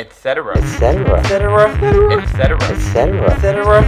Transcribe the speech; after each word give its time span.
etc. 0.00 0.56
etcétera, 0.56 1.20
etc. 1.20 1.30
etcétera, 2.72 3.28
etcétera. 3.28 3.80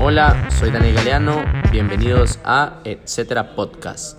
Hola, 0.00 0.50
soy 0.50 0.70
Daniel 0.72 0.96
Galeano, 0.96 1.44
bienvenidos 1.70 2.40
a 2.44 2.80
Etcétera 2.84 3.54
Podcast. 3.54 4.18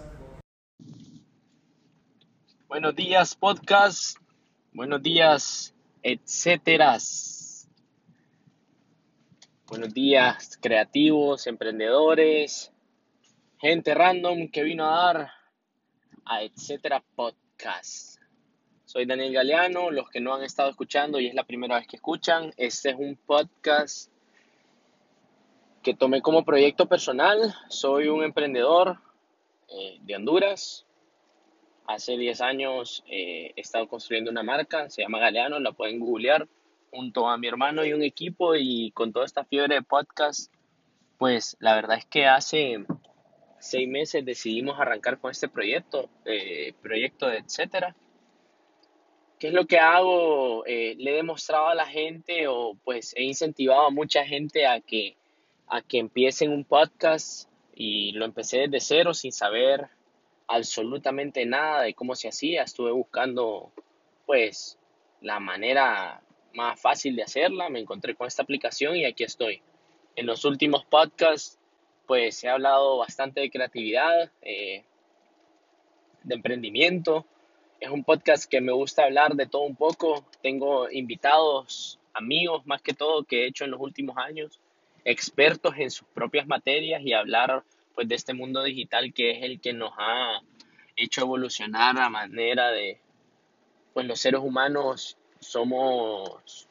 Buenos 2.69 2.95
días, 2.95 3.35
podcast. 3.35 4.17
Buenos 4.71 5.03
días, 5.03 5.75
etcéteras. 6.03 7.67
Buenos 9.67 9.93
días, 9.93 10.57
creativos, 10.61 11.47
emprendedores, 11.47 12.71
gente 13.59 13.93
random 13.93 14.47
que 14.47 14.63
vino 14.63 14.85
a 14.85 15.13
dar 15.13 15.31
a 16.23 16.43
Etcétera 16.43 17.03
Podcast. 17.13 18.06
Soy 18.87 19.05
Daniel 19.05 19.33
Galeano. 19.33 19.91
Los 19.91 20.09
que 20.09 20.21
no 20.21 20.33
han 20.33 20.43
estado 20.43 20.69
escuchando 20.69 21.19
y 21.19 21.27
es 21.27 21.35
la 21.35 21.43
primera 21.43 21.75
vez 21.75 21.87
que 21.87 21.97
escuchan, 21.97 22.53
este 22.55 22.91
es 22.91 22.95
un 22.97 23.17
podcast 23.17 24.09
que 25.83 25.93
tomé 25.93 26.21
como 26.21 26.45
proyecto 26.45 26.87
personal. 26.87 27.53
Soy 27.67 28.07
un 28.07 28.23
emprendedor 28.23 28.97
eh, 29.67 29.97
de 30.03 30.15
Honduras. 30.15 30.85
Hace 31.85 32.15
10 32.15 32.39
años 32.39 33.03
eh, 33.07 33.51
he 33.57 33.59
estado 33.59 33.89
construyendo 33.89 34.31
una 34.31 34.41
marca, 34.41 34.89
se 34.89 35.01
llama 35.01 35.19
Galeano, 35.19 35.59
la 35.59 35.73
pueden 35.73 35.99
googlear, 35.99 36.47
junto 36.89 37.27
a 37.27 37.37
mi 37.37 37.47
hermano 37.47 37.83
y 37.83 37.91
un 37.91 38.03
equipo 38.03 38.55
y 38.55 38.91
con 38.91 39.11
toda 39.11 39.25
esta 39.25 39.43
fiebre 39.43 39.75
de 39.75 39.81
podcast, 39.81 40.53
pues 41.17 41.57
la 41.59 41.75
verdad 41.75 41.97
es 41.97 42.05
que 42.05 42.25
hace 42.25 42.85
seis 43.59 43.87
meses 43.89 44.23
decidimos 44.23 44.79
arrancar 44.79 45.19
con 45.19 45.31
este 45.31 45.49
proyecto, 45.49 46.09
eh, 46.23 46.73
proyecto 46.81 47.27
de 47.27 47.39
etcétera. 47.39 47.93
¿Qué 49.39 49.49
es 49.49 49.53
lo 49.53 49.67
que 49.67 49.77
hago? 49.77 50.65
Eh, 50.65 50.95
le 50.97 51.11
he 51.11 51.15
demostrado 51.15 51.67
a 51.67 51.75
la 51.75 51.85
gente 51.85 52.47
o 52.47 52.75
pues 52.83 53.13
he 53.15 53.23
incentivado 53.23 53.85
a 53.85 53.91
mucha 53.91 54.25
gente 54.25 54.65
a 54.65 54.81
que, 54.81 55.15
a 55.67 55.81
que 55.83 55.99
empiecen 55.99 56.51
un 56.51 56.63
podcast 56.63 57.47
y 57.75 58.13
lo 58.13 58.25
empecé 58.25 58.67
desde 58.67 58.79
cero 58.79 59.13
sin 59.13 59.31
saber 59.31 59.89
absolutamente 60.47 61.45
nada 61.45 61.83
de 61.83 61.93
cómo 61.93 62.15
se 62.15 62.29
hacía. 62.29 62.63
Estuve 62.63 62.91
buscando 62.91 63.71
pues 64.25 64.79
la 65.21 65.39
manera 65.39 66.21
más 66.55 66.81
fácil 66.81 67.15
de 67.15 67.23
hacerla. 67.23 67.69
Me 67.69 67.79
encontré 67.79 68.15
con 68.15 68.25
esta 68.25 68.41
aplicación 68.41 68.95
y 68.95 69.05
aquí 69.05 69.23
estoy. 69.23 69.61
En 70.15 70.25
los 70.25 70.45
últimos 70.45 70.83
podcasts 70.85 71.59
pues 72.07 72.43
he 72.43 72.49
hablado 72.49 72.97
bastante 72.97 73.41
de 73.41 73.51
creatividad, 73.51 74.31
eh, 74.41 74.83
de 76.23 76.35
emprendimiento. 76.35 77.25
Es 77.79 77.91
un 77.91 78.03
podcast 78.03 78.49
que 78.49 78.59
me 78.59 78.71
gusta 78.71 79.03
hablar 79.03 79.35
de 79.35 79.45
todo 79.45 79.61
un 79.61 79.75
poco. 79.75 80.25
Tengo 80.41 80.89
invitados, 80.89 81.99
amigos 82.13 82.65
más 82.65 82.81
que 82.81 82.93
todo 82.93 83.23
que 83.23 83.43
he 83.43 83.47
hecho 83.47 83.65
en 83.65 83.71
los 83.71 83.79
últimos 83.79 84.17
años, 84.17 84.59
expertos 85.05 85.75
en 85.77 85.91
sus 85.91 86.07
propias 86.07 86.47
materias 86.47 87.01
y 87.03 87.13
hablar 87.13 87.63
pues 87.93 88.07
de 88.07 88.15
este 88.15 88.33
mundo 88.33 88.63
digital 88.63 89.13
que 89.13 89.31
es 89.31 89.43
el 89.43 89.61
que 89.61 89.73
nos 89.73 89.91
ha 89.97 90.41
hecho 90.95 91.21
evolucionar 91.21 91.99
a 91.99 92.09
manera 92.09 92.71
de 92.71 92.99
pues 93.93 94.05
los 94.07 94.19
seres 94.19 94.41
humanos 94.41 95.17
somos 95.39 96.67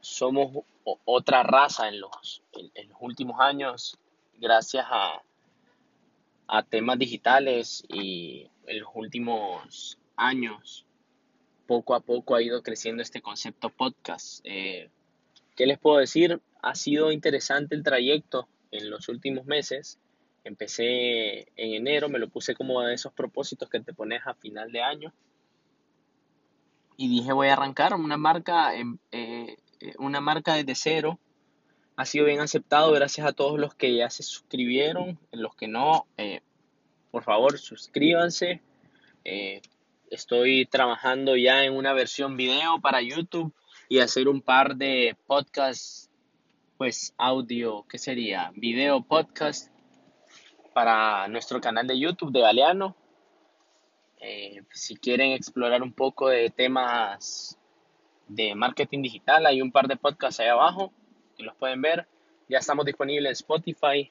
somos 0.00 0.64
otra 1.04 1.42
raza 1.42 1.88
en 1.88 2.00
los 2.00 2.42
en, 2.52 2.70
en 2.74 2.88
los 2.88 2.98
últimos 3.00 3.40
años 3.40 3.98
gracias 4.38 4.86
a, 4.88 5.22
a 6.46 6.62
temas 6.62 6.98
digitales 6.98 7.84
y 7.88 8.48
en 8.66 8.80
los 8.80 8.88
últimos 8.94 9.98
años 10.18 10.84
poco 11.66 11.94
a 11.94 12.00
poco 12.00 12.34
ha 12.34 12.42
ido 12.42 12.62
creciendo 12.62 13.02
este 13.02 13.20
concepto 13.20 13.68
podcast. 13.70 14.40
Eh, 14.44 14.90
¿Qué 15.54 15.66
les 15.66 15.78
puedo 15.78 15.98
decir? 15.98 16.40
Ha 16.62 16.74
sido 16.74 17.12
interesante 17.12 17.74
el 17.74 17.82
trayecto 17.82 18.48
en 18.70 18.90
los 18.90 19.08
últimos 19.08 19.44
meses. 19.44 19.98
Empecé 20.44 21.40
en 21.56 21.74
enero, 21.74 22.08
me 22.08 22.18
lo 22.18 22.28
puse 22.28 22.54
como 22.54 22.80
de 22.80 22.94
esos 22.94 23.12
propósitos 23.12 23.68
que 23.68 23.80
te 23.80 23.92
pones 23.92 24.26
a 24.26 24.34
final 24.34 24.72
de 24.72 24.82
año. 24.82 25.12
Y 26.96 27.08
dije 27.08 27.32
voy 27.32 27.48
a 27.48 27.52
arrancar 27.52 27.94
una 27.94 28.16
marca, 28.16 28.74
eh, 28.74 28.84
eh, 29.12 29.56
una 29.98 30.20
marca 30.20 30.54
desde 30.54 30.74
cero. 30.74 31.18
Ha 31.96 32.06
sido 32.06 32.24
bien 32.24 32.40
aceptado 32.40 32.92
gracias 32.92 33.26
a 33.26 33.32
todos 33.32 33.58
los 33.58 33.74
que 33.74 33.94
ya 33.94 34.08
se 34.08 34.22
suscribieron. 34.22 35.18
Los 35.32 35.54
que 35.54 35.68
no, 35.68 36.06
eh, 36.16 36.40
por 37.10 37.24
favor 37.24 37.58
suscríbanse. 37.58 38.62
Eh, 39.24 39.60
estoy 40.10 40.66
trabajando 40.66 41.36
ya 41.36 41.64
en 41.64 41.76
una 41.76 41.92
versión 41.92 42.36
video 42.36 42.80
para 42.80 43.02
YouTube 43.02 43.52
y 43.88 44.00
hacer 44.00 44.28
un 44.28 44.40
par 44.40 44.76
de 44.76 45.16
podcasts, 45.26 46.10
pues 46.76 47.14
audio, 47.18 47.84
¿qué 47.88 47.98
sería? 47.98 48.52
Video 48.54 49.02
podcast 49.02 49.70
para 50.72 51.26
nuestro 51.28 51.60
canal 51.60 51.86
de 51.86 51.98
YouTube 51.98 52.32
de 52.32 52.40
Galeano. 52.40 52.96
Eh, 54.20 54.62
si 54.72 54.96
quieren 54.96 55.32
explorar 55.32 55.82
un 55.82 55.92
poco 55.92 56.28
de 56.28 56.50
temas 56.50 57.58
de 58.28 58.54
marketing 58.54 59.02
digital, 59.02 59.46
hay 59.46 59.62
un 59.62 59.72
par 59.72 59.88
de 59.88 59.96
podcasts 59.96 60.40
ahí 60.40 60.48
abajo 60.48 60.92
que 61.36 61.44
los 61.44 61.54
pueden 61.56 61.82
ver. 61.82 62.06
Ya 62.48 62.58
estamos 62.58 62.84
disponibles 62.84 63.30
en 63.30 63.32
Spotify, 63.32 64.10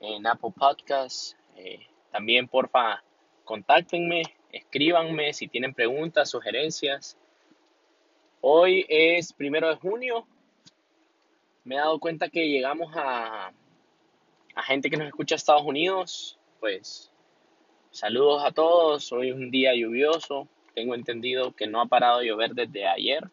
en 0.00 0.26
Apple 0.26 0.52
Podcasts. 0.56 1.36
Eh, 1.56 1.86
también, 2.10 2.48
porfa, 2.48 3.02
contáctenme, 3.44 4.22
escríbanme 4.52 5.32
si 5.32 5.48
tienen 5.48 5.74
preguntas, 5.74 6.30
sugerencias. 6.30 7.16
Hoy 8.40 8.86
es 8.88 9.32
primero 9.32 9.68
de 9.68 9.76
junio. 9.76 10.26
Me 11.64 11.76
he 11.76 11.78
dado 11.78 11.98
cuenta 11.98 12.28
que 12.28 12.48
llegamos 12.48 12.92
a, 12.96 13.52
a 14.54 14.62
gente 14.62 14.90
que 14.90 14.96
nos 14.96 15.06
escucha 15.06 15.34
a 15.34 15.36
Estados 15.36 15.64
Unidos. 15.64 16.38
Pues 16.58 17.10
saludos 17.90 18.42
a 18.44 18.52
todos. 18.52 19.12
Hoy 19.12 19.30
es 19.30 19.34
un 19.34 19.50
día 19.50 19.74
lluvioso. 19.74 20.48
Tengo 20.74 20.94
entendido 20.94 21.52
que 21.52 21.66
no 21.66 21.80
ha 21.80 21.86
parado 21.86 22.20
de 22.20 22.26
llover 22.26 22.54
desde 22.54 22.86
ayer. 22.86 23.28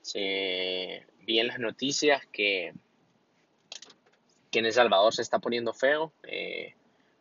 Se 0.00 1.06
vi 1.22 1.40
en 1.40 1.48
las 1.48 1.58
noticias 1.58 2.24
que, 2.26 2.72
que 4.50 4.60
en 4.60 4.66
El 4.66 4.72
Salvador 4.72 5.12
se 5.12 5.22
está 5.22 5.38
poniendo 5.38 5.72
feo. 5.74 6.12
Eh, 6.22 6.74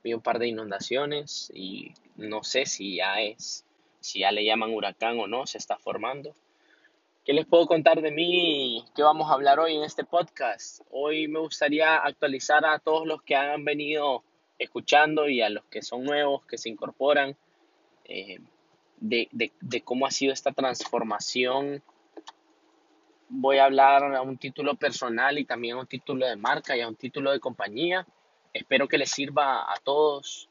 vi 0.05 0.13
un 0.13 0.21
par 0.21 0.38
de 0.38 0.47
inundaciones 0.47 1.51
y 1.55 1.91
no 2.16 2.43
sé 2.43 2.67
si 2.67 2.97
ya 2.97 3.19
es, 3.21 3.66
si 3.99 4.19
ya 4.19 4.31
le 4.31 4.45
llaman 4.45 4.71
huracán 4.71 5.19
o 5.19 5.25
no, 5.25 5.47
se 5.47 5.57
está 5.57 5.79
formando. 5.79 6.35
¿Qué 7.25 7.33
les 7.33 7.47
puedo 7.47 7.66
contar 7.66 8.03
de 8.03 8.11
mí? 8.11 8.85
¿Qué 8.95 9.01
vamos 9.01 9.31
a 9.31 9.33
hablar 9.33 9.59
hoy 9.59 9.75
en 9.75 9.83
este 9.83 10.03
podcast? 10.03 10.81
Hoy 10.91 11.27
me 11.27 11.39
gustaría 11.39 11.95
actualizar 11.95 12.63
a 12.67 12.77
todos 12.77 13.07
los 13.07 13.23
que 13.23 13.35
han 13.35 13.66
venido 13.66 14.23
escuchando 14.59 15.27
y 15.27 15.41
a 15.41 15.49
los 15.49 15.66
que 15.66 15.81
son 15.81 16.03
nuevos, 16.03 16.45
que 16.45 16.59
se 16.59 16.69
incorporan, 16.69 17.35
eh, 18.03 18.37
de, 18.97 19.27
de, 19.31 19.53
de 19.59 19.81
cómo 19.81 20.05
ha 20.05 20.11
sido 20.11 20.33
esta 20.33 20.51
transformación. 20.51 21.81
Voy 23.27 23.57
a 23.57 23.66
hablar 23.66 24.03
a 24.13 24.22
un 24.22 24.37
título 24.37 24.75
personal 24.75 25.39
y 25.39 25.45
también 25.45 25.77
a 25.77 25.79
un 25.79 25.87
título 25.87 26.27
de 26.27 26.35
marca 26.35 26.77
y 26.77 26.81
a 26.81 26.87
un 26.87 26.95
título 26.95 27.31
de 27.31 27.39
compañía. 27.39 28.05
Espero 28.55 28.88
que 28.88 28.97
les 28.97 29.11
sirva 29.11 29.63
a 29.63 29.75
todos 29.83 30.49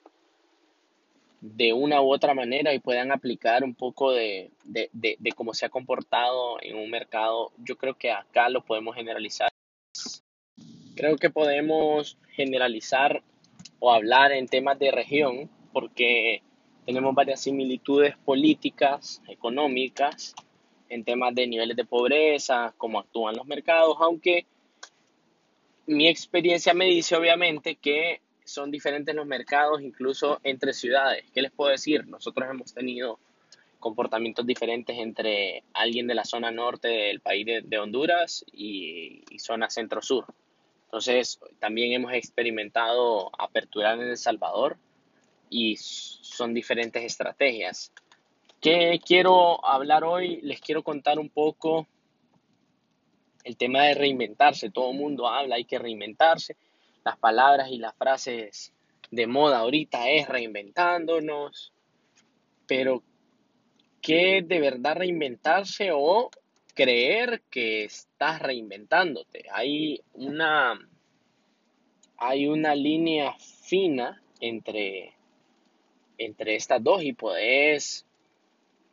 de 1.40 1.72
una 1.72 2.02
u 2.02 2.12
otra 2.12 2.34
manera 2.34 2.74
y 2.74 2.78
puedan 2.78 3.10
aplicar 3.10 3.64
un 3.64 3.74
poco 3.74 4.12
de, 4.12 4.50
de, 4.62 4.90
de, 4.92 5.16
de 5.18 5.32
cómo 5.32 5.54
se 5.54 5.64
ha 5.64 5.70
comportado 5.70 6.58
en 6.60 6.76
un 6.76 6.90
mercado. 6.90 7.52
Yo 7.56 7.78
creo 7.78 7.94
que 7.94 8.10
acá 8.10 8.50
lo 8.50 8.62
podemos 8.62 8.94
generalizar. 8.94 9.48
Creo 10.94 11.16
que 11.16 11.30
podemos 11.30 12.18
generalizar 12.32 13.22
o 13.78 13.90
hablar 13.90 14.32
en 14.32 14.48
temas 14.48 14.78
de 14.78 14.90
región 14.90 15.48
porque 15.72 16.42
tenemos 16.84 17.14
varias 17.14 17.40
similitudes 17.40 18.18
políticas, 18.18 19.22
económicas, 19.28 20.34
en 20.90 21.04
temas 21.04 21.34
de 21.34 21.46
niveles 21.46 21.74
de 21.74 21.86
pobreza, 21.86 22.74
cómo 22.76 22.98
actúan 22.98 23.34
los 23.34 23.46
mercados, 23.46 23.96
aunque 23.98 24.46
mi 25.86 26.08
experiencia 26.08 26.74
me 26.74 26.86
dice 26.86 27.16
obviamente 27.16 27.76
que 27.76 28.20
son 28.44 28.70
diferentes 28.70 29.14
los 29.14 29.26
mercados, 29.26 29.82
incluso 29.82 30.40
entre 30.42 30.72
ciudades. 30.72 31.24
¿Qué 31.32 31.42
les 31.42 31.52
puedo 31.52 31.70
decir? 31.70 32.06
Nosotros 32.06 32.48
hemos 32.50 32.72
tenido 32.74 33.18
comportamientos 33.80 34.46
diferentes 34.46 34.96
entre 34.98 35.62
alguien 35.74 36.06
de 36.06 36.14
la 36.14 36.24
zona 36.24 36.50
norte 36.50 36.88
del 36.88 37.20
país 37.20 37.44
de, 37.44 37.62
de 37.62 37.78
Honduras 37.78 38.44
y, 38.52 39.22
y 39.30 39.38
zona 39.38 39.68
centro-sur. 39.68 40.26
Entonces, 40.86 41.40
también 41.58 41.92
hemos 41.92 42.12
experimentado 42.12 43.30
aperturar 43.38 43.98
en 44.00 44.08
El 44.08 44.16
Salvador 44.16 44.76
y 45.50 45.76
son 45.76 46.54
diferentes 46.54 47.02
estrategias. 47.02 47.92
¿Qué 48.60 49.00
quiero 49.04 49.64
hablar 49.66 50.04
hoy? 50.04 50.40
Les 50.42 50.60
quiero 50.60 50.82
contar 50.82 51.18
un 51.18 51.28
poco 51.28 51.86
el 53.44 53.56
tema 53.56 53.84
de 53.84 53.94
reinventarse. 53.94 54.70
Todo 54.70 54.90
el 54.90 54.98
mundo 54.98 55.28
habla, 55.28 55.56
hay 55.56 55.64
que 55.64 55.78
reinventarse. 55.78 56.56
Las 57.04 57.18
palabras 57.18 57.70
y 57.70 57.78
las 57.78 57.94
frases 57.94 58.72
de 59.10 59.26
moda 59.26 59.58
ahorita 59.58 60.08
es 60.10 60.28
reinventándonos. 60.28 61.72
Pero, 62.66 63.02
que 64.00 64.42
de 64.42 64.60
verdad 64.60 64.96
reinventarse 64.96 65.90
o 65.92 66.30
creer 66.74 67.42
que 67.50 67.84
estás 67.84 68.42
reinventándote. 68.42 69.46
Hay 69.52 70.02
una, 70.12 70.78
hay 72.16 72.48
una 72.48 72.74
línea 72.74 73.34
fina 73.38 74.20
entre, 74.40 75.14
entre 76.18 76.56
estas 76.56 76.82
dos 76.82 77.02
y 77.02 77.12
puedes, 77.12 78.04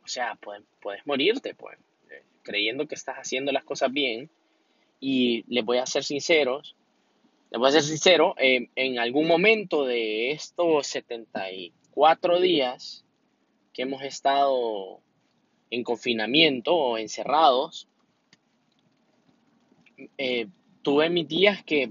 o 0.04 0.08
sea, 0.08 0.38
puedes, 0.80 1.06
morirte, 1.06 1.54
pues, 1.54 1.78
creyendo 2.42 2.86
que 2.86 2.94
estás 2.94 3.16
haciendo 3.16 3.52
las 3.52 3.64
cosas 3.64 3.92
bien. 3.92 4.30
Y 5.04 5.42
les 5.52 5.64
voy 5.64 5.78
a 5.78 5.86
ser 5.86 6.04
sinceros, 6.04 6.76
les 7.50 7.58
voy 7.58 7.68
a 7.68 7.72
ser 7.72 7.82
sincero, 7.82 8.36
eh, 8.38 8.68
en 8.76 9.00
algún 9.00 9.26
momento 9.26 9.84
de 9.84 10.30
estos 10.30 10.86
74 10.86 12.38
días 12.38 13.04
que 13.72 13.82
hemos 13.82 14.02
estado 14.02 15.00
en 15.70 15.82
confinamiento 15.82 16.72
o 16.76 16.98
encerrados, 16.98 17.88
eh, 20.18 20.46
tuve 20.82 21.10
mis 21.10 21.26
días 21.26 21.64
que, 21.64 21.90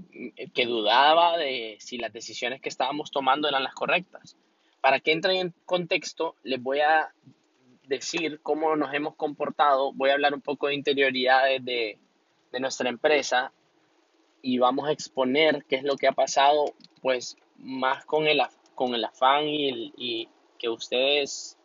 que, 0.53 0.65
dudaba 0.65 1.37
de 1.37 1.75
si 1.81 1.97
las 1.97 2.13
decisiones 2.13 2.61
que 2.61 2.69
estábamos 2.69 3.11
tomando 3.11 3.49
eran 3.49 3.63
las 3.63 3.73
correctas. 3.73 4.37
Para 4.79 5.01
que 5.01 5.11
entren 5.11 5.35
en 5.35 5.53
contexto, 5.65 6.37
les 6.43 6.63
voy 6.63 6.79
a 6.79 7.13
decir 7.83 8.39
cómo 8.41 8.77
nos 8.77 8.93
hemos 8.93 9.15
comportado, 9.15 9.91
voy 9.91 10.11
a 10.11 10.13
hablar 10.13 10.33
un 10.33 10.41
poco 10.41 10.67
de 10.67 10.75
interioridades 10.75 11.63
de, 11.65 11.99
de 12.51 12.59
nuestra 12.59 12.89
empresa 12.89 13.51
y 14.41 14.57
vamos 14.57 14.87
a 14.87 14.91
exponer 14.91 15.65
qué 15.67 15.77
es 15.77 15.83
lo 15.83 15.95
que 15.97 16.07
ha 16.07 16.11
pasado, 16.11 16.73
pues 17.01 17.37
más 17.57 18.05
con 18.05 18.27
el, 18.27 18.41
con 18.75 18.93
el 18.95 19.03
afán 19.03 19.43
y, 19.47 20.27
que 20.57 20.69
ustedes 20.69 21.57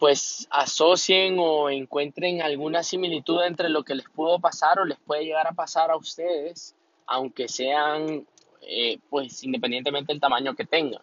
pues 0.00 0.48
asocien 0.50 1.36
o 1.38 1.70
encuentren 1.70 2.42
alguna 2.42 2.82
similitud 2.82 3.44
entre 3.44 3.68
lo 3.68 3.84
que 3.84 3.94
les 3.94 4.08
pudo 4.08 4.40
pasar 4.40 4.80
o 4.80 4.84
les 4.84 4.98
puede 4.98 5.24
llegar 5.24 5.46
a 5.46 5.52
pasar 5.52 5.92
a 5.92 5.96
ustedes, 5.96 6.74
aunque 7.06 7.46
sean, 7.46 8.26
eh, 8.62 8.98
pues 9.10 9.44
independientemente 9.44 10.12
del 10.12 10.20
tamaño 10.20 10.56
que 10.56 10.64
tengan. 10.64 11.02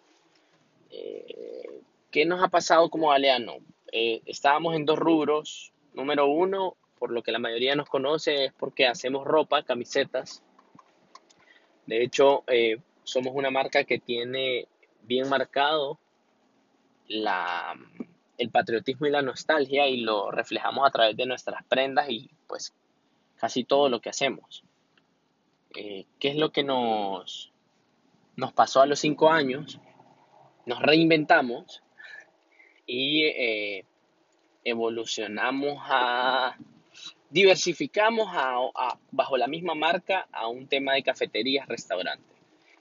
Eh, 0.90 1.80
¿Qué 2.10 2.26
nos 2.26 2.42
ha 2.42 2.48
pasado 2.48 2.90
como 2.90 3.08
Galeano? 3.08 3.58
Eh, 3.92 4.20
estábamos 4.26 4.74
en 4.74 4.84
dos 4.84 4.98
rubros. 4.98 5.72
Número 5.94 6.26
uno, 6.26 6.76
por 6.98 7.10
lo 7.10 7.22
que 7.22 7.32
la 7.32 7.38
mayoría 7.38 7.74
nos 7.74 7.88
conoce, 7.88 8.46
es 8.46 8.52
porque 8.52 8.86
hacemos 8.86 9.26
ropa, 9.26 9.62
camisetas. 9.62 10.42
De 11.86 12.02
hecho, 12.02 12.44
somos 13.04 13.32
una 13.34 13.50
marca 13.50 13.84
que 13.84 13.98
tiene 13.98 14.68
bien 15.02 15.28
marcado 15.28 15.98
la 17.06 17.74
el 18.38 18.50
patriotismo 18.50 19.06
y 19.06 19.10
la 19.10 19.20
nostalgia 19.20 19.88
y 19.88 19.98
lo 19.98 20.30
reflejamos 20.30 20.86
a 20.86 20.90
través 20.90 21.16
de 21.16 21.26
nuestras 21.26 21.64
prendas 21.64 22.08
y 22.08 22.30
pues 22.46 22.72
casi 23.36 23.64
todo 23.64 23.88
lo 23.88 24.00
que 24.00 24.10
hacemos. 24.10 24.64
Eh, 25.74 26.06
¿Qué 26.18 26.28
es 26.28 26.36
lo 26.36 26.50
que 26.50 26.62
nos, 26.62 27.52
nos 28.36 28.52
pasó 28.52 28.80
a 28.80 28.86
los 28.86 29.00
cinco 29.00 29.30
años? 29.30 29.80
Nos 30.66 30.80
reinventamos 30.80 31.82
y 32.86 33.24
eh, 33.24 33.84
evolucionamos 34.64 35.78
a, 35.82 36.56
diversificamos 37.30 38.28
bajo 39.10 39.36
la 39.36 39.46
misma 39.46 39.74
marca 39.74 40.28
a 40.32 40.48
un 40.48 40.66
tema 40.66 40.94
de 40.94 41.02
cafeterías, 41.02 41.68
restaurantes. 41.68 42.36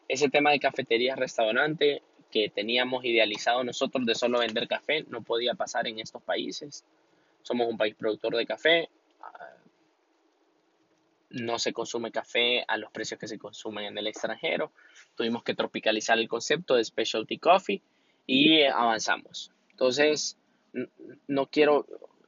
Ese 0.07 0.29
tema 0.29 0.51
de 0.51 0.59
cafeterías, 0.59 1.17
restaurantes 1.17 2.01
que 2.31 2.49
teníamos 2.49 3.03
idealizado 3.05 3.63
nosotros 3.63 4.05
de 4.05 4.15
solo 4.15 4.39
vender 4.39 4.67
café 4.67 5.05
no 5.09 5.21
podía 5.21 5.53
pasar 5.53 5.87
en 5.87 5.99
estos 5.99 6.21
países. 6.23 6.85
Somos 7.41 7.67
un 7.67 7.77
país 7.77 7.95
productor 7.95 8.35
de 8.35 8.45
café. 8.45 8.89
Ah, 9.21 9.55
no 11.29 11.59
se 11.59 11.73
consume 11.73 12.11
café 12.11 12.63
a 12.67 12.77
los 12.77 12.91
precios 12.91 13.19
que 13.19 13.27
se 13.27 13.37
consumen 13.37 13.85
en 13.85 13.97
el 13.97 14.07
extranjero. 14.07 14.71
Tuvimos 15.15 15.43
que 15.43 15.55
tropicalizar 15.55 16.17
el 16.19 16.27
concepto 16.27 16.75
de 16.75 16.85
specialty 16.85 17.37
coffee 17.37 17.81
y 18.25 18.63
avanzamos. 18.63 19.51
Entonces, 19.71 20.37
no 21.27 21.47
quiero, 21.47 21.85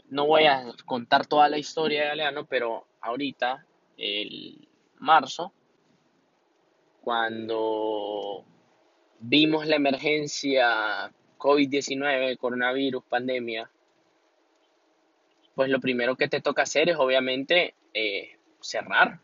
no 0.10 0.26
voy 0.26 0.46
a 0.46 0.66
contar 0.86 1.26
toda 1.26 1.50
la 1.50 1.58
historia 1.58 2.02
de 2.02 2.08
Galeano, 2.08 2.46
pero 2.46 2.86
ahorita, 3.02 3.66
el 3.98 4.68
marzo, 4.98 5.54
cuando 7.02 8.44
vimos 9.20 9.68
la 9.68 9.76
emergencia 9.76 11.12
COVID-19, 11.38 12.38
coronavirus, 12.38 13.04
pandemia, 13.06 13.70
pues 15.56 15.70
lo 15.70 15.80
primero 15.80 16.16
que 16.16 16.28
te 16.28 16.42
toca 16.42 16.64
hacer 16.64 16.90
es 16.90 16.98
obviamente 16.98 17.76
eh, 17.94 18.38
cerrar, 18.62 19.20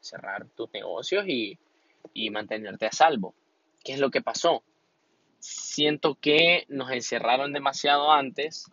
cerrar 0.00 0.46
tus 0.56 0.72
negocios 0.72 1.26
y, 1.28 1.58
y 2.12 2.30
mantenerte 2.30 2.86
a 2.86 2.92
salvo. 2.92 3.34
¿Qué 3.84 3.92
es 3.92 4.00
lo 4.00 4.10
que 4.10 4.22
pasó? 4.22 4.62
Siento 5.38 6.16
que 6.20 6.64
nos 6.68 6.90
encerraron 6.90 7.52
demasiado 7.52 8.10
antes, 8.10 8.70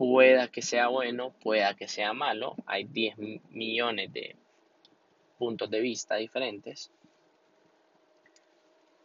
pueda 0.00 0.48
que 0.48 0.62
sea 0.62 0.88
bueno, 0.88 1.34
pueda 1.42 1.74
que 1.74 1.86
sea 1.86 2.14
malo, 2.14 2.56
hay 2.64 2.84
10 2.84 3.18
millones 3.50 4.10
de 4.14 4.34
puntos 5.36 5.68
de 5.68 5.78
vista 5.78 6.16
diferentes 6.16 6.90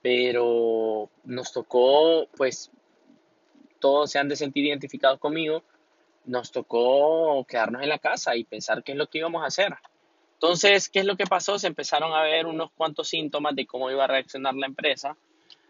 pero 0.02 1.10
nos 1.26 1.52
tocó, 1.52 2.28
pues, 2.38 2.72
todos 3.80 4.12
se 4.12 4.20
han 4.20 4.30
de 4.30 4.38
sentir 4.38 4.64
identificados 4.64 5.20
conmigo, 5.20 5.64
nos 6.26 6.52
tocó 6.52 7.44
quedarnos 7.46 7.82
en 7.82 7.90
la 7.90 7.98
casa 7.98 8.36
y 8.36 8.44
pensar 8.44 8.84
qué 8.84 8.92
es 8.92 8.98
lo 9.00 9.08
que 9.08 9.18
íbamos 9.18 9.44
a 9.44 9.48
hacer. 9.48 9.76
Entonces, 10.34 10.90
¿qué 10.90 11.00
es 11.00 11.06
lo 11.06 11.18
que 11.18 11.26
pasó? 11.26 11.58
Se 11.58 11.68
empezaron 11.68 12.14
a 12.14 12.22
ver 12.22 12.46
unos 12.46 12.72
cuantos 12.74 13.10
síntomas 13.10 13.56
de 13.56 13.66
cómo 13.66 13.90
iba 13.90 14.06
a 14.06 14.08
reaccionar 14.08 14.54
la 14.54 14.68
empresa. 14.68 15.18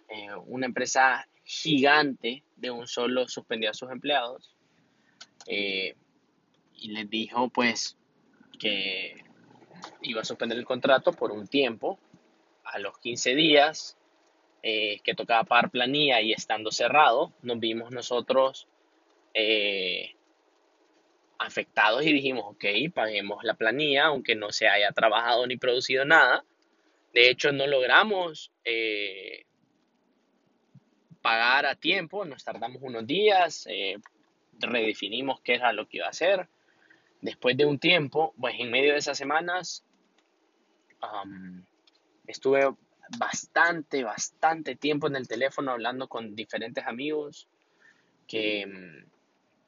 Eh, 0.09 0.27
una 0.47 0.65
empresa 0.65 1.25
gigante 1.45 2.43
de 2.57 2.71
un 2.71 2.87
solo 2.87 3.29
suspendió 3.29 3.69
a 3.69 3.73
sus 3.73 3.89
empleados 3.89 4.54
eh, 5.45 5.95
y 6.73 6.91
les 6.91 7.09
dijo 7.09 7.49
pues 7.49 7.97
que 8.59 9.15
iba 10.01 10.21
a 10.21 10.25
suspender 10.25 10.57
el 10.57 10.65
contrato 10.65 11.11
por 11.13 11.31
un 11.31 11.47
tiempo. 11.47 11.99
A 12.63 12.79
los 12.79 12.97
15 12.97 13.35
días 13.35 13.97
eh, 14.63 14.99
que 15.03 15.13
tocaba 15.13 15.43
pagar 15.43 15.69
planilla 15.69 16.19
y 16.21 16.33
estando 16.33 16.71
cerrado, 16.71 17.31
nos 17.43 17.59
vimos 17.59 17.91
nosotros 17.91 18.67
eh, 19.33 20.15
afectados 21.37 22.03
y 22.05 22.11
dijimos, 22.11 22.45
ok, 22.47 22.65
paguemos 22.93 23.43
la 23.43 23.53
planilla, 23.53 24.05
aunque 24.05 24.35
no 24.35 24.51
se 24.51 24.67
haya 24.67 24.91
trabajado 24.91 25.45
ni 25.45 25.57
producido 25.57 26.05
nada. 26.05 26.43
De 27.13 27.29
hecho, 27.29 27.51
no 27.51 27.67
logramos 27.67 28.51
pagar 31.21 31.65
a 31.65 31.75
tiempo, 31.75 32.25
nos 32.25 32.43
tardamos 32.43 32.81
unos 32.81 33.05
días, 33.05 33.67
redefinimos 34.59 35.41
qué 35.41 35.55
era 35.55 35.73
lo 35.73 35.87
que 35.87 35.97
iba 35.97 36.07
a 36.07 36.11
hacer. 36.11 36.47
Después 37.21 37.57
de 37.57 37.65
un 37.65 37.79
tiempo, 37.79 38.33
pues 38.39 38.55
en 38.59 38.71
medio 38.71 38.93
de 38.93 38.99
esas 38.99 39.17
semanas, 39.17 39.83
estuve 42.27 42.69
bastante, 43.17 44.03
bastante 44.03 44.75
tiempo 44.75 45.07
en 45.07 45.15
el 45.15 45.27
teléfono 45.27 45.71
hablando 45.71 46.07
con 46.07 46.35
diferentes 46.35 46.85
amigos 46.85 47.47
que, 48.27 49.05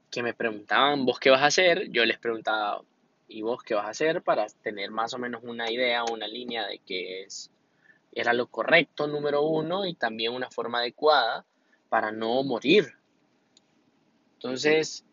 que 0.09 0.23
me 0.23 0.33
preguntaban, 0.33 1.05
¿vos 1.05 1.19
qué 1.19 1.29
vas 1.29 1.41
a 1.41 1.47
hacer? 1.47 1.89
Yo 1.89 2.05
les 2.05 2.17
preguntaba, 2.17 2.81
¿y 3.27 3.41
vos 3.41 3.61
qué 3.63 3.75
vas 3.75 3.85
a 3.85 3.89
hacer? 3.89 4.21
Para 4.23 4.47
tener 4.63 4.91
más 4.91 5.13
o 5.13 5.19
menos 5.19 5.43
una 5.43 5.69
idea, 5.71 6.03
una 6.03 6.27
línea 6.27 6.65
de 6.65 6.79
qué 6.79 7.23
es, 7.23 7.51
era 8.11 8.33
lo 8.33 8.47
correcto, 8.47 9.07
número 9.07 9.43
uno, 9.43 9.85
y 9.85 9.93
también 9.93 10.33
una 10.33 10.49
forma 10.49 10.79
adecuada 10.79 11.45
para 11.89 12.11
no 12.11 12.43
morir. 12.43 12.96
Entonces, 14.37 15.03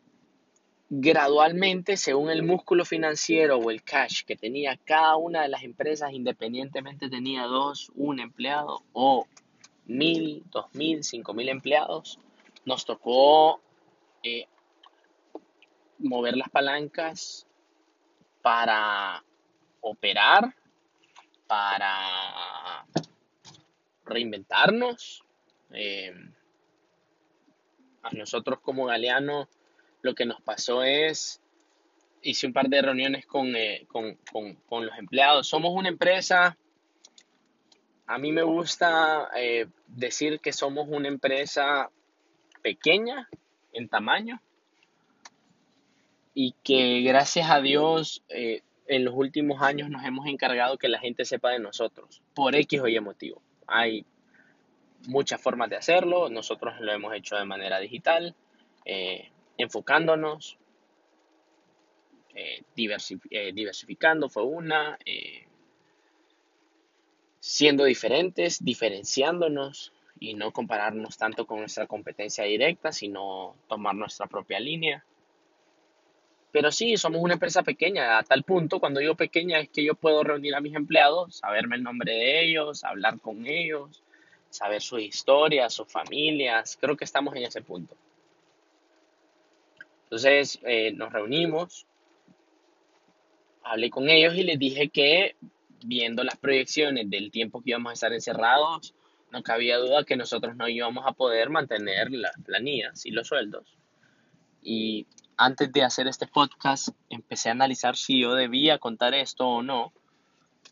gradualmente, 0.90 1.96
según 1.96 2.30
el 2.30 2.42
músculo 2.42 2.84
financiero 2.84 3.56
o 3.56 3.70
el 3.70 3.82
cash 3.82 4.22
que 4.24 4.36
tenía 4.36 4.76
cada 4.84 5.16
una 5.16 5.42
de 5.42 5.48
las 5.48 5.62
empresas, 5.62 6.12
independientemente 6.12 7.08
tenía 7.08 7.44
dos, 7.44 7.90
un 7.94 8.20
empleado 8.20 8.82
o 8.92 9.26
mil, 9.86 10.44
dos 10.50 10.66
mil, 10.74 11.02
cinco 11.02 11.32
mil 11.32 11.48
empleados, 11.48 12.18
nos 12.66 12.84
tocó 12.84 13.60
eh, 14.22 14.46
mover 15.98 16.36
las 16.36 16.50
palancas 16.50 17.46
para 18.42 19.24
operar, 19.80 20.54
para 21.46 22.86
reinventarnos. 24.04 25.24
Eh, 25.70 26.12
a 28.04 28.10
nosotros 28.14 28.60
como 28.60 28.86
Galeano 28.86 29.48
lo 30.02 30.14
que 30.14 30.26
nos 30.26 30.40
pasó 30.42 30.82
es, 30.84 31.40
hice 32.22 32.46
un 32.46 32.52
par 32.52 32.68
de 32.68 32.82
reuniones 32.82 33.24
eh, 33.56 33.86
con, 33.88 34.84
los 34.84 34.98
empleados. 34.98 35.48
Somos 35.48 35.72
una 35.74 35.88
empresa, 35.88 36.56
a 38.06 38.18
mí 38.18 38.30
me 38.30 38.42
gusta 38.42 39.30
eh, 39.36 39.66
decir 39.88 40.40
que 40.40 40.52
somos 40.52 40.86
una 40.88 41.08
empresa 41.08 41.90
pequeña 42.62 43.28
en 43.72 43.88
tamaño 43.88 44.40
y 46.34 46.54
que 46.62 47.00
gracias 47.02 47.50
a 47.50 47.60
Dios 47.60 48.22
eh, 48.28 48.60
en 48.86 49.04
los 49.06 49.14
últimos 49.14 49.62
años 49.62 49.88
nos 49.88 50.04
hemos 50.04 50.26
encargado 50.26 50.76
que 50.76 50.88
la 50.88 50.98
gente 50.98 51.24
sepa 51.24 51.50
de 51.50 51.60
nosotros 51.60 52.20
por 52.34 52.54
X 52.54 52.80
o 52.80 52.88
Y 52.88 53.00
motivo. 53.00 53.40
Hay 53.66 54.04
muchas 55.08 55.40
formas 55.40 55.70
de 55.70 55.76
hacerlo, 55.76 56.28
nosotros 56.28 56.74
lo 56.80 56.92
hemos 56.92 57.14
hecho 57.14 57.36
de 57.36 57.44
manera 57.44 57.78
digital, 57.78 58.34
eh, 58.84 59.30
enfocándonos, 59.56 60.58
eh, 62.34 62.64
diversificando 62.74 64.28
fue 64.28 64.42
una, 64.42 64.98
siendo 67.38 67.84
diferentes, 67.84 68.64
diferenciándonos 68.64 69.92
y 70.18 70.34
no 70.34 70.52
compararnos 70.52 71.16
tanto 71.16 71.46
con 71.46 71.60
nuestra 71.60 71.86
competencia 71.86 72.44
directa, 72.44 72.92
sino 72.92 73.56
tomar 73.68 73.94
nuestra 73.94 74.26
propia 74.26 74.58
línea. 74.58 75.04
Pero 76.52 76.70
sí, 76.70 76.96
somos 76.96 77.20
una 77.20 77.34
empresa 77.34 77.62
pequeña, 77.62 78.16
a 78.16 78.22
tal 78.22 78.44
punto, 78.44 78.78
cuando 78.78 79.00
digo 79.00 79.16
pequeña, 79.16 79.58
es 79.58 79.68
que 79.68 79.84
yo 79.84 79.94
puedo 79.94 80.22
reunir 80.22 80.54
a 80.54 80.60
mis 80.60 80.74
empleados, 80.74 81.36
saberme 81.38 81.76
el 81.76 81.82
nombre 81.82 82.12
de 82.12 82.44
ellos, 82.44 82.84
hablar 82.84 83.20
con 83.20 83.44
ellos, 83.46 84.02
saber 84.54 84.80
sus 84.80 85.00
historias, 85.00 85.74
sus 85.74 85.88
familias. 85.90 86.78
Creo 86.80 86.96
que 86.96 87.04
estamos 87.04 87.34
en 87.34 87.42
ese 87.42 87.60
punto. 87.60 87.96
Entonces 90.04 90.60
eh, 90.62 90.92
nos 90.92 91.12
reunimos, 91.12 91.86
hablé 93.64 93.90
con 93.90 94.08
ellos 94.08 94.36
y 94.36 94.44
les 94.44 94.58
dije 94.58 94.90
que 94.90 95.34
viendo 95.84 96.22
las 96.22 96.36
proyecciones 96.36 97.10
del 97.10 97.32
tiempo 97.32 97.60
que 97.60 97.70
íbamos 97.70 97.90
a 97.90 97.94
estar 97.94 98.12
encerrados, 98.12 98.94
no 99.32 99.42
cabía 99.42 99.78
duda 99.78 100.04
que 100.04 100.16
nosotros 100.16 100.54
no 100.54 100.68
íbamos 100.68 101.04
a 101.04 101.12
poder 101.12 101.50
mantener 101.50 102.12
las 102.12 102.36
planillas 102.44 103.04
y 103.06 103.10
los 103.10 103.26
sueldos. 103.26 103.76
Y 104.62 105.08
antes 105.36 105.72
de 105.72 105.82
hacer 105.82 106.06
este 106.06 106.28
podcast 106.28 106.90
empecé 107.10 107.48
a 107.48 107.52
analizar 107.52 107.96
si 107.96 108.20
yo 108.20 108.34
debía 108.34 108.78
contar 108.78 109.14
esto 109.14 109.48
o 109.48 109.62
no, 109.62 109.92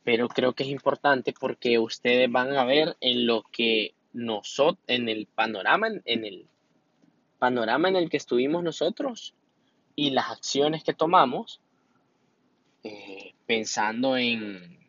pero 0.05 0.29
creo 0.29 0.53
que 0.53 0.65
es 0.65 0.71
importante 0.71 1.33
porque 1.39 1.79
ustedes 1.79 2.31
van 2.31 2.57
a 2.57 2.65
ver 2.65 2.97
en 3.01 3.27
lo 3.27 3.43
que 3.43 3.95
nosotros, 4.13 4.83
en 4.87 5.09
el 5.09 5.27
panorama, 5.27 5.89
en 6.05 6.25
el 6.25 6.47
panorama 7.39 7.89
en 7.89 7.97
el 7.97 8.11
que 8.11 8.17
estuvimos 8.17 8.63
nosotros 8.63 9.35
y 9.95 10.11
las 10.11 10.31
acciones 10.31 10.85
que 10.85 10.95
tomamos, 10.95 11.61
eh, 12.83 13.35
pensando 13.47 14.17
en 14.17 14.81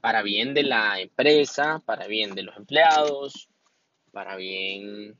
para 0.00 0.22
bien 0.22 0.52
de 0.52 0.64
la 0.64 1.00
empresa, 1.00 1.80
para 1.86 2.08
bien 2.08 2.34
de 2.34 2.42
los 2.42 2.56
empleados, 2.56 3.48
para 4.10 4.34
bien 4.34 5.16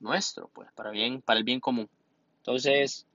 nuestro, 0.00 0.50
pues, 0.52 0.70
para 0.72 0.90
bien, 0.90 1.22
para 1.22 1.38
el 1.38 1.44
bien 1.44 1.60
común. 1.60 1.88
Entonces, 2.38 3.06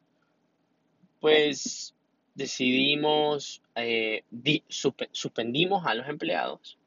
pues 1.19 1.93
decidimos, 2.35 3.61
eh, 3.75 4.23
suspendimos 4.67 5.85
a 5.85 5.93
los 5.93 6.07
empleados 6.07 6.77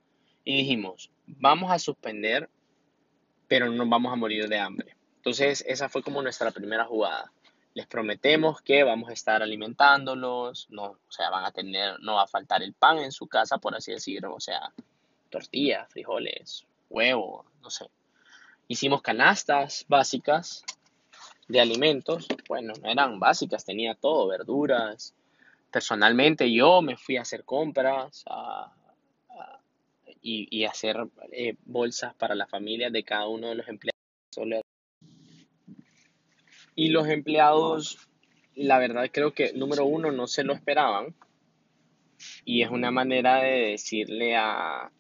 y 0.45 0.57
dijimos, 0.59 1.11
vamos 1.27 1.71
a 1.71 1.79
suspender, 1.79 2.49
pero 3.49 3.71
no 3.71 3.87
vamos 3.89 4.13
a 4.13 4.17
morir 4.17 4.49
de 4.49 4.59
hambre. 4.59 4.97
Entonces, 5.17 5.65
esa 5.67 5.89
fue 5.89 6.03
como 6.03 6.23
nuestra 6.23 6.51
primera 6.51 6.85
jugada 6.85 7.33
les 7.77 7.87
prometemos 7.87 8.63
que 8.63 8.85
vamos 8.85 9.11
a 9.11 9.13
estar 9.13 9.43
alimentándolos, 9.43 10.67
no, 10.71 10.85
o 10.85 11.11
sea, 11.11 11.29
van 11.29 11.45
a 11.45 11.53
tener, 11.53 12.01
no 12.01 12.15
va 12.15 12.23
a 12.23 12.27
faltar 12.27 12.63
el 12.63 12.73
pan 12.73 12.97
en 13.01 13.13
su 13.13 13.27
casa, 13.27 13.59
por 13.59 13.77
así 13.77 13.93
decirlo, 13.93 14.35
o 14.35 14.41
sea, 14.41 14.73
tortillas, 15.29 15.87
frijoles, 15.91 16.67
huevo, 16.89 17.45
no 17.61 17.69
sé. 17.69 17.85
Hicimos 18.67 19.03
canastas 19.03 19.85
básicas 19.89 20.65
de 21.49 21.61
alimentos, 21.61 22.27
bueno, 22.49 22.73
no 22.81 22.89
eran 22.89 23.21
básicas, 23.21 23.67
tenía 23.67 23.95
todo, 23.95 24.27
verduras. 24.29 25.15
Personalmente 25.71 26.51
yo 26.53 26.83
me 26.83 26.97
fui 26.97 27.17
a 27.17 27.23
hacer 27.23 27.45
compras 27.45 28.25
y, 30.23 30.49
y, 30.51 30.65
hacer 30.65 30.97
eh, 31.33 31.57
bolsas 31.65 32.15
para 32.15 32.35
la 32.35 32.47
familia 32.47 32.91
de 32.91 33.05
cada 33.05 33.29
uno 33.29 33.49
de 33.49 33.57
los 33.57 33.69
empleados 33.69 33.97
y 36.75 36.89
los 36.89 37.09
empleados, 37.09 38.09
la 38.55 38.79
verdad 38.79 39.11
creo 39.11 39.33
que 39.33 39.55
número 39.55 39.87
uno 39.87 40.13
no 40.13 40.27
se 40.27 40.45
lo 40.45 40.53
esperaban. 40.53 41.15
Y 42.45 42.63
es 42.63 42.71
una 42.71 42.91
manera 42.91 43.43
de 43.43 43.71
decirle 43.71 44.37
a, 44.37 44.91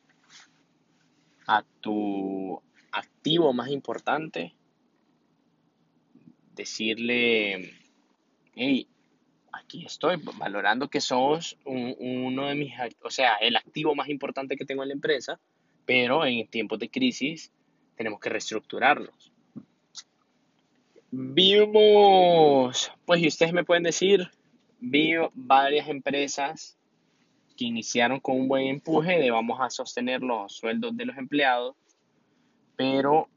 a 1.46 1.64
tu 1.80 2.61
activo 2.92 3.52
más 3.52 3.68
importante, 3.68 4.54
decirle, 6.54 7.73
hey, 8.54 8.88
aquí 9.57 9.85
estoy, 9.85 10.21
valorando 10.39 10.89
que 10.89 11.01
sos 11.01 11.59
uno 11.65 12.47
de 12.47 12.55
mis, 12.55 12.73
o 13.03 13.11
sea, 13.11 13.37
el 13.37 13.57
activo 13.57 13.95
más 13.95 14.09
importante 14.09 14.57
que 14.57 14.65
tengo 14.65 14.83
en 14.83 14.89
la 14.89 14.95
empresa, 14.95 15.39
pero 15.85 16.25
en 16.25 16.47
tiempos 16.49 16.79
de 16.79 16.91
crisis 16.91 17.53
tenemos 17.97 18.21
que 18.21 18.29
reestructurarlos. 18.29 19.33
Vimos, 21.11 22.93
pues, 23.05 23.23
y 23.23 23.29
ustedes 23.29 23.53
me 23.53 23.65
pueden 23.65 23.85
decir, 23.85 24.29
vi 24.81 25.13
varias 25.35 25.89
empresas 25.89 26.77
que 27.57 27.65
iniciaron 27.65 28.21
con 28.21 28.39
un 28.39 28.49
buen 28.49 28.67
empuje 28.67 29.19
de 29.19 29.31
vamos 29.31 29.59
a 29.61 29.71
sostener 29.71 30.23
los 30.23 30.53
sueldos 30.53 30.97
de 30.97 31.07
los 31.07 31.17
empleados, 31.17 31.75
pero 32.77 33.29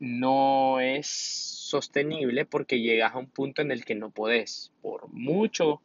no 0.00 0.80
es 0.80 1.49
sostenible 1.70 2.44
porque 2.44 2.80
llegas 2.80 3.14
a 3.14 3.18
un 3.18 3.30
punto 3.30 3.62
en 3.62 3.70
el 3.70 3.84
que 3.84 3.94
no 3.94 4.10
podés, 4.10 4.72
por 4.82 5.08
mucho 5.08 5.80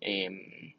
em, 0.00 0.74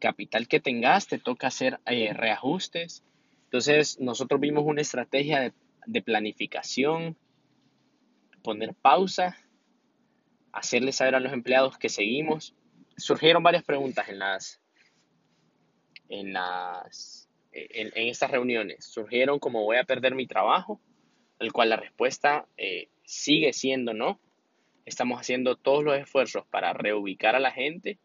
capital 0.00 0.48
que 0.48 0.60
tengas, 0.60 1.06
te 1.06 1.18
toca 1.18 1.46
hacer 1.46 1.78
eh, 1.86 2.12
reajustes. 2.12 3.04
Entonces, 3.44 4.00
nosotros 4.00 4.40
vimos 4.40 4.64
una 4.64 4.80
estrategia 4.80 5.52
de, 5.86 6.02
planificación 6.02 7.16
poner 8.42 8.74
pausa, 8.74 9.36
hacerles 10.52 10.96
saber 10.96 11.14
a 11.14 11.20
los 11.20 11.32
empleados 11.32 11.78
que 11.78 11.88
seguimos. 11.88 12.54
Surgieron 12.96 13.42
varias 13.42 13.64
preguntas 13.64 14.08
en 14.08 14.18
las 14.18 14.60
en 16.08 16.32
las 16.32 17.28
en, 17.52 17.90
estas 17.94 18.30
reuniones. 18.30 18.84
Surgieron 18.84 19.38
como 19.38 19.64
voy 19.64 19.76
a 19.76 19.84
perder 19.84 20.14
mi 20.14 20.26
trabajo, 20.26 20.80
el 21.38 21.52
cual 21.52 21.70
la 21.70 21.76
respuesta 21.76 22.46
eh, 22.56 22.88
sigue 23.10 23.52
siendo 23.52 23.92
no. 23.92 24.20
Estamos 24.86 25.20
haciendo 25.20 25.56
todos 25.56 25.82
los 25.82 25.98
esfuerzos 25.98 26.46
para 26.46 26.72
reubicar 26.72 27.34
a 27.34 27.40
la 27.40 27.50
gente 27.50 27.98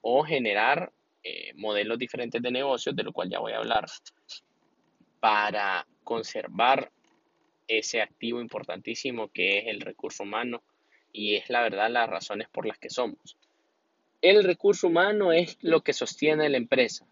o 0.00 0.22
generar 0.22 0.92
eh, 1.24 1.52
modelos 1.56 1.98
diferentes 1.98 2.40
de 2.40 2.50
negocios, 2.50 2.94
de 2.94 3.02
lo 3.02 3.12
cual 3.12 3.30
ya 3.30 3.40
voy 3.40 3.52
a 3.52 3.58
hablar, 3.58 3.86
para 5.18 5.86
conservar 6.04 6.92
ese 7.66 8.00
activo 8.00 8.40
importantísimo 8.40 9.28
que 9.28 9.58
es 9.58 9.66
el 9.66 9.80
recurso 9.80 10.22
humano 10.22 10.62
y 11.12 11.34
es 11.34 11.50
la 11.50 11.62
verdad 11.62 11.90
las 11.90 12.08
razones 12.08 12.48
por 12.48 12.66
las 12.66 12.78
que 12.78 12.90
somos. 12.90 13.36
El 14.22 14.44
recurso 14.44 14.86
humano 14.86 15.32
es 15.32 15.58
lo 15.62 15.82
que 15.82 15.92
sostiene 15.92 16.48
la 16.48 16.58
empresa. 16.58 17.06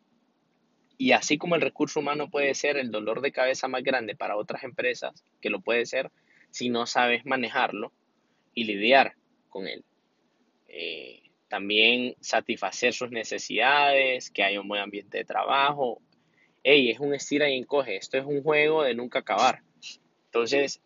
Y 0.96 1.12
así 1.12 1.38
como 1.38 1.56
el 1.56 1.60
recurso 1.60 2.00
humano 2.00 2.30
puede 2.30 2.54
ser 2.54 2.76
el 2.76 2.90
dolor 2.90 3.20
de 3.20 3.32
cabeza 3.32 3.66
más 3.66 3.82
grande 3.82 4.14
para 4.14 4.36
otras 4.36 4.62
empresas, 4.62 5.24
que 5.40 5.50
lo 5.50 5.60
puede 5.60 5.86
ser 5.86 6.12
si 6.52 6.68
no 6.68 6.86
sabes 6.86 7.26
manejarlo 7.26 7.92
y 8.54 8.64
lidiar 8.64 9.16
con 9.48 9.66
él. 9.66 9.84
Eh, 10.68 11.22
también 11.48 12.14
satisfacer 12.20 12.94
sus 12.94 13.10
necesidades, 13.10 14.30
que 14.30 14.42
haya 14.42 14.60
un 14.60 14.68
buen 14.68 14.80
ambiente 14.80 15.18
de 15.18 15.24
trabajo. 15.24 16.00
Ey, 16.62 16.90
es 16.90 17.00
un 17.00 17.14
estira 17.14 17.50
y 17.50 17.58
encoge. 17.58 17.96
Esto 17.96 18.18
es 18.18 18.24
un 18.24 18.42
juego 18.42 18.84
de 18.84 18.94
nunca 18.94 19.18
acabar. 19.18 19.62
Entonces, 20.26 20.80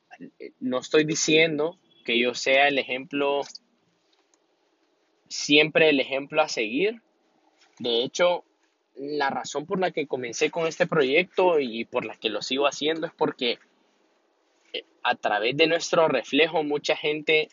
no 0.58 0.78
estoy 0.78 1.04
diciendo 1.04 1.78
que 2.04 2.18
yo 2.18 2.34
sea 2.34 2.68
el 2.68 2.78
ejemplo, 2.78 3.42
siempre 5.28 5.90
el 5.90 6.00
ejemplo 6.00 6.42
a 6.42 6.48
seguir. 6.48 7.02
De 7.78 8.02
hecho, 8.02 8.44
la 8.96 9.30
razón 9.30 9.66
por 9.66 9.78
la 9.78 9.90
que 9.90 10.06
comencé 10.06 10.50
con 10.50 10.66
este 10.66 10.86
proyecto 10.86 11.60
y 11.60 11.84
por 11.84 12.04
la 12.04 12.16
que 12.16 12.30
lo 12.30 12.42
sigo 12.42 12.66
haciendo 12.66 13.06
es 13.06 13.12
porque 13.12 13.52
eh, 13.52 13.58
a 15.02 15.14
través 15.14 15.56
de 15.56 15.66
nuestro 15.66 16.08
reflejo 16.08 16.62
mucha 16.62 16.96
gente, 16.96 17.48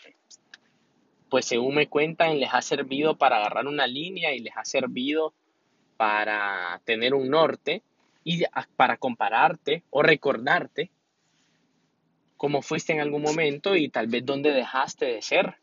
pues 1.29 1.45
según 1.45 1.75
me 1.75 1.87
cuentan, 1.87 2.39
les 2.39 2.53
ha 2.53 2.61
servido 2.61 3.17
para 3.17 3.37
agarrar 3.37 3.67
una 3.67 3.87
línea 3.87 4.33
y 4.33 4.39
les 4.39 4.55
ha 4.57 4.65
servido 4.65 5.33
para 5.97 6.81
tener 6.85 7.13
un 7.13 7.29
norte 7.29 7.83
y 8.23 8.43
para 8.75 8.97
compararte 8.97 9.83
o 9.89 10.01
recordarte 10.01 10.91
cómo 12.37 12.61
fuiste 12.61 12.93
en 12.93 12.99
algún 12.99 13.21
momento 13.21 13.75
y 13.75 13.89
tal 13.89 14.07
vez 14.07 14.25
dónde 14.25 14.51
dejaste 14.51 15.05
de 15.05 15.21
ser. 15.21 15.55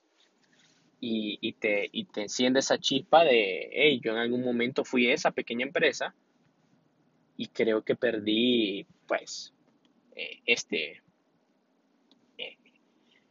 Y, 1.02 1.52
te, 1.54 1.88
y 1.92 2.04
te 2.04 2.22
enciende 2.22 2.60
esa 2.60 2.78
chispa 2.78 3.24
de, 3.24 3.70
hey, 3.72 4.00
yo 4.04 4.12
en 4.12 4.18
algún 4.18 4.44
momento 4.44 4.84
fui 4.84 5.10
esa 5.10 5.30
pequeña 5.30 5.64
empresa 5.64 6.14
y 7.38 7.46
creo 7.48 7.82
que 7.82 7.96
perdí, 7.96 8.86
pues, 9.06 9.54
eh, 10.14 10.40
este, 10.44 11.02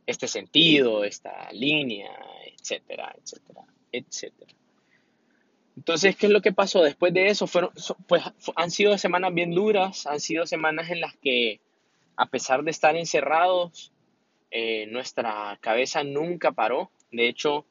este 0.10 0.28
sentido, 0.28 1.04
esta 1.04 1.52
línea, 1.52 2.10
etcétera, 2.46 3.16
etcétera, 3.22 3.62
etcétera. 3.92 4.52
Entonces, 5.78 6.16
¿qué 6.16 6.26
es 6.26 6.32
lo 6.32 6.42
que 6.42 6.52
pasó? 6.52 6.82
Después 6.82 7.14
de 7.14 7.28
eso, 7.28 7.46
fueron, 7.46 7.72
pues 8.08 8.24
han 8.56 8.72
sido 8.72 8.98
semanas 8.98 9.34
bien 9.34 9.52
duras, 9.52 10.08
han 10.08 10.20
sido 10.20 10.48
semanas 10.48 10.90
en 10.90 11.00
las 11.00 11.16
que, 11.18 11.62
a 12.16 12.26
pesar 12.26 12.64
de 12.64 12.72
estar 12.72 12.98
encerrados, 12.98 13.94
eh, 14.52 14.88
nuestra 14.88 15.58
cabeza 15.62 16.04
nunca 16.04 16.52
paró. 16.52 16.92
De 17.12 17.28
hecho, 17.28 17.66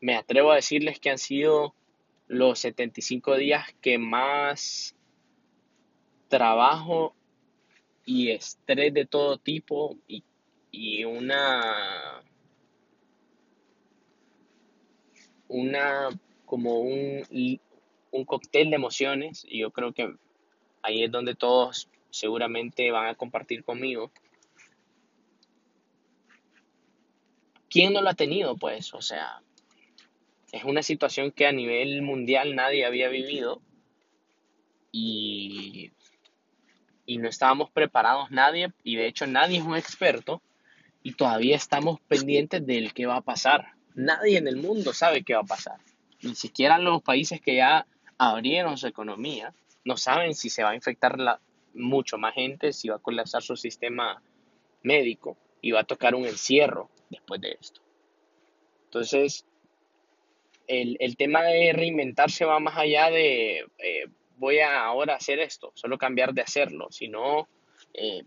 me 0.00 0.14
atrevo 0.14 0.52
a 0.52 0.56
decirles 0.56 1.00
que 1.00 1.10
han 1.10 1.18
sido 1.18 1.74
los 2.28 2.60
75 2.60 3.36
días 3.36 3.74
que 3.80 3.98
más 3.98 4.94
trabajo 6.28 7.14
y 8.04 8.30
estrés 8.30 8.94
de 8.94 9.04
todo 9.04 9.36
tipo 9.36 9.96
y, 10.06 10.22
y 10.72 11.04
una 11.04 12.22
una 15.46 16.08
como 16.46 16.80
un, 16.80 17.22
un 18.10 18.24
cóctel 18.24 18.70
de 18.70 18.76
emociones 18.76 19.46
y 19.48 19.60
yo 19.60 19.70
creo 19.70 19.92
que 19.92 20.16
ahí 20.82 21.04
es 21.04 21.10
donde 21.10 21.34
todos 21.34 21.88
seguramente 22.10 22.90
van 22.90 23.06
a 23.06 23.14
compartir 23.14 23.62
conmigo. 23.62 24.10
¿Quién 27.68 27.92
no 27.92 28.02
lo 28.02 28.10
ha 28.10 28.14
tenido? 28.14 28.56
Pues, 28.56 28.92
o 28.92 29.00
sea, 29.00 29.42
es 30.52 30.64
una 30.64 30.82
situación 30.82 31.30
que 31.32 31.46
a 31.46 31.52
nivel 31.52 32.02
mundial 32.02 32.54
nadie 32.54 32.84
había 32.84 33.08
vivido 33.08 33.62
y, 34.90 35.92
y 37.06 37.18
no 37.18 37.28
estábamos 37.28 37.70
preparados 37.70 38.30
nadie 38.30 38.72
y 38.84 38.96
de 38.96 39.06
hecho 39.06 39.26
nadie 39.26 39.58
es 39.58 39.64
un 39.64 39.76
experto 39.76 40.42
y 41.02 41.14
todavía 41.14 41.56
estamos 41.56 42.00
pendientes 42.08 42.66
del 42.66 42.92
qué 42.92 43.06
va 43.06 43.16
a 43.16 43.22
pasar. 43.22 43.72
Nadie 43.94 44.38
en 44.38 44.48
el 44.48 44.56
mundo 44.56 44.92
sabe 44.92 45.22
qué 45.22 45.34
va 45.34 45.40
a 45.40 45.44
pasar 45.44 45.78
ni 46.22 46.34
siquiera 46.34 46.78
los 46.78 47.02
países 47.02 47.40
que 47.40 47.56
ya 47.56 47.86
abrieron 48.16 48.78
su 48.78 48.86
economía 48.86 49.52
no 49.84 49.96
saben 49.96 50.34
si 50.34 50.48
se 50.48 50.62
va 50.62 50.70
a 50.70 50.74
infectar 50.74 51.18
la, 51.18 51.40
mucho 51.74 52.18
más 52.18 52.34
gente, 52.34 52.72
si 52.72 52.88
va 52.88 52.96
a 52.96 53.00
colapsar 53.00 53.42
su 53.42 53.56
sistema 53.56 54.22
médico 54.82 55.36
y 55.60 55.72
va 55.72 55.80
a 55.80 55.84
tocar 55.84 56.14
un 56.14 56.26
encierro 56.26 56.88
después 57.10 57.40
de 57.40 57.56
esto. 57.60 57.80
Entonces, 58.84 59.44
el, 60.68 60.96
el 61.00 61.16
tema 61.16 61.42
de 61.42 61.72
reinventarse 61.72 62.44
va 62.44 62.60
más 62.60 62.78
allá 62.78 63.10
de 63.10 63.66
eh, 63.78 64.06
voy 64.36 64.60
a 64.60 64.84
ahora 64.84 65.16
hacer 65.16 65.40
esto, 65.40 65.72
solo 65.74 65.98
cambiar 65.98 66.32
de 66.32 66.42
hacerlo, 66.42 66.88
sino 66.90 67.48
eh, 67.92 68.22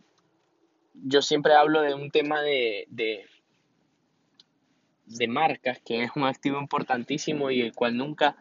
yo 1.03 1.21
siempre 1.21 1.53
hablo 1.53 1.81
de 1.81 1.93
un 1.93 2.11
tema 2.11 2.41
de, 2.41 2.87
de, 2.89 3.25
de 5.05 5.27
marcas, 5.27 5.79
que 5.85 6.03
es 6.03 6.11
un 6.15 6.23
activo 6.23 6.59
importantísimo 6.59 7.51
y 7.51 7.61
el 7.61 7.73
cual 7.73 7.97
nunca, 7.97 8.35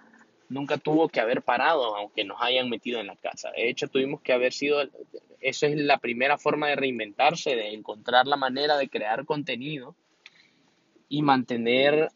nunca 0.48 0.78
tuvo 0.78 1.08
que 1.08 1.20
haber 1.20 1.42
parado, 1.42 1.96
aunque 1.96 2.24
nos 2.24 2.40
hayan 2.40 2.68
metido 2.68 3.00
en 3.00 3.08
la 3.08 3.16
casa. 3.16 3.50
De 3.52 3.68
hecho, 3.68 3.88
tuvimos 3.88 4.20
que 4.20 4.32
haber 4.32 4.52
sido, 4.52 4.82
eso 5.40 5.66
es 5.66 5.76
la 5.76 5.98
primera 5.98 6.38
forma 6.38 6.68
de 6.68 6.76
reinventarse, 6.76 7.54
de 7.56 7.74
encontrar 7.74 8.26
la 8.26 8.36
manera 8.36 8.76
de 8.76 8.88
crear 8.88 9.24
contenido 9.24 9.94
y 11.08 11.22
mantener 11.22 12.08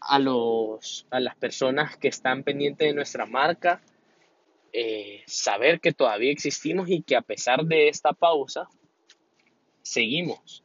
a, 0.00 0.18
los, 0.18 1.06
a 1.10 1.20
las 1.20 1.36
personas 1.36 1.96
que 1.96 2.08
están 2.08 2.44
pendientes 2.44 2.86
de 2.86 2.94
nuestra 2.94 3.26
marca, 3.26 3.82
eh, 4.72 5.22
saber 5.26 5.80
que 5.80 5.92
todavía 5.92 6.30
existimos 6.30 6.88
y 6.88 7.02
que 7.02 7.16
a 7.16 7.22
pesar 7.22 7.64
de 7.64 7.88
esta 7.88 8.12
pausa, 8.12 8.68
seguimos 9.88 10.62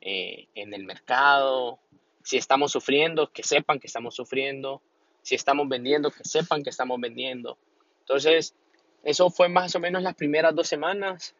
eh, 0.00 0.48
en 0.54 0.72
el 0.72 0.84
mercado, 0.84 1.80
si 2.22 2.36
estamos 2.36 2.72
sufriendo, 2.72 3.30
que 3.32 3.42
sepan 3.42 3.78
que 3.78 3.86
estamos 3.86 4.14
sufriendo. 4.14 4.82
Si 5.22 5.34
estamos 5.34 5.68
vendiendo, 5.68 6.10
que 6.10 6.24
sepan 6.24 6.62
que 6.62 6.70
estamos 6.70 7.00
vendiendo. 7.00 7.58
Entonces, 8.00 8.54
eso 9.02 9.30
fue 9.30 9.48
más 9.48 9.74
o 9.74 9.80
menos 9.80 10.02
las 10.02 10.14
primeras 10.14 10.54
dos 10.54 10.68
semanas, 10.68 11.34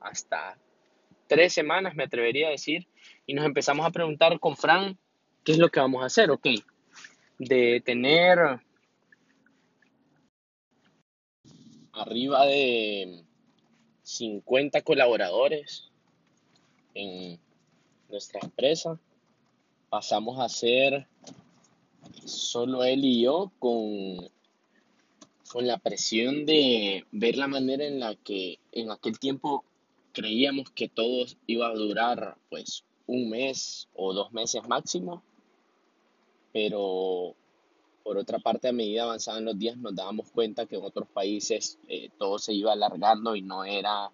hasta 0.00 0.58
tres 1.26 1.52
semanas 1.52 1.94
me 1.94 2.04
atrevería 2.04 2.48
a 2.48 2.52
decir, 2.52 2.86
y 3.26 3.34
nos 3.34 3.44
empezamos 3.44 3.86
a 3.86 3.90
preguntar 3.90 4.40
con 4.40 4.56
Fran, 4.56 4.98
¿qué 5.44 5.52
es 5.52 5.58
lo 5.58 5.68
que 5.70 5.80
vamos 5.80 6.02
a 6.02 6.06
hacer? 6.06 6.30
Ok, 6.30 6.46
de 7.38 7.82
tener 7.84 8.38
arriba 11.92 12.46
de 12.46 13.24
50 14.02 14.80
colaboradores 14.82 15.90
en 16.98 17.38
nuestra 18.08 18.40
empresa, 18.42 18.98
pasamos 19.88 20.40
a 20.40 20.48
ser 20.48 21.06
solo 22.24 22.82
él 22.84 23.04
y 23.04 23.22
yo 23.22 23.52
con, 23.60 24.28
con 25.50 25.66
la 25.66 25.78
presión 25.78 26.44
de 26.44 27.06
ver 27.12 27.36
la 27.36 27.46
manera 27.46 27.84
en 27.84 28.00
la 28.00 28.16
que 28.16 28.58
en 28.72 28.90
aquel 28.90 29.18
tiempo 29.18 29.64
creíamos 30.12 30.70
que 30.70 30.88
todo 30.88 31.26
iba 31.46 31.68
a 31.68 31.74
durar 31.74 32.36
pues 32.50 32.84
un 33.06 33.30
mes 33.30 33.88
o 33.94 34.12
dos 34.12 34.32
meses 34.32 34.66
máximo, 34.66 35.22
pero 36.52 37.36
por 38.02 38.18
otra 38.18 38.40
parte 38.40 38.68
a 38.68 38.72
medida 38.72 39.04
avanzaban 39.04 39.44
los 39.44 39.58
días 39.58 39.76
nos 39.76 39.94
dábamos 39.94 40.30
cuenta 40.30 40.66
que 40.66 40.76
en 40.76 40.84
otros 40.84 41.08
países 41.08 41.78
eh, 41.86 42.10
todo 42.18 42.38
se 42.38 42.54
iba 42.54 42.72
alargando 42.72 43.36
y 43.36 43.42
no 43.42 43.64
era 43.64 44.10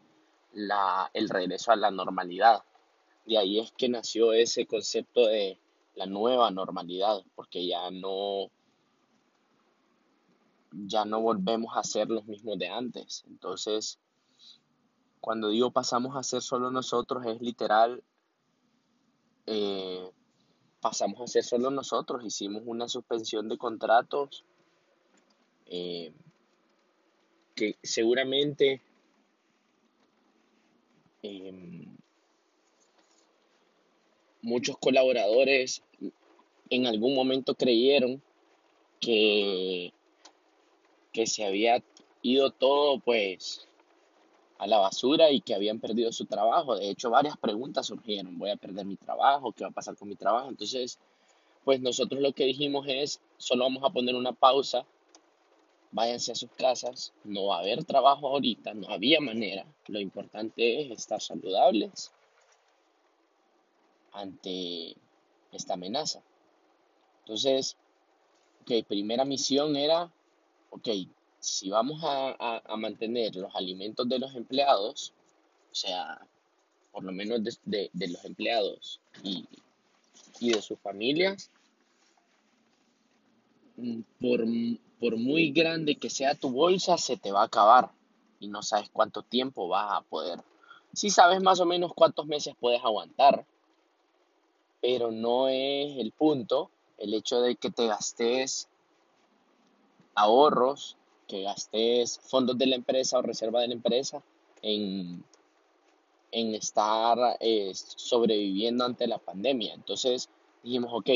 la, 0.53 1.11
el 1.15 1.29
regreso 1.29 1.73
a 1.73 1.77
la 1.77 1.91
normalidad. 1.91 2.63
De 3.27 3.39
ahí 3.39 3.59
es 3.59 3.73
que 3.73 3.89
nació 3.89 4.33
ese 4.33 4.67
concepto 4.67 5.27
de 5.27 5.59
la 5.95 6.07
nueva 6.07 6.51
normalidad, 6.51 7.23
porque 7.35 7.67
ya 7.67 7.91
no, 7.91 8.51
ya 10.73 11.05
no 11.05 11.21
volvemos 11.21 11.77
a 11.77 11.85
ser 11.85 12.09
los 12.09 12.27
mismos 12.27 12.59
de 12.59 12.69
antes. 12.69 13.25
Entonces, 13.29 13.99
cuando 15.21 15.49
digo 15.49 15.71
pasamos 15.71 16.17
a 16.17 16.23
ser 16.23 16.43
solo 16.43 16.71
nosotros, 16.71 17.25
es 17.27 17.41
literal, 17.41 18.03
eh, 19.47 20.11
pasamos 20.81 21.21
a 21.21 21.27
ser 21.27 21.45
solo 21.45 21.71
nosotros, 21.71 22.25
hicimos 22.25 22.63
una 22.67 22.89
suspensión 22.89 23.49
de 23.49 23.57
contratos 23.57 24.45
eh, 25.67 26.13
que 27.55 27.79
seguramente 27.83 28.83
em, 31.23 31.94
muchos 34.45 34.77
colaboradores 34.79 35.83
en 36.71 36.87
algún 36.87 37.15
momento 37.15 37.55
creyeron 37.55 38.23
que, 39.01 39.93
que 41.13 41.27
se 41.27 41.45
había 41.45 41.83
ido 42.23 42.51
todo 42.51 43.01
pues 43.01 43.67
a 44.59 44.67
la 44.67 44.79
basura 44.79 45.31
y 45.31 45.41
que 45.41 45.55
habían 45.55 45.81
perdido 45.81 46.13
su 46.13 46.27
trabajo. 46.27 46.77
De 46.77 46.89
hecho, 46.91 47.11
varias 47.11 47.37
preguntas 47.37 47.87
surgieron. 47.87 48.39
¿Voy 48.39 48.51
a 48.51 48.57
perder 48.57 48.87
mi 48.87 48.97
trabajo? 48.97 49.53
¿Qué 49.53 49.65
va 49.65 49.71
a 49.71 49.75
pasar 49.75 49.97
con 49.97 50.09
mi 50.09 50.17
trabajo? 50.17 50.49
Entonces, 50.49 50.99
pues 51.65 51.81
nosotros 51.81 52.21
lo 52.21 52.33
que 52.33 52.45
dijimos 52.45 52.87
es, 52.89 53.21
solo 53.39 53.65
vamos 53.65 53.83
a 53.85 53.91
poner 53.91 54.15
una 54.15 54.33
pausa, 54.33 54.87
váyanse 55.91 56.33
a 56.33 56.35
sus 56.35 56.51
casas, 56.51 57.13
no 57.25 57.47
va 57.47 57.57
a 57.57 57.61
haber 57.61 57.85
trabajo 57.85 58.29
ahorita, 58.29 58.75
no 58.75 58.89
había 58.89 59.21
manera. 59.21 59.67
Lo 59.87 60.01
importante 60.01 60.83
es 60.83 60.91
estar 60.91 61.21
saludables 61.21 62.13
ante 64.15 64.97
esta 65.53 65.75
amenaza. 65.75 66.23
Entonces, 67.21 67.77
ok, 68.63 68.87
primera 68.87 69.25
misión 69.25 69.77
era, 69.77 70.11
ok, 70.71 70.89
si 71.39 71.69
vamos 71.69 72.01
a, 72.03 72.63
mantener 72.77 73.37
los 73.37 73.55
alimentos 73.55 74.09
de 74.09 74.19
los 74.19 74.35
empleados, 74.35 75.13
o 75.71 75.75
sea, 75.75 76.27
por 76.93 77.05
lo 77.05 77.13
menos 77.13 77.43
de, 77.65 77.91
los 77.95 78.25
empleados 78.25 79.01
y, 79.23 79.47
y, 80.41 80.53
de 80.53 80.63
sus 80.63 80.79
familias, 80.79 81.51
mm, 83.77 84.01
por, 84.21 84.45
por 85.01 85.17
muy 85.17 85.51
grande 85.51 85.97
que 85.97 86.09
sea 86.09 86.35
tu 86.35 86.51
bolsa, 86.51 86.97
se 86.97 87.17
te 87.17 87.33
va 87.33 87.43
a 87.43 87.47
acabar 87.47 87.91
y 88.41 88.49
no 88.49 88.63
sabes 88.63 88.89
cuánto 88.91 89.23
tiempo 89.23 89.69
vas 89.69 89.93
a 89.93 90.03
poder. 90.03 90.43
Si 90.93 91.11
sabes 91.11 91.43
más 91.43 91.61
o 91.61 91.67
menos 91.67 91.93
cuántos 91.95 92.27
meses 92.27 92.55
puedes 92.59 92.83
aguantar, 92.85 93.47
pero 94.85 95.11
no 95.11 95.49
es 95.49 95.97
el 95.97 96.13
punto 96.13 96.71
el 96.99 97.15
hecho 97.15 97.41
de 97.41 97.57
que 97.57 97.71
te 97.71 97.87
gastes 97.87 98.69
ahorros, 100.15 100.99
que 101.27 101.41
gastes 101.41 102.21
fondos 102.21 102.59
de 102.59 102.67
la 102.67 102.77
empresa 102.77 103.17
o 103.19 103.23
reserva 103.23 103.63
de 103.63 103.69
la 103.69 103.73
empresa 103.73 104.23
en, 104.61 105.25
en 106.33 106.55
estar 106.55 107.17
eh, 107.41 107.73
sobreviviendo 107.75 108.85
ante 108.85 109.07
la 109.07 109.17
pandemia. 109.17 109.73
Entonces 109.73 110.29
dijimos, 110.63 110.91
ok, 110.93 111.09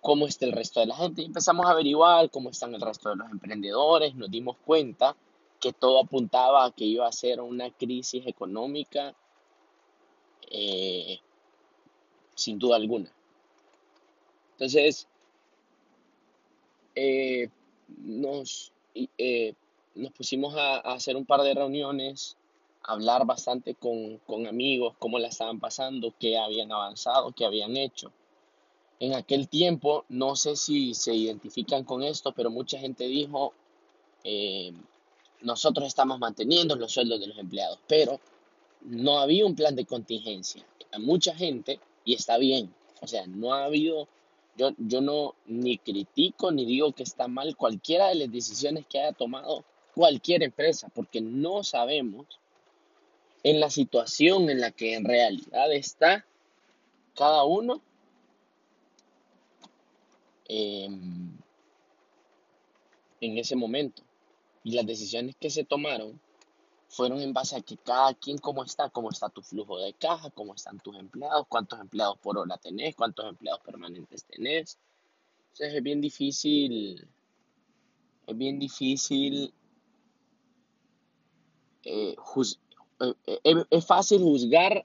¿cómo 0.00 0.26
está 0.26 0.46
el 0.46 0.52
resto 0.52 0.80
de 0.80 0.86
la 0.86 0.96
gente? 0.96 1.20
Y 1.20 1.26
empezamos 1.26 1.66
a 1.66 1.72
averiguar 1.72 2.30
cómo 2.30 2.48
están 2.48 2.74
el 2.74 2.80
resto 2.80 3.10
de 3.10 3.16
los 3.16 3.30
emprendedores, 3.30 4.14
nos 4.14 4.30
dimos 4.30 4.56
cuenta 4.64 5.14
que 5.60 5.74
todo 5.74 6.00
apuntaba 6.00 6.64
a 6.64 6.70
que 6.70 6.86
iba 6.86 7.06
a 7.06 7.12
ser 7.12 7.42
una 7.42 7.70
crisis 7.70 8.26
económica 8.26 9.14
eh, 10.50 11.20
sin 12.42 12.58
duda 12.58 12.76
alguna. 12.76 13.10
Entonces, 14.52 15.08
eh, 16.94 17.48
nos, 17.88 18.72
eh, 18.94 19.54
nos 19.94 20.12
pusimos 20.12 20.54
a, 20.56 20.76
hacer 20.78 21.16
un 21.16 21.24
par 21.24 21.42
de 21.42 21.54
reuniones, 21.54 22.36
a 22.82 22.92
hablar 22.92 23.24
bastante 23.26 23.74
con, 23.74 24.18
con 24.18 24.46
amigos, 24.46 24.94
cómo 24.98 25.18
la 25.18 25.28
estaban 25.28 25.60
pasando, 25.60 26.14
qué 26.18 26.38
habían 26.38 26.72
avanzado, 26.72 27.32
qué 27.32 27.44
habían 27.44 27.76
hecho. 27.76 28.12
En 29.00 29.14
aquel 29.14 29.48
tiempo, 29.48 30.04
no 30.08 30.36
sé 30.36 30.54
si 30.56 30.94
se 30.94 31.14
identifican 31.14 31.84
con 31.84 32.02
esto, 32.02 32.32
pero 32.32 32.50
mucha 32.50 32.78
gente 32.78 33.06
dijo, 33.08 33.52
eh, 34.22 34.72
nosotros 35.40 35.88
estamos 35.88 36.18
manteniendo 36.18 36.76
los 36.76 36.92
sueldos 36.92 37.20
de 37.20 37.26
los 37.26 37.38
empleados, 37.38 37.78
pero 37.88 38.20
no 38.82 39.18
había 39.18 39.46
un 39.46 39.54
plan 39.54 39.74
de 39.74 39.86
contingencia. 39.86 40.64
Mucha 40.98 41.34
gente, 41.34 41.80
y 42.04 42.14
está 42.14 42.38
bien, 42.38 42.72
o 43.00 43.06
sea, 43.06 43.26
no 43.26 43.54
ha 43.54 43.64
habido, 43.64 44.08
yo, 44.56 44.70
yo 44.78 45.00
no 45.00 45.34
ni 45.46 45.78
critico 45.78 46.50
ni 46.50 46.64
digo 46.64 46.92
que 46.92 47.02
está 47.02 47.28
mal 47.28 47.56
cualquiera 47.56 48.08
de 48.08 48.16
las 48.16 48.32
decisiones 48.32 48.86
que 48.86 49.00
haya 49.00 49.12
tomado 49.12 49.64
cualquier 49.94 50.42
empresa, 50.42 50.88
porque 50.94 51.20
no 51.20 51.62
sabemos 51.62 52.26
en 53.42 53.60
la 53.60 53.70
situación 53.70 54.50
en 54.50 54.60
la 54.60 54.70
que 54.70 54.94
en 54.94 55.04
realidad 55.04 55.72
está 55.72 56.24
cada 57.14 57.44
uno 57.44 57.80
em, 60.48 61.36
en 63.20 63.38
ese 63.38 63.56
momento. 63.56 64.02
Y 64.64 64.72
las 64.72 64.86
decisiones 64.86 65.34
que 65.40 65.50
se 65.50 65.64
tomaron 65.64 66.20
fueron 66.92 67.22
en 67.22 67.32
base 67.32 67.56
a 67.56 67.62
que 67.62 67.78
cada 67.78 68.12
quien 68.12 68.36
cómo 68.36 68.62
está, 68.62 68.90
cómo 68.90 69.08
está 69.08 69.30
tu 69.30 69.40
flujo 69.40 69.78
de 69.78 69.94
caja, 69.94 70.28
cómo 70.30 70.54
están 70.54 70.78
tus 70.78 70.94
empleados, 70.98 71.46
cuántos 71.48 71.80
empleados 71.80 72.18
por 72.18 72.36
hora 72.36 72.58
tenés, 72.58 72.94
cuántos 72.94 73.26
empleados 73.26 73.62
permanentes 73.62 74.24
tenés. 74.24 74.78
Entonces 75.52 75.74
es 75.74 75.82
bien 75.82 76.02
difícil, 76.02 77.08
es 78.26 78.36
bien 78.36 78.58
difícil, 78.58 79.54
eh, 81.84 82.14
eh, 83.00 83.14
eh, 83.26 83.64
es 83.70 83.86
fácil 83.86 84.20
juzgar, 84.20 84.84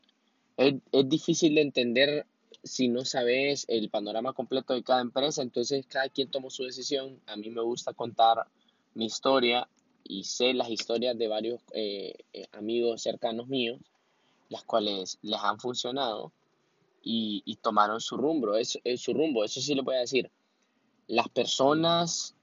es, 0.56 0.76
es 0.94 1.10
difícil 1.10 1.56
de 1.56 1.62
entender 1.62 2.26
si 2.64 2.88
no 2.88 3.04
sabes 3.04 3.66
el 3.68 3.90
panorama 3.90 4.32
completo 4.32 4.74
de 4.74 4.82
cada 4.84 5.02
empresa, 5.02 5.42
entonces 5.42 5.86
cada 5.86 6.08
quien 6.08 6.32
tomó 6.32 6.50
su 6.52 6.64
decisión. 6.64 7.20
A 7.28 7.36
mí 7.36 7.50
me 7.50 7.62
gusta 7.62 7.92
contar 7.92 8.48
mi 8.94 9.08
historia 9.08 9.68
y 10.08 10.24
sé 10.24 10.54
las 10.54 10.70
historias 10.70 11.18
de 11.18 11.28
varios 11.28 11.62
eh, 11.74 12.16
eh, 12.34 12.48
amigos 12.52 13.02
cercanos 13.02 13.48
míos, 13.48 13.80
las 14.50 14.64
cuales 14.64 15.20
les 15.22 15.40
han 15.42 15.60
funcionado 15.60 16.32
y, 17.02 17.58
tomaron 17.62 18.02
su 18.02 18.18
rumbo, 18.18 18.56
es, 18.56 18.80
su 18.98 19.14
rumbo, 19.14 19.44
eso 19.44 19.62
sí 19.62 19.76
le 19.76 19.82
voy 19.82 19.96
a 19.96 20.00
decir. 20.00 20.30
Las 21.08 21.30
personas 21.30 22.36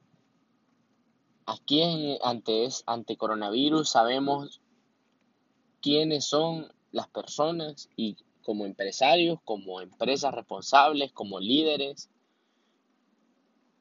aquí 1.45 1.83
en, 1.83 2.19
ante, 2.23 2.69
ante 2.87 3.17
coronavirus 3.17 3.91
sabemos 3.91 4.63
quiénes 5.83 6.25
son 6.25 6.73
las 6.93 7.09
personas 7.09 7.91
y 7.97 8.17
como 8.43 8.65
empresarios, 8.65 9.39
como 9.45 9.81
empresas 9.81 10.33
responsables, 10.33 11.13
como 11.13 11.41
líderes, 11.41 12.11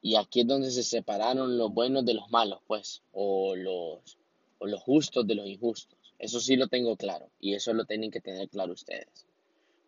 y 0.04 0.16
aquí 0.16 0.40
es 0.40 0.46
donde 0.46 0.70
se 0.70 0.82
separaron 0.82 1.56
los 1.56 1.72
buenos 1.72 2.04
de 2.04 2.12
los 2.12 2.30
malos, 2.30 2.60
pues, 2.66 3.02
o 3.12 3.56
los, 3.56 4.18
o 4.58 4.66
los 4.66 4.82
justos 4.82 5.26
de 5.26 5.34
los 5.34 5.46
injustos. 5.46 5.98
Eso 6.18 6.40
sí 6.40 6.56
lo 6.56 6.68
tengo 6.68 6.94
claro 6.98 7.30
y 7.40 7.54
eso 7.54 7.72
lo 7.72 7.86
tienen 7.86 8.10
que 8.10 8.20
tener 8.20 8.50
claro 8.50 8.74
ustedes. 8.74 9.26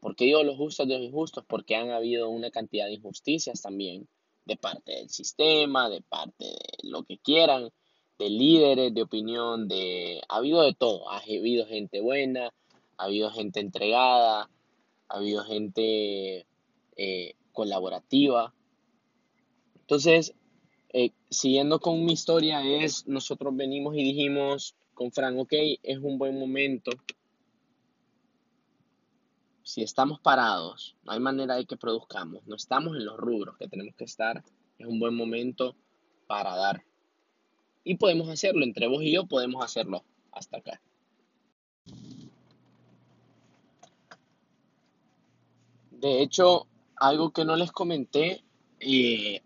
¿Por 0.01 0.17
qué 0.17 0.25
digo 0.25 0.43
los 0.43 0.57
justos 0.57 0.89
de 0.89 0.95
los 0.95 1.09
injustos? 1.09 1.45
Porque 1.47 1.77
han 1.77 1.91
habido 1.91 2.31
una 2.31 2.51
cantidad 2.51 2.87
de 2.87 2.95
injusticias 2.95 3.61
también 3.61 4.09
de 4.47 4.57
parte 4.57 4.93
del 4.93 5.11
sistema, 5.11 5.91
de 5.91 6.01
parte 6.01 6.47
de 6.47 6.89
lo 6.89 7.03
que 7.03 7.19
quieran, 7.19 7.69
de 8.19 8.31
líderes, 8.31 8.95
de 8.95 9.03
opinión, 9.03 9.69
de... 9.69 10.23
Ha 10.31 10.37
habido 10.37 10.63
de 10.63 10.73
todo. 10.73 11.11
Ha 11.11 11.19
habido 11.19 11.67
gente 11.67 12.01
buena, 12.01 12.55
ha 12.97 13.05
habido 13.05 13.31
gente 13.33 13.61
entregada, 13.61 14.49
ha 15.09 15.15
habido 15.15 15.45
gente 15.45 16.47
eh, 16.97 17.35
colaborativa, 17.53 18.55
entonces, 19.87 20.35
eh, 20.93 21.13
siguiendo 21.31 21.79
con 21.79 22.05
mi 22.05 22.13
historia, 22.13 22.61
es 22.61 23.07
nosotros 23.07 23.55
venimos 23.55 23.95
y 23.95 24.03
dijimos 24.03 24.75
con 24.95 25.13
Frank, 25.13 25.39
ok, 25.39 25.53
es 25.81 25.99
un 25.99 26.19
buen 26.19 26.37
momento. 26.41 26.91
Si 29.63 29.85
estamos 29.85 30.19
parados, 30.19 30.97
no 31.05 31.13
hay 31.13 31.21
manera 31.21 31.55
de 31.55 31.67
que 31.67 31.77
produzcamos, 31.77 32.45
no 32.49 32.57
estamos 32.57 32.97
en 32.97 33.05
los 33.05 33.17
rubros 33.17 33.57
que 33.59 33.69
tenemos 33.69 33.95
que 33.95 34.03
estar, 34.03 34.43
es 34.77 34.87
un 34.89 34.99
buen 34.99 35.15
momento 35.15 35.77
para 36.27 36.57
dar. 36.57 36.83
Y 37.85 37.95
podemos 37.95 38.29
hacerlo, 38.29 38.65
entre 38.65 38.89
vos 38.89 39.05
y 39.05 39.13
yo 39.13 39.27
podemos 39.27 39.65
hacerlo 39.65 40.03
hasta 40.33 40.57
acá. 40.57 40.83
De 45.93 46.23
hecho, 46.23 46.67
algo 46.97 47.31
que 47.31 47.45
no 47.45 47.55
les 47.55 47.71
comenté, 47.71 48.43
eh, 48.81 49.43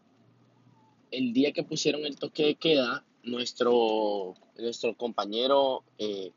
el 1.11 1.33
día 1.33 1.53
que 1.53 1.62
pusieron 1.62 2.05
el 2.05 2.16
toque 2.16 2.44
de 2.44 2.55
queda, 2.55 3.05
nuestro, 3.23 4.35
nuestro 4.57 4.96
compañero 4.96 5.83
eh, 5.99 6.33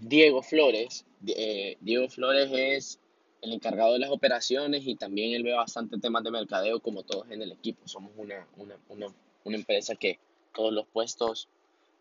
Diego 0.00 0.42
Flores, 0.42 1.04
eh, 1.26 1.76
Diego 1.80 2.08
Flores 2.08 2.50
es 2.52 3.00
el 3.42 3.52
encargado 3.52 3.94
de 3.94 4.00
las 4.00 4.10
operaciones 4.10 4.86
y 4.86 4.96
también 4.96 5.32
él 5.32 5.42
ve 5.42 5.52
bastante 5.52 5.98
temas 5.98 6.24
de 6.24 6.30
mercadeo 6.30 6.80
como 6.80 7.02
todos 7.02 7.30
en 7.30 7.42
el 7.42 7.52
equipo. 7.52 7.86
Somos 7.86 8.12
una, 8.16 8.46
una, 8.56 8.76
una, 8.88 9.06
una 9.44 9.56
empresa 9.56 9.94
que 9.94 10.18
todos 10.54 10.72
los 10.72 10.86
puestos 10.86 11.48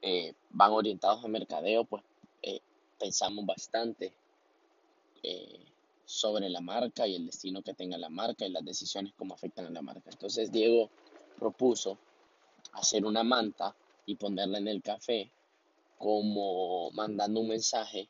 eh, 0.01 0.33
van 0.49 0.71
orientados 0.71 1.23
a 1.23 1.27
mercadeo, 1.27 1.85
pues 1.85 2.03
pensamos 2.99 3.45
bastante 3.45 4.11
sobre 6.07 6.49
la 6.49 6.61
marca 6.61 7.05
y 7.05 7.15
el 7.15 7.25
destino 7.25 7.61
que 7.61 7.73
tenga 7.73 7.97
la 7.97 8.09
marca 8.09 8.45
y 8.45 8.49
las 8.49 8.63
decisiones 8.63 9.13
cómo 9.17 9.33
afectan 9.35 9.65
a 9.65 9.69
la 9.69 9.81
marca. 9.81 10.09
Entonces 10.09 10.51
Diego 10.51 10.89
propuso 11.37 11.97
hacer 12.73 13.05
una 13.05 13.23
manta 13.23 13.75
y 14.05 14.15
ponerla 14.15 14.57
en 14.57 14.67
el 14.67 14.81
café 14.81 15.31
como 15.97 16.91
mandando 16.91 17.41
un 17.41 17.49
mensaje 17.49 18.07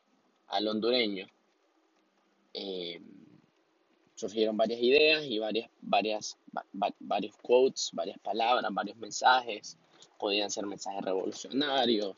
al 0.48 0.68
hondureño. 0.68 1.26
Eh, 2.52 3.00
surgieron 4.14 4.56
varias 4.56 4.80
ideas 4.80 5.24
y 5.24 5.38
varias, 5.38 5.70
varias, 5.80 6.38
varios 7.00 7.36
quotes, 7.36 7.90
varias 7.92 8.18
palabras, 8.18 8.72
varios 8.72 8.96
mensajes. 8.96 9.78
Podían 10.18 10.50
ser 10.50 10.66
mensajes 10.66 11.02
revolucionarios. 11.02 12.14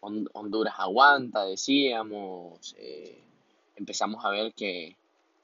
Honduras 0.00 0.74
aguanta, 0.78 1.44
decíamos. 1.44 2.74
Eh, 2.78 3.22
empezamos 3.76 4.24
a 4.24 4.30
ver 4.30 4.52
que 4.54 4.96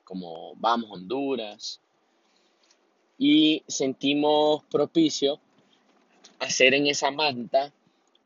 como 0.05 0.55
vamos 0.57 0.91
Honduras, 0.91 1.81
y 3.19 3.65
sentimos 3.67 4.65
propicio 4.71 5.41
hacer 6.39 6.75
en 6.75 6.87
esa 6.87 7.11
manta 7.11 7.73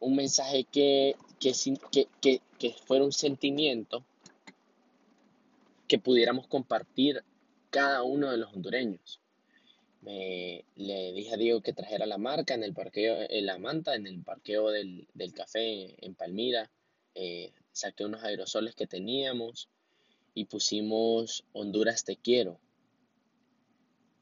un 0.00 0.14
mensaje 0.14 0.64
que, 0.64 1.16
que, 1.40 2.40
fuera 2.84 3.04
un 3.04 3.12
sentimiento 3.12 4.04
que 5.88 5.98
pudiéramos 5.98 6.46
compartir 6.46 7.24
cada 7.70 8.02
uno 8.02 8.30
de 8.30 8.36
los 8.36 8.52
hondureños. 8.52 9.18
Me, 10.02 10.64
le 10.76 11.12
dije 11.12 11.34
a 11.34 11.36
Diego 11.36 11.62
que 11.62 11.72
trajera 11.72 12.06
la 12.06 12.18
marca 12.18 12.54
en 12.54 12.64
el 12.64 12.74
parqueo, 12.74 13.16
en 13.28 13.46
la 13.46 13.58
manta, 13.58 13.94
en 13.94 14.06
el 14.06 14.20
parqueo 14.22 14.70
del, 14.70 15.06
café 15.34 15.94
en 16.04 16.14
Palmira. 16.14 16.70
Eh, 17.14 17.52
saqué 17.72 18.04
unos 18.04 18.22
aerosoles 18.24 18.74
que 18.74 18.86
teníamos 18.86 19.68
y 20.34 20.46
pusimos 20.46 21.44
Honduras 21.52 22.04
te 22.04 22.16
quiero 22.16 22.58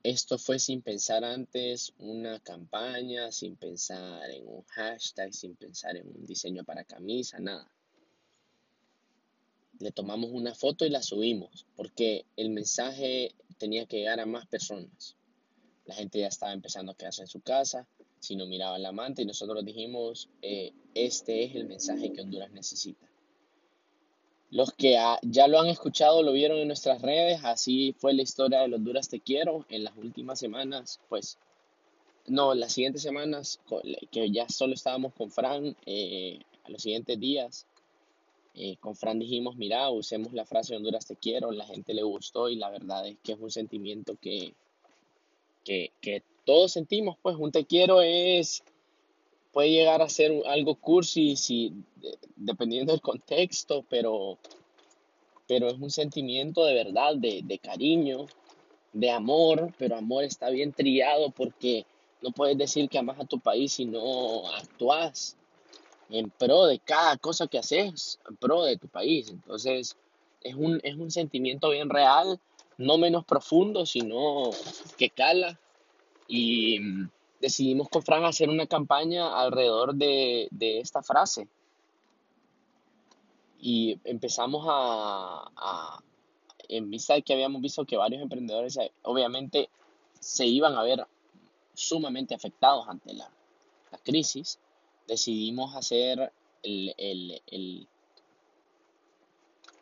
esto 0.03 0.39
fue 0.39 0.59
sin 0.59 0.81
pensar 0.81 1.25
antes 1.25 1.93
una 1.99 2.41
campaña, 2.41 3.31
sin 3.33 3.57
pensar 3.57 4.31
en 4.31 4.47
un 4.47 4.63
hashtag, 4.63 5.35
sin 5.35 5.57
pensar 5.57 5.97
en 5.97 6.07
un 6.09 6.25
diseño 6.25 6.65
para 6.65 6.85
camisa, 6.85 7.39
nada. 7.39 7.71
Le 9.79 9.93
tomamos 9.93 10.31
una 10.31 10.55
foto 10.55 10.87
y 10.87 10.91
la 10.91 11.03
subimos 11.03 11.67
porque 11.77 12.25
el 12.37 12.51
mensaje 12.51 13.35
tenía 13.59 13.87
que 13.87 13.99
llegar 13.99 14.21
a 14.21 14.27
más 14.27 14.47
personas. 14.47 15.17
La 15.85 15.95
gente 15.95 16.21
ya 16.21 16.29
estaba 16.29 16.53
empezando 16.53 16.93
a 16.93 16.97
quedarse 16.97 17.23
en 17.23 17.29
su 17.29 17.41
casa, 17.41 17.87
si 18.21 18.37
no 18.37 18.47
miraban 18.47 18.83
la 18.83 18.93
manta 18.93 19.23
y 19.23 19.27
nosotros 19.27 19.65
dijimos, 19.65 20.29
eh, 20.41 20.73
este 20.95 21.45
es 21.45 21.55
el 21.55 21.67
mensaje 21.67 22.13
que 22.13 22.23
Honduras 22.23 22.51
necesita. 22.53 23.10
Los 24.51 24.73
que 24.73 24.99
ya 25.23 25.47
lo 25.49 25.61
han 25.61 25.69
escuchado, 25.69 26.23
lo 26.23 26.33
vieron 26.33 26.59
en 26.59 26.67
nuestras 26.67 27.01
redes, 27.03 27.41
así 27.45 27.95
fue 27.99 28.15
la 28.15 28.23
historia 28.23 28.61
de 28.61 28.69
los 28.69 28.79
Honduras 28.79 29.09
Te 29.09 29.21
Quiero 29.21 29.65
en 29.69 29.85
las 29.85 29.97
últimas 29.97 30.39
semanas, 30.41 31.01
pues, 31.09 31.39
no, 32.27 32.55
las 32.55 32.73
siguientes 32.73 33.03
semanas, 33.03 33.61
que 34.11 34.31
ya 34.31 34.49
solo 34.49 34.75
estábamos 34.75 35.13
con 35.15 35.31
Fran, 35.31 35.77
eh, 35.87 36.41
a 36.65 36.71
los 36.71 36.83
siguientes 36.83 37.19
días, 37.19 37.67
Eh, 38.55 38.77
con 38.81 38.97
Fran 38.97 39.19
dijimos, 39.21 39.55
mira, 39.57 39.89
usemos 39.91 40.33
la 40.33 40.45
frase 40.45 40.75
Honduras 40.75 41.07
te 41.07 41.15
quiero, 41.17 41.53
la 41.53 41.67
gente 41.67 41.95
le 41.95 42.03
gustó 42.03 42.49
y 42.49 42.57
la 42.57 42.69
verdad 42.69 43.07
es 43.07 43.17
que 43.23 43.33
es 43.33 43.39
un 43.41 43.51
sentimiento 43.51 44.17
que, 44.21 44.55
que, 45.65 45.93
que 46.01 46.23
todos 46.45 46.73
sentimos, 46.73 47.17
pues 47.23 47.37
un 47.37 47.53
te 47.53 47.65
quiero 47.65 48.03
es, 48.03 48.65
puede 49.53 49.71
llegar 49.71 50.03
a 50.03 50.09
ser 50.09 50.33
algo 50.47 50.75
cursi 50.75 51.37
si, 51.37 51.73
dependiendo 52.37 52.93
del 52.93 53.01
contexto, 53.01 53.85
pero, 53.89 54.39
pero 55.47 55.69
es 55.69 55.79
un 55.79 55.91
sentimiento 55.91 56.65
de 56.65 56.75
verdad, 56.75 57.17
de, 57.17 57.43
de 57.43 57.59
cariño, 57.59 58.27
de 58.93 59.11
amor, 59.11 59.73
pero 59.79 59.97
amor 59.97 60.25
está 60.25 60.51
bien 60.51 60.73
triado 60.73 61.31
porque 61.31 61.85
no 62.23 62.31
puedes 62.31 62.59
decir 62.59 62.89
que 62.89 62.99
amas 62.99 63.21
a 63.21 63.25
tu 63.25 63.39
país 63.39 63.73
si 63.73 63.87
no 63.87 64.49
actúas 64.55 65.37
en 66.11 66.31
pro 66.31 66.67
de 66.67 66.79
cada 66.79 67.17
cosa 67.17 67.47
que 67.47 67.59
haces, 67.59 68.19
en 68.29 68.37
pro 68.37 68.65
de 68.65 68.77
tu 68.77 68.89
país. 68.89 69.31
Entonces, 69.31 69.97
es 70.43 70.55
un, 70.55 70.81
es 70.83 70.97
un 70.97 71.11
sentimiento 71.11 71.71
bien 71.71 71.89
real, 71.89 72.41
no 72.79 72.99
menos 72.99 73.25
profundo, 73.25 73.87
sino 73.87 74.51
que 74.97 75.11
cala. 75.11 75.59
Y 76.27 76.79
decidimos 77.41 77.89
con 77.89 78.03
Fran 78.03 78.25
hacer 78.25 78.49
una 78.49 78.67
campaña 78.67 79.41
alrededor 79.41 79.95
de, 79.95 80.49
de 80.51 80.81
esta 80.81 81.03
frase. 81.03 81.49
Y 83.59 83.99
empezamos 84.05 84.65
a, 84.69 86.01
en 86.69 86.91
vista 86.91 87.15
de 87.15 87.23
que 87.23 87.33
habíamos 87.33 87.61
visto 87.61 87.85
que 87.85 87.97
varios 87.97 88.23
emprendedores 88.23 88.77
eh, 88.77 88.93
obviamente 89.03 89.69
se 90.19 90.47
iban 90.47 90.77
a 90.77 90.83
ver 90.83 91.07
sumamente 91.75 92.35
afectados 92.35 92.89
ante 92.89 93.13
la, 93.15 93.31
la 93.91 93.99
crisis, 93.99 94.59
decidimos 95.07 95.75
hacer 95.75 96.33
el, 96.63 96.95
el, 96.97 97.89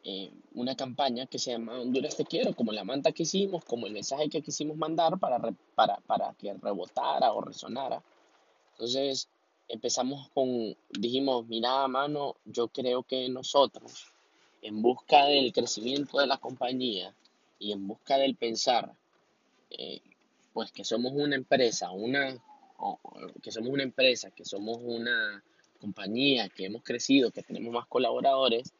eh, 0.04 0.30
una 0.54 0.76
campaña 0.76 1.26
que 1.26 1.38
se 1.38 1.52
llama 1.52 1.80
Honduras 1.80 2.16
te 2.16 2.24
quiero, 2.24 2.54
como 2.54 2.72
la 2.72 2.84
manta 2.84 3.12
que 3.12 3.24
hicimos, 3.24 3.64
como 3.64 3.86
el 3.86 3.92
mensaje 3.92 4.28
que 4.28 4.42
quisimos 4.42 4.76
mandar 4.76 5.18
para, 5.18 5.38
para, 5.74 5.96
para 5.98 6.34
que 6.34 6.54
rebotara 6.54 7.32
o 7.32 7.40
resonara. 7.40 8.02
Entonces 8.72 9.28
empezamos 9.68 10.30
con, 10.30 10.76
dijimos, 10.90 11.46
mira, 11.46 11.86
mano, 11.88 12.36
yo 12.44 12.68
creo 12.68 13.02
que 13.02 13.28
nosotros, 13.28 14.12
en 14.62 14.82
busca 14.82 15.26
del 15.26 15.52
crecimiento 15.52 16.18
de 16.18 16.26
la 16.26 16.38
compañía 16.38 17.14
y 17.58 17.72
en 17.72 17.86
busca 17.86 18.16
del 18.16 18.36
pensar, 18.36 18.92
eh, 19.70 20.00
pues 20.52 20.72
que 20.72 20.84
somos 20.84 21.12
una 21.12 21.36
empresa, 21.36 21.90
una 21.90 22.36
que 23.42 23.50
somos 23.50 23.70
una 23.70 23.82
empresa, 23.82 24.30
que 24.30 24.44
somos 24.44 24.78
una 24.80 25.42
compañía, 25.80 26.48
que 26.48 26.66
hemos 26.66 26.82
crecido, 26.82 27.30
que 27.30 27.42
tenemos 27.42 27.72
más 27.72 27.86
colaboradores, 27.86 28.72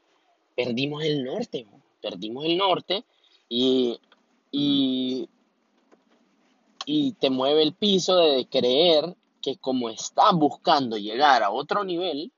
perdimos 0.59 1.05
el 1.05 1.23
norte, 1.23 1.69
perdimos 2.03 2.45
el 2.45 2.57
norte 2.57 3.05
y, 3.49 4.01
y, 4.51 5.29
y 6.85 7.13
te 7.13 7.31
mueve 7.31 7.63
el 7.63 7.75
piso 7.75 8.17
de 8.17 8.45
creer 8.49 9.15
que 9.41 9.57
como 9.59 9.89
estás 9.89 10.33
buscando 10.35 10.97
llegar 10.97 11.45
a 11.45 11.53
otro 11.53 11.85
nivel, 11.85 12.33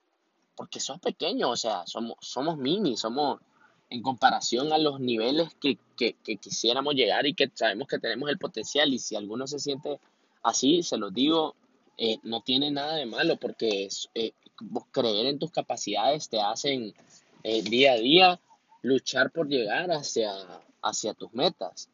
porque 0.55 0.81
sos 0.81 1.01
pequeño, 1.01 1.49
o 1.49 1.57
sea, 1.57 1.87
somos, 1.87 2.19
somos 2.21 2.59
mini, 2.59 2.95
somos 2.99 3.41
en 3.89 4.03
comparación 4.03 4.71
a 4.75 4.77
los 4.77 5.01
niveles 5.01 5.55
que, 5.55 5.79
que, 5.97 6.13
que 6.23 6.37
quisiéramos 6.37 6.95
llegar 6.95 7.27
y 7.27 7.33
que 7.33 7.51
sabemos 7.55 7.89
que 7.89 7.99
tenemos 7.99 8.29
el 8.29 8.39
potencial 8.39 8.93
y 8.93 8.99
si 8.99 9.17
alguno 9.17 9.47
se 9.47 9.59
siente 9.59 9.99
Así, 10.43 10.83
se 10.83 10.97
los 10.97 11.13
digo, 11.13 11.55
eh, 11.99 12.19
no 12.23 12.41
tiene 12.41 12.71
nada 12.71 12.95
de 12.95 13.05
malo 13.05 13.37
porque 13.37 13.89
eh, 14.15 14.33
creer 14.91 15.27
en 15.27 15.39
tus 15.39 15.51
capacidades 15.51 16.29
te 16.29 16.41
hacen 16.41 16.95
eh, 17.43 17.63
día 17.63 17.93
a 17.93 17.97
día 17.97 18.41
luchar 18.83 19.31
por 19.31 19.49
llegar 19.49 19.91
hacia, 19.91 20.33
hacia 20.83 21.15
tus 21.15 21.33
metas. 21.33 21.89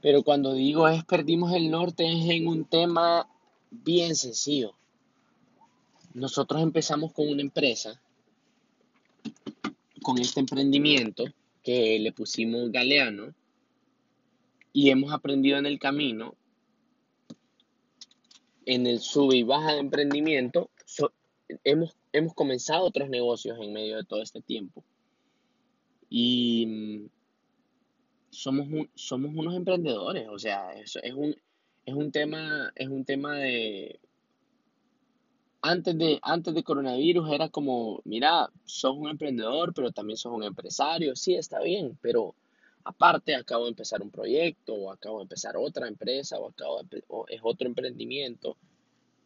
Pero 0.00 0.22
cuando 0.22 0.54
digo 0.54 0.88
es 0.88 1.04
perdimos 1.04 1.52
el 1.52 1.70
norte 1.70 2.10
es 2.10 2.28
en 2.30 2.48
un 2.48 2.64
tema 2.64 3.28
bien 3.70 4.16
sencillo. 4.16 4.74
Nosotros 6.14 6.62
empezamos 6.62 7.12
con 7.12 7.28
una 7.28 7.40
empresa, 7.40 8.00
con 10.02 10.18
este 10.18 10.40
emprendimiento 10.40 11.24
que 11.62 11.98
le 11.98 12.12
pusimos 12.12 12.70
Galeano 12.70 13.32
y 14.72 14.90
hemos 14.90 15.12
aprendido 15.12 15.58
en 15.58 15.66
el 15.66 15.78
camino 15.78 16.34
en 18.66 18.86
el 18.86 19.00
sube 19.00 19.36
y 19.36 19.42
baja 19.42 19.72
de 19.72 19.80
emprendimiento, 19.80 20.70
hemos, 21.64 21.96
hemos 22.12 22.34
comenzado 22.34 22.84
otros 22.84 23.08
negocios 23.08 23.58
en 23.60 23.72
medio 23.72 23.96
de 23.96 24.04
todo 24.04 24.22
este 24.22 24.40
tiempo. 24.40 24.84
Y 26.08 26.66
mm, 26.66 27.08
somos, 28.30 28.88
somos 28.94 29.32
unos 29.34 29.54
emprendedores, 29.54 30.28
o 30.28 30.38
sea, 30.38 30.72
es, 30.74 30.96
es, 31.02 31.14
un, 31.14 31.34
es, 31.86 31.94
un 31.94 32.12
tema, 32.12 32.72
es 32.76 32.88
un 32.88 33.04
tema 33.04 33.36
de... 33.36 33.98
Antes 35.64 35.96
de, 35.96 36.18
antes 36.22 36.54
de 36.54 36.64
coronavirus 36.64 37.30
era 37.30 37.48
como, 37.48 38.00
mira, 38.04 38.50
sos 38.64 38.96
un 38.96 39.08
emprendedor, 39.08 39.72
pero 39.72 39.92
también 39.92 40.16
sos 40.16 40.32
un 40.32 40.42
empresario, 40.42 41.14
sí, 41.14 41.36
está 41.36 41.60
bien, 41.60 41.96
pero 42.02 42.34
aparte 42.84 43.36
acabo 43.36 43.64
de 43.64 43.70
empezar 43.70 44.02
un 44.02 44.10
proyecto 44.10 44.74
o 44.74 44.90
acabo 44.90 45.18
de 45.18 45.22
empezar 45.22 45.56
otra 45.56 45.86
empresa 45.86 46.36
o 46.38 46.48
acabo 46.48 46.80
es 47.28 47.40
otro 47.44 47.68
emprendimiento. 47.68 48.56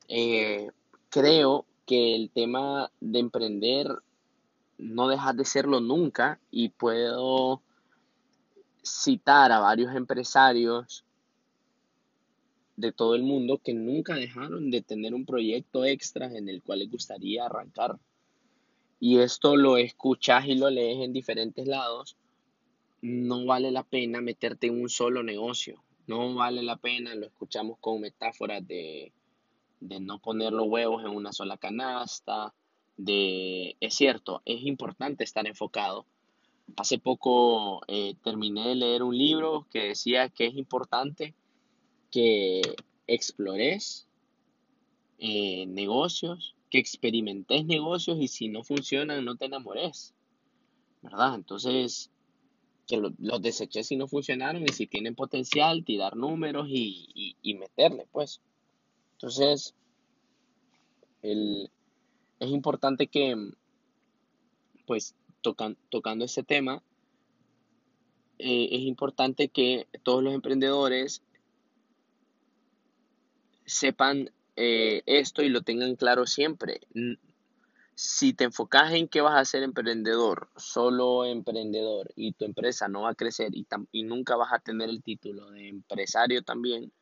Eh, 0.08 0.68
creo 1.08 1.64
que 1.86 2.14
el 2.14 2.30
tema 2.30 2.90
de 3.00 3.20
emprender 3.20 3.88
no 4.78 5.08
deja 5.08 5.32
de 5.32 5.44
serlo 5.44 5.80
nunca 5.80 6.40
y 6.50 6.68
puedo 6.68 7.62
citar 8.82 9.52
a 9.52 9.60
varios 9.60 9.94
empresarios 9.94 11.04
de 12.76 12.92
todo 12.92 13.14
el 13.14 13.22
mundo 13.22 13.58
que 13.64 13.72
nunca 13.72 14.14
dejaron 14.16 14.70
de 14.70 14.82
tener 14.82 15.14
un 15.14 15.24
proyecto 15.24 15.84
extra 15.84 16.26
en 16.26 16.48
el 16.48 16.62
cual 16.62 16.80
les 16.80 16.90
gustaría 16.90 17.46
arrancar. 17.46 17.98
Y 19.00 19.18
esto 19.18 19.56
lo 19.56 19.78
escuchas 19.78 20.46
y 20.46 20.56
lo 20.56 20.68
lees 20.68 21.02
en 21.02 21.12
diferentes 21.12 21.66
lados 21.66 22.16
no 23.02 23.44
vale 23.44 23.70
la 23.70 23.84
pena 23.84 24.20
meterte 24.20 24.66
en 24.66 24.80
un 24.80 24.88
solo 24.88 25.22
negocio. 25.22 25.82
No 26.06 26.34
vale 26.34 26.62
la 26.62 26.76
pena, 26.76 27.14
lo 27.14 27.26
escuchamos 27.26 27.78
con 27.78 28.00
metáforas 28.00 28.66
de, 28.66 29.12
de 29.80 30.00
no 30.00 30.18
poner 30.18 30.52
los 30.52 30.66
huevos 30.68 31.04
en 31.04 31.10
una 31.10 31.32
sola 31.32 31.56
canasta, 31.56 32.54
de, 32.96 33.76
es 33.80 33.94
cierto, 33.94 34.42
es 34.44 34.62
importante 34.62 35.24
estar 35.24 35.46
enfocado. 35.46 36.06
Hace 36.76 36.98
poco 36.98 37.82
eh, 37.86 38.14
terminé 38.22 38.68
de 38.68 38.74
leer 38.74 39.02
un 39.02 39.16
libro 39.16 39.66
que 39.70 39.88
decía 39.88 40.28
que 40.28 40.46
es 40.46 40.54
importante 40.56 41.34
que 42.10 42.62
explores 43.06 44.08
eh, 45.18 45.66
negocios, 45.66 46.56
que 46.70 46.78
experimentes 46.78 47.64
negocios 47.66 48.18
y 48.20 48.28
si 48.28 48.48
no 48.48 48.64
funcionan 48.64 49.24
no 49.24 49.36
te 49.36 49.46
enamores, 49.46 50.14
¿verdad? 51.02 51.34
Entonces, 51.34 52.10
que 52.86 52.96
los 52.96 53.42
deseché 53.42 53.82
si 53.82 53.96
no 53.96 54.08
funcionaron 54.08 54.62
y 54.62 54.72
si 54.72 54.86
tienen 54.86 55.14
potencial, 55.14 55.84
tirar 55.84 56.16
números 56.16 56.66
y, 56.68 57.36
y, 57.42 57.54
meterle, 57.54 58.06
pues. 58.12 58.40
Entonces, 59.16 59.74
el, 61.22 61.70
es 62.38 62.50
importante 62.50 63.06
que, 63.06 63.34
pues, 64.86 65.14
tocan, 65.40 65.78
tocando 65.88 66.26
ese 66.26 66.42
tema, 66.42 66.82
eh, 68.38 68.68
es 68.72 68.80
importante 68.82 69.48
que 69.48 69.88
todos 70.02 70.22
los 70.22 70.34
emprendedores 70.34 71.22
sepan 73.64 74.30
eh, 74.56 75.02
esto 75.06 75.42
y 75.42 75.48
lo 75.48 75.62
tengan 75.62 75.96
claro 75.96 76.26
siempre. 76.26 76.80
Si 77.94 78.34
te 78.34 78.44
enfocas 78.44 78.92
en 78.92 79.08
que 79.08 79.22
vas 79.22 79.40
a 79.40 79.44
ser 79.46 79.62
emprendedor, 79.62 80.50
solo 80.56 81.24
emprendedor, 81.24 82.12
y 82.14 82.32
tu 82.32 82.44
empresa 82.44 82.86
no 82.88 83.02
va 83.02 83.10
a 83.10 83.14
crecer 83.14 83.54
y, 83.54 83.66
y 83.92 84.02
nunca 84.02 84.36
vas 84.36 84.52
a 84.52 84.58
tener 84.58 84.90
el 84.90 85.02
título 85.02 85.50
de 85.52 85.68
empresario 85.68 86.42
también, 86.42 86.92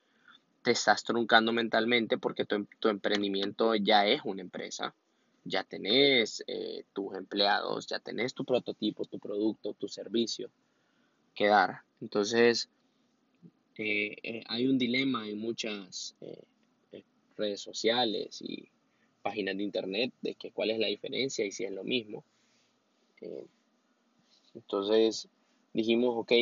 te 0.65 0.71
estás 0.71 1.05
truncando 1.05 1.53
mentalmente 1.53 2.17
porque 2.17 2.47
tu, 2.47 2.57
em-, 2.57 2.67
emprendimiento 2.85 3.75
ya 3.75 4.07
es 4.07 4.23
una 4.25 4.41
empresa. 4.41 4.95
Ya 5.45 5.63
tenés 5.63 6.43
eh, 6.47 6.85
tus 6.95 7.15
empleados, 7.15 7.87
ya 7.87 7.99
tenés 8.01 8.33
tu 8.33 8.47
prototipo, 8.47 9.05
tu 9.05 9.19
producto, 9.19 9.75
tu 9.75 9.89
servicio 9.89 10.51
que 11.35 11.49
dar. 11.49 11.83
Entonces, 12.01 12.71
eh, 13.77 14.17
eh, 14.23 14.43
hay 14.47 14.67
un 14.67 14.79
dilema 14.79 15.29
en 15.29 15.39
muchas 15.39 16.17
redes 17.37 17.61
sociales 17.61 18.41
y 18.41 18.69
páginas 19.21 19.57
de 19.59 19.65
internet 19.65 20.15
de 20.23 20.35
que 20.35 20.51
cuál 20.51 20.71
es 20.71 20.79
la 20.79 20.87
diferencia 20.87 21.45
y 21.45 21.53
si 21.53 21.65
es 21.65 21.73
lo 21.73 21.85
mismo. 21.85 22.25
Entonces 24.55 25.29
dijimos, 25.75 26.15
ok, 26.17 26.33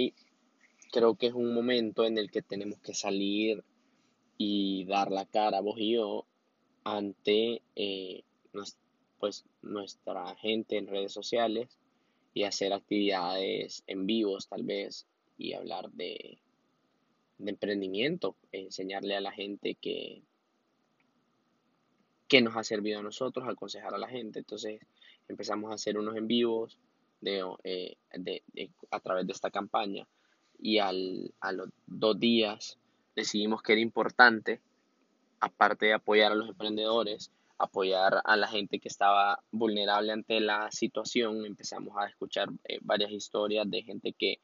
creo 0.92 1.16
que 1.16 1.26
es 1.28 1.32
un 1.32 1.54
momento 1.54 2.04
en 2.04 2.18
el 2.18 2.30
que 2.30 2.42
tenemos 2.42 2.78
que 2.80 2.94
salir 2.94 3.64
y 4.38 4.84
dar 4.84 5.10
la 5.10 5.26
cara, 5.26 5.60
vos 5.60 5.78
y 5.78 5.92
yo, 5.92 6.26
ante, 6.84 7.62
eh, 7.76 8.24
pues 9.18 9.44
nuestra 9.62 10.34
gente 10.36 10.76
en 10.76 10.88
redes 10.88 11.12
sociales 11.12 11.78
y 12.34 12.42
hacer 12.42 12.72
actividades 12.72 13.84
en 13.86 14.06
vivos 14.06 14.48
tal 14.48 14.64
vez 14.64 15.06
y 15.38 15.52
hablar 15.52 15.90
de, 15.92 16.38
de 17.38 17.50
emprendimiento, 17.50 18.36
enseñarle 18.50 19.16
a 19.16 19.20
la 19.20 19.32
gente 19.32 19.74
que, 19.74 20.22
que 22.28 22.40
nos 22.40 22.56
ha 22.56 22.64
servido 22.64 23.00
a 23.00 23.02
nosotros, 23.02 23.46
aconsejar 23.48 23.94
a 23.94 23.98
la 23.98 24.08
gente. 24.08 24.38
Entonces 24.38 24.80
empezamos 25.28 25.70
a 25.70 25.74
hacer 25.74 25.98
unos 25.98 26.16
en 26.16 26.26
vivos 26.26 26.78
de, 27.20 27.44
eh, 27.64 27.96
de, 28.14 28.42
a 28.90 29.00
través 29.00 29.26
de 29.26 29.32
esta 29.32 29.50
campaña 29.50 30.06
y 30.58 30.78
al, 30.78 31.34
a 31.40 31.52
los 31.52 31.68
dos 31.86 32.18
días 32.18 32.78
decidimos 33.14 33.62
que 33.62 33.72
era 33.72 33.80
importante, 33.80 34.60
aparte 35.40 35.86
de 35.86 35.94
apoyar 35.94 36.32
a 36.32 36.36
los 36.36 36.48
emprendedores, 36.48 37.30
apoyar 37.58 38.22
a 38.24 38.36
la 38.36 38.48
gente 38.48 38.78
que 38.78 38.88
estaba 38.88 39.42
vulnerable 39.50 40.12
ante 40.12 40.40
la 40.40 40.70
situación. 40.70 41.46
Empezamos 41.46 41.96
a 41.96 42.06
escuchar 42.06 42.48
eh, 42.64 42.78
varias 42.82 43.12
historias 43.12 43.70
de 43.70 43.82
gente 43.82 44.12
que 44.12 44.40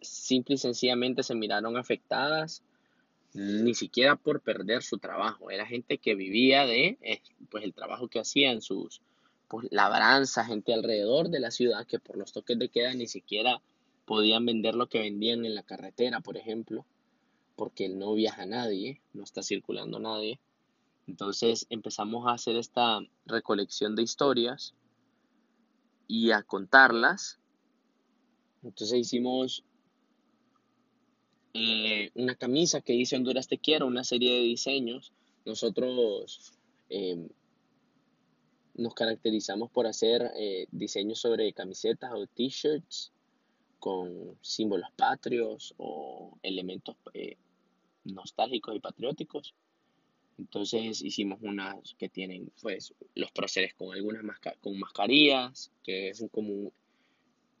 simple 0.00 0.54
y 0.54 0.58
sencillamente 0.58 1.22
se 1.22 1.34
miraron 1.34 1.76
afectadas, 1.76 2.62
ni 3.32 3.74
siquiera 3.74 4.16
por 4.16 4.40
perder 4.40 4.82
su 4.82 4.98
trabajo. 4.98 5.50
Era 5.50 5.66
gente 5.66 5.98
que 5.98 6.14
vivía 6.14 6.66
de 6.66 6.98
eh, 7.00 7.22
pues 7.50 7.64
el 7.64 7.72
trabajo 7.72 8.08
que 8.08 8.20
hacían 8.20 8.60
sus 8.60 9.00
pues, 9.48 9.68
labranzas, 9.70 10.46
gente 10.46 10.74
alrededor 10.74 11.28
de 11.28 11.40
la 11.40 11.50
ciudad 11.50 11.86
que 11.86 11.98
por 11.98 12.16
los 12.16 12.32
toques 12.32 12.58
de 12.58 12.68
queda 12.68 12.92
ni 12.94 13.06
siquiera 13.06 13.62
podían 14.04 14.44
vender 14.44 14.74
lo 14.74 14.88
que 14.88 14.98
vendían 14.98 15.44
en 15.44 15.54
la 15.54 15.62
carretera, 15.62 16.20
por 16.20 16.36
ejemplo, 16.36 16.84
porque 17.60 17.90
no 17.90 18.14
viaja 18.14 18.46
nadie, 18.46 19.02
no 19.12 19.22
está 19.22 19.42
circulando 19.42 19.98
nadie. 19.98 20.40
Entonces 21.06 21.66
empezamos 21.68 22.26
a 22.26 22.32
hacer 22.32 22.56
esta 22.56 23.00
recolección 23.26 23.94
de 23.94 24.02
historias 24.02 24.72
y 26.08 26.30
a 26.30 26.42
contarlas. 26.42 27.38
Entonces 28.62 29.00
hicimos 29.00 29.62
eh, 31.52 32.10
una 32.14 32.34
camisa 32.34 32.80
que 32.80 32.94
dice 32.94 33.16
Honduras 33.16 33.46
te 33.46 33.58
quiero, 33.58 33.86
una 33.86 34.04
serie 34.04 34.36
de 34.36 34.40
diseños. 34.40 35.12
Nosotros 35.44 36.54
eh, 36.88 37.28
nos 38.72 38.94
caracterizamos 38.94 39.70
por 39.70 39.86
hacer 39.86 40.32
eh, 40.34 40.66
diseños 40.70 41.20
sobre 41.20 41.52
camisetas 41.52 42.10
o 42.14 42.26
t-shirts 42.26 43.12
con 43.78 44.38
símbolos 44.40 44.90
patrios 44.96 45.74
o 45.76 46.38
elementos 46.42 46.96
eh, 47.12 47.36
nostálgicos 48.04 48.76
y 48.76 48.80
patrióticos. 48.80 49.54
Entonces 50.38 51.02
hicimos 51.02 51.38
unas 51.42 51.94
que 51.98 52.08
tienen 52.08 52.50
pues 52.62 52.94
los 53.14 53.30
próceres 53.32 53.74
con 53.74 53.94
algunas 53.94 54.22
con 54.60 54.78
mascarillas, 54.78 55.70
que 55.82 56.08
es 56.08 56.24
como 56.30 56.72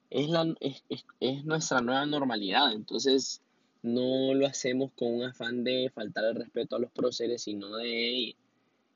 es, 0.08 0.28
la, 0.28 0.54
es, 0.60 0.82
es, 1.20 1.44
nuestra 1.44 1.80
nueva 1.80 2.06
normalidad. 2.06 2.72
Entonces 2.72 3.42
no 3.82 4.34
lo 4.34 4.46
hacemos 4.46 4.92
con 4.92 5.14
un 5.14 5.24
afán 5.24 5.62
de 5.62 5.90
faltar 5.94 6.24
el 6.24 6.36
respeto 6.36 6.76
a 6.76 6.80
los 6.80 6.90
próceres, 6.90 7.42
sino 7.42 7.76
de 7.76 8.36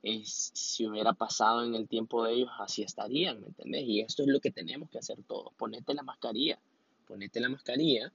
es, 0.03 0.51
si 0.55 0.87
hubiera 0.87 1.15
pasado 1.15 1.65
en 1.65 1.75
el 1.75 1.89
tiempo 1.89 2.25
de 2.25 2.35
ellos, 2.35 2.51
así 2.59 2.83
estarían, 2.83 3.41
¿me 3.41 3.47
entendés? 3.49 3.85
Y 3.87 4.01
esto 4.01 4.23
es 4.23 4.29
lo 4.29 4.41
que 4.41 4.51
tenemos 4.51 4.91
que 4.91 4.99
hacer 4.99 5.23
todos. 5.27 5.55
Ponete 5.55 5.95
la 5.95 6.03
mascarilla 6.03 6.59
ponete 7.05 7.41
la 7.41 7.49
mascarilla, 7.49 8.13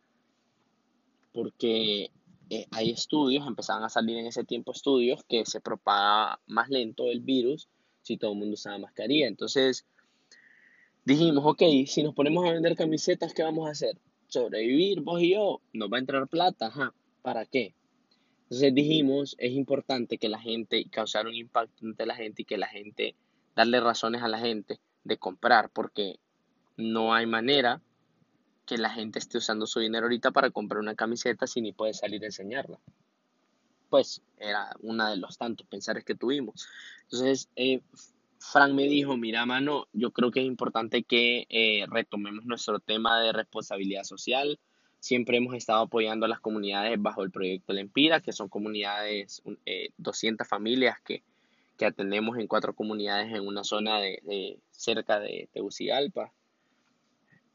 porque 1.33 2.11
eh, 2.49 2.65
hay 2.71 2.89
estudios, 2.89 3.45
empezaban 3.45 3.83
a 3.83 3.89
salir 3.89 4.17
en 4.17 4.25
ese 4.25 4.43
tiempo 4.43 4.71
estudios 4.71 5.23
que 5.27 5.45
se 5.45 5.61
propaga 5.61 6.39
más 6.47 6.69
lento 6.69 7.05
el 7.05 7.19
virus 7.19 7.67
si 8.01 8.17
todo 8.17 8.31
el 8.31 8.39
mundo 8.39 8.55
usaba 8.55 8.77
mascarilla. 8.79 9.27
Entonces 9.27 9.85
dijimos, 11.05 11.43
ok, 11.45 11.61
si 11.85 12.01
nos 12.01 12.15
ponemos 12.15 12.47
a 12.47 12.53
vender 12.53 12.75
camisetas, 12.75 13.33
¿qué 13.33 13.43
vamos 13.43 13.67
a 13.67 13.71
hacer? 13.71 13.97
Sobrevivir, 14.27 15.01
vos 15.01 15.21
y 15.21 15.33
yo, 15.33 15.61
nos 15.73 15.91
va 15.91 15.97
a 15.97 15.99
entrar 15.99 16.27
plata, 16.27 16.67
ajá, 16.67 16.93
¿para 17.21 17.45
qué? 17.45 17.73
Entonces 18.43 18.73
dijimos, 18.73 19.35
es 19.37 19.51
importante 19.51 20.17
que 20.17 20.27
la 20.27 20.39
gente, 20.39 20.83
causar 20.89 21.27
un 21.27 21.35
impacto 21.35 21.85
entre 21.85 22.07
la 22.07 22.15
gente 22.15 22.41
y 22.41 22.45
que 22.45 22.57
la 22.57 22.67
gente, 22.67 23.15
darle 23.55 23.79
razones 23.79 24.23
a 24.23 24.27
la 24.27 24.39
gente 24.39 24.79
de 25.03 25.17
comprar, 25.17 25.69
porque 25.69 26.19
no 26.77 27.13
hay 27.13 27.27
manera 27.27 27.81
que 28.69 28.77
la 28.77 28.91
gente 28.91 29.17
esté 29.17 29.39
usando 29.39 29.65
su 29.65 29.79
dinero 29.79 30.05
ahorita 30.05 30.29
para 30.29 30.51
comprar 30.51 30.79
una 30.79 30.93
camiseta 30.93 31.47
si 31.47 31.59
ni 31.59 31.73
puede 31.73 31.95
salir 31.95 32.21
a 32.21 32.27
enseñarla. 32.27 32.79
Pues 33.89 34.21
era 34.37 34.75
uno 34.81 35.09
de 35.09 35.17
los 35.17 35.39
tantos 35.39 35.65
pensares 35.65 36.05
que 36.05 36.13
tuvimos. 36.13 36.67
Entonces, 37.05 37.49
eh, 37.55 37.81
Frank 38.37 38.75
me 38.75 38.83
dijo, 38.83 39.17
mira, 39.17 39.43
mano, 39.47 39.87
yo 39.91 40.11
creo 40.11 40.29
que 40.29 40.41
es 40.41 40.45
importante 40.45 41.01
que 41.01 41.47
eh, 41.49 41.87
retomemos 41.89 42.45
nuestro 42.45 42.79
tema 42.79 43.19
de 43.19 43.33
responsabilidad 43.33 44.03
social. 44.03 44.59
Siempre 44.99 45.37
hemos 45.37 45.55
estado 45.55 45.81
apoyando 45.81 46.27
a 46.27 46.29
las 46.29 46.39
comunidades 46.39 47.01
bajo 47.01 47.23
el 47.23 47.31
proyecto 47.31 47.73
Lempira, 47.73 48.21
que 48.21 48.33
son 48.33 48.49
comunidades, 48.49 49.41
eh, 49.65 49.89
200 49.97 50.47
familias 50.47 51.01
que, 51.03 51.23
que, 51.75 51.87
atendemos 51.87 52.37
en 52.37 52.45
cuatro 52.45 52.75
comunidades 52.75 53.33
en 53.33 53.47
una 53.47 53.63
zona 53.63 53.99
de 53.99 54.59
cerca 54.69 55.19
de 55.19 55.49
Tegucigalpa 55.53 56.31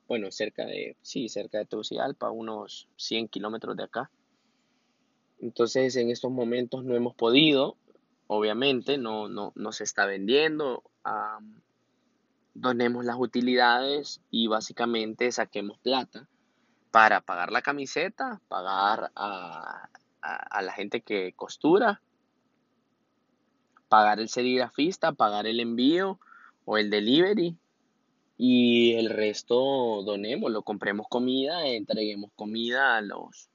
bueno, 0.06 0.30
cerca 0.30 0.66
de, 0.66 0.96
sí, 1.02 1.28
cerca 1.28 1.58
de 1.58 1.66
Tegucigalpa, 1.66 2.30
unos 2.30 2.88
100 2.96 3.28
kilómetros 3.28 3.76
de 3.76 3.84
acá. 3.84 4.10
Entonces, 5.40 5.96
en 5.96 6.10
estos 6.10 6.30
momentos 6.30 6.84
no 6.84 6.94
hemos 6.94 7.14
podido, 7.14 7.76
obviamente, 8.26 8.98
no, 8.98 9.28
no, 9.28 9.52
no 9.54 9.72
se 9.72 9.84
está 9.84 10.06
vendiendo. 10.06 10.82
donemos 12.54 13.04
las 13.04 13.16
utilidades 13.18 14.20
y 14.30 14.46
básicamente 14.46 15.32
saquemos 15.32 15.78
plata 15.78 16.28
para 16.90 17.20
pagar 17.20 17.50
la 17.50 17.62
camiseta, 17.62 18.40
pagar 18.48 19.10
a, 19.16 19.88
a 20.22 20.62
la 20.62 20.72
gente 20.72 21.00
que 21.00 21.32
costura, 21.32 22.00
pagar 23.88 24.20
el 24.20 24.28
serigrafista, 24.28 25.12
pagar 25.12 25.46
el 25.46 25.60
envío 25.60 26.20
o 26.64 26.78
el 26.78 26.90
delivery 26.90 27.58
y 28.36 28.94
el 28.94 29.10
resto 29.10 30.02
donémoslo, 30.02 30.62
compremos 30.62 31.06
comida, 31.08 31.66
entreguemos 31.66 32.30
comida 32.34 32.96
a 32.96 33.00
los 33.00 33.50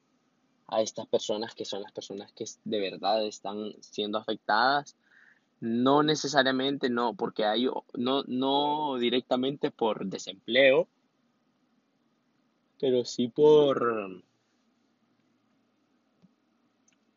a 0.71 0.81
estas 0.81 1.07
personas 1.07 1.55
que 1.55 1.65
son 1.65 1.81
las 1.81 1.91
personas 1.91 2.31
que 2.31 2.45
de 2.63 2.79
verdad 2.79 3.25
están 3.25 3.73
siendo 3.81 4.19
afectadas. 4.19 4.95
No 5.59 6.03
necesariamente, 6.03 6.89
no, 6.89 7.15
porque 7.15 7.43
hay, 7.43 7.67
no, 7.95 8.23
no 8.27 8.97
directamente 8.97 9.71
por 9.71 10.05
desempleo, 10.05 10.87
pero 12.79 13.03
sí 13.03 13.27
por, 13.27 14.23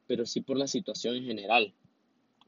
pero 0.06 0.26
sí 0.26 0.40
por 0.40 0.56
la 0.56 0.66
situación 0.66 1.16
en 1.16 1.24
general 1.24 1.74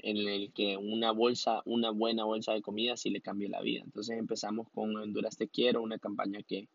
en 0.04 0.18
el 0.28 0.52
que 0.52 0.76
una 0.76 1.12
bolsa, 1.12 1.62
una 1.64 1.90
buena 1.90 2.24
bolsa 2.24 2.52
de 2.52 2.60
comida 2.60 2.94
sí 2.94 3.08
le 3.08 3.22
cambia 3.22 3.48
la 3.48 3.62
vida. 3.62 3.80
Entonces 3.82 4.18
empezamos 4.18 4.68
con 4.74 4.94
Honduras 4.94 5.38
Te 5.38 5.48
Quiero, 5.48 5.80
una 5.80 5.98
campaña 5.98 6.42
que, 6.42 6.68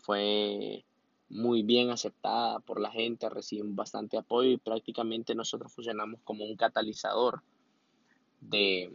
fue 0.00 0.84
muy 1.28 1.62
bien 1.62 1.90
aceptada 1.90 2.58
por 2.58 2.80
la 2.80 2.90
gente, 2.90 3.28
recibimos 3.28 3.76
bastante 3.76 4.18
apoyo 4.18 4.50
y 4.50 4.56
prácticamente 4.56 5.34
nosotros 5.34 5.72
funcionamos 5.72 6.20
como 6.24 6.44
un 6.44 6.56
catalizador 6.56 7.42
de, 8.40 8.90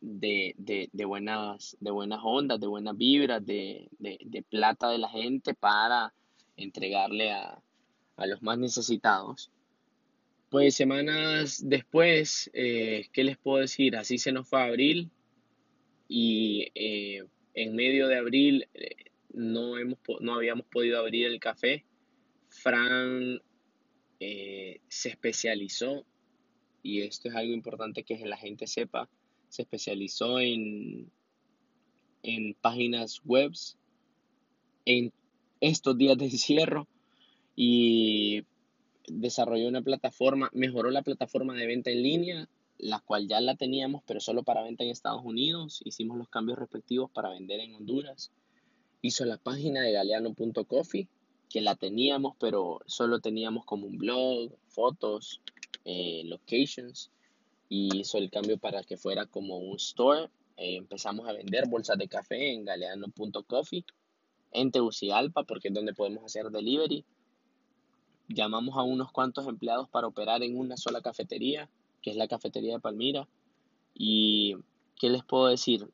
de, 0.00 1.04
buenas, 1.04 1.76
de 1.80 1.90
buenas 1.90 2.20
ondas, 2.22 2.58
de 2.58 2.66
buenas 2.66 2.96
vibras, 2.96 3.44
de, 3.44 3.90
plata 4.48 4.88
de 4.88 4.98
la 4.98 5.10
gente 5.10 5.52
para 5.52 6.14
entregarle 6.56 7.32
a, 7.32 7.62
a 8.16 8.26
los 8.26 8.42
más 8.42 8.58
necesitados. 8.58 9.50
Pues 10.48 10.76
semanas 10.76 11.60
después, 11.68 12.50
eh, 12.54 13.06
¿qué 13.12 13.24
les 13.24 13.36
puedo 13.36 13.58
decir? 13.58 13.96
Así 13.96 14.16
se 14.18 14.30
nos 14.30 14.48
fue 14.48 14.62
abril 14.62 15.10
y 16.08 16.68
eh, 16.76 17.24
en 17.54 17.74
medio 17.74 18.06
de 18.06 18.16
abril 18.16 18.68
eh, 18.74 18.94
no, 19.32 19.76
hemos, 19.76 19.98
no 20.20 20.34
habíamos 20.34 20.66
podido 20.66 21.00
abrir 21.00 21.26
el 21.26 21.40
café. 21.40 21.84
Fran 22.48 23.40
se 24.18 25.08
especializó, 25.10 26.06
y 26.82 27.02
esto 27.02 27.28
es 27.28 27.34
algo 27.34 27.52
importante 27.52 28.02
que 28.02 28.16
la 28.24 28.38
gente 28.38 28.66
sepa, 28.66 29.10
se 29.48 29.62
especializó 29.62 30.40
en, 30.40 31.10
en 32.22 32.54
páginas 32.54 33.20
web 33.24 33.52
en 34.86 35.12
estos 35.60 35.98
días 35.98 36.16
de 36.16 36.26
encierro 36.26 36.88
y 37.54 38.44
desarrolló 39.08 39.68
una 39.68 39.82
plataforma, 39.82 40.50
mejoró 40.52 40.90
la 40.90 41.02
plataforma 41.02 41.54
de 41.54 41.66
venta 41.66 41.90
en 41.90 42.02
línea, 42.02 42.48
la 42.78 43.00
cual 43.00 43.26
ya 43.28 43.40
la 43.40 43.56
teníamos, 43.56 44.02
pero 44.06 44.20
solo 44.20 44.42
para 44.42 44.62
venta 44.62 44.84
en 44.84 44.90
Estados 44.90 45.24
Unidos. 45.24 45.80
Hicimos 45.84 46.18
los 46.18 46.28
cambios 46.28 46.58
respectivos 46.58 47.10
para 47.10 47.30
vender 47.30 47.60
en 47.60 47.74
Honduras. 47.74 48.32
Hizo 49.02 49.24
la 49.24 49.38
página 49.38 49.82
de 49.82 49.92
galeano.coffee, 49.92 51.08
que 51.48 51.60
la 51.60 51.76
teníamos, 51.76 52.36
pero 52.38 52.80
solo 52.86 53.20
teníamos 53.20 53.64
como 53.64 53.86
un 53.86 53.98
blog, 53.98 54.52
fotos, 54.68 55.40
eh, 55.84 56.22
locations. 56.24 57.10
y 57.68 57.98
hizo 57.98 58.18
el 58.18 58.30
cambio 58.30 58.58
para 58.58 58.84
que 58.84 58.96
fuera 58.96 59.26
como 59.26 59.58
un 59.58 59.76
store. 59.76 60.30
Eh, 60.56 60.76
empezamos 60.76 61.28
a 61.28 61.32
vender 61.32 61.66
bolsas 61.68 61.98
de 61.98 62.08
café 62.08 62.52
en 62.52 62.64
galeano.coffee 62.64 63.84
en 64.52 64.70
Tegucigalpa 64.70 65.44
porque 65.44 65.68
es 65.68 65.74
donde 65.74 65.94
podemos 65.94 66.24
hacer 66.24 66.50
delivery. 66.50 67.04
Llamamos 68.28 68.76
a 68.76 68.82
unos 68.82 69.12
cuantos 69.12 69.46
empleados 69.46 69.88
para 69.88 70.06
operar 70.06 70.42
en 70.42 70.58
una 70.58 70.76
sola 70.76 71.00
cafetería, 71.00 71.68
que 72.02 72.10
es 72.10 72.16
la 72.16 72.28
cafetería 72.28 72.74
de 72.74 72.80
Palmira. 72.80 73.28
Y, 73.94 74.56
¿qué 74.98 75.10
les 75.10 75.24
puedo 75.24 75.46
decir? 75.46 75.88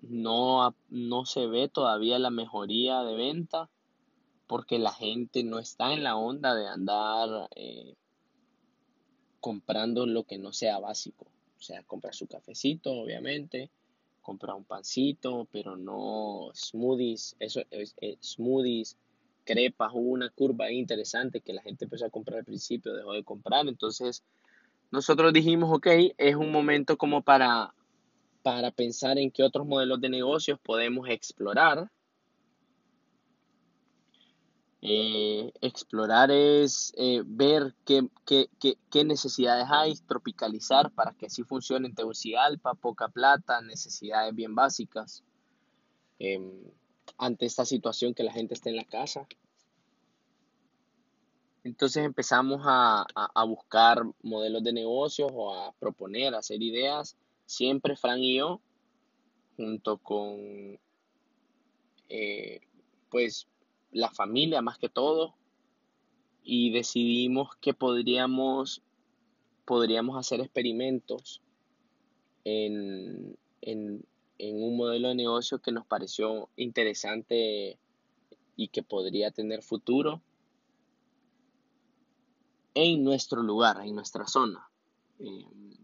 No, 0.00 0.74
no 0.88 1.24
se 1.24 1.46
ve 1.46 1.68
todavía 1.68 2.18
la 2.18 2.30
mejoría 2.30 3.02
de 3.02 3.14
venta 3.14 3.68
porque 4.46 4.78
la 4.78 4.92
gente 4.92 5.44
no 5.44 5.58
está 5.58 5.92
en 5.92 6.02
la 6.02 6.16
onda 6.16 6.54
de 6.54 6.66
andar 6.66 7.50
eh, 7.54 7.94
comprando 9.40 10.06
lo 10.06 10.24
que 10.24 10.38
no 10.38 10.52
sea 10.52 10.78
básico. 10.78 11.26
O 11.58 11.62
sea, 11.62 11.82
compra 11.82 12.12
su 12.12 12.26
cafecito, 12.26 12.92
obviamente, 12.92 13.70
compra 14.22 14.54
un 14.54 14.64
pancito, 14.64 15.48
pero 15.50 15.76
no 15.76 16.50
smoothies, 16.54 17.36
eso 17.38 17.62
es, 17.70 17.94
smoothies, 18.22 18.96
crepas, 19.48 19.90
hubo 19.94 20.10
una 20.10 20.28
curva 20.28 20.70
interesante 20.70 21.40
que 21.40 21.54
la 21.54 21.62
gente 21.62 21.86
empezó 21.86 22.04
a 22.04 22.10
comprar 22.10 22.40
al 22.40 22.44
principio, 22.44 22.92
dejó 22.92 23.14
de 23.14 23.24
comprar, 23.24 23.66
entonces 23.66 24.22
nosotros 24.90 25.32
dijimos, 25.32 25.70
ok, 25.72 25.86
es 26.18 26.36
un 26.36 26.52
momento 26.52 26.98
como 26.98 27.22
para, 27.22 27.74
para 28.42 28.70
pensar 28.70 29.16
en 29.18 29.30
qué 29.30 29.42
otros 29.42 29.66
modelos 29.66 30.00
de 30.00 30.10
negocios 30.10 30.58
podemos 30.60 31.08
explorar 31.08 31.90
eh, 34.80 35.52
explorar 35.60 36.30
es 36.30 36.92
eh, 36.96 37.22
ver 37.26 37.74
qué, 37.84 38.08
qué, 38.24 39.04
necesidades 39.04 39.66
hay, 39.68 39.94
tropicalizar 40.06 40.92
para 40.92 41.12
que 41.14 41.26
así 41.26 41.42
funcione 41.42 41.88
en 41.88 41.94
Tegucigalpa, 41.94 42.74
poca 42.74 43.08
plata, 43.08 43.60
necesidades 43.60 44.34
bien 44.34 44.54
básicas. 44.54 45.24
Em, 46.20 46.52
ante 47.16 47.46
esta 47.46 47.64
situación 47.64 48.14
que 48.14 48.22
la 48.22 48.32
gente 48.32 48.54
esté 48.54 48.70
en 48.70 48.76
la 48.76 48.84
casa. 48.84 49.26
Entonces 51.64 52.04
empezamos 52.04 52.62
a, 52.64 53.06
a, 53.14 53.44
buscar 53.44 54.02
modelos 54.22 54.62
de 54.62 54.72
negocios 54.72 55.30
o 55.32 55.54
a 55.54 55.72
proponer, 55.72 56.34
hacer 56.34 56.62
ideas, 56.62 57.16
siempre 57.46 57.96
Fran 57.96 58.22
y 58.22 58.36
yo, 58.36 58.60
junto 59.56 59.98
con 59.98 60.78
eh, 62.08 62.60
pues 63.10 63.48
la 63.90 64.10
familia 64.10 64.62
más 64.62 64.78
que 64.78 64.88
todo 64.88 65.34
y 66.42 66.70
decidimos 66.70 67.56
que 67.56 67.74
podríamos, 67.74 68.82
podríamos 69.64 70.16
hacer 70.16 70.40
experimentos 70.40 71.42
en, 72.44 73.36
en, 73.60 74.04
en 74.38 74.62
un 74.62 74.76
modelo 74.76 75.08
de 75.08 75.14
negocio 75.14 75.60
que 75.60 75.72
nos 75.72 75.86
pareció 75.86 76.48
interesante 76.56 77.78
y 78.56 78.68
que 78.68 78.82
podría 78.82 79.30
tener 79.30 79.62
futuro 79.62 80.22
en 82.74 83.02
nuestro 83.02 83.42
lugar, 83.42 83.80
en 83.84 83.94
nuestra 83.94 84.26
zona. 84.26 84.68
Em, 85.18 85.76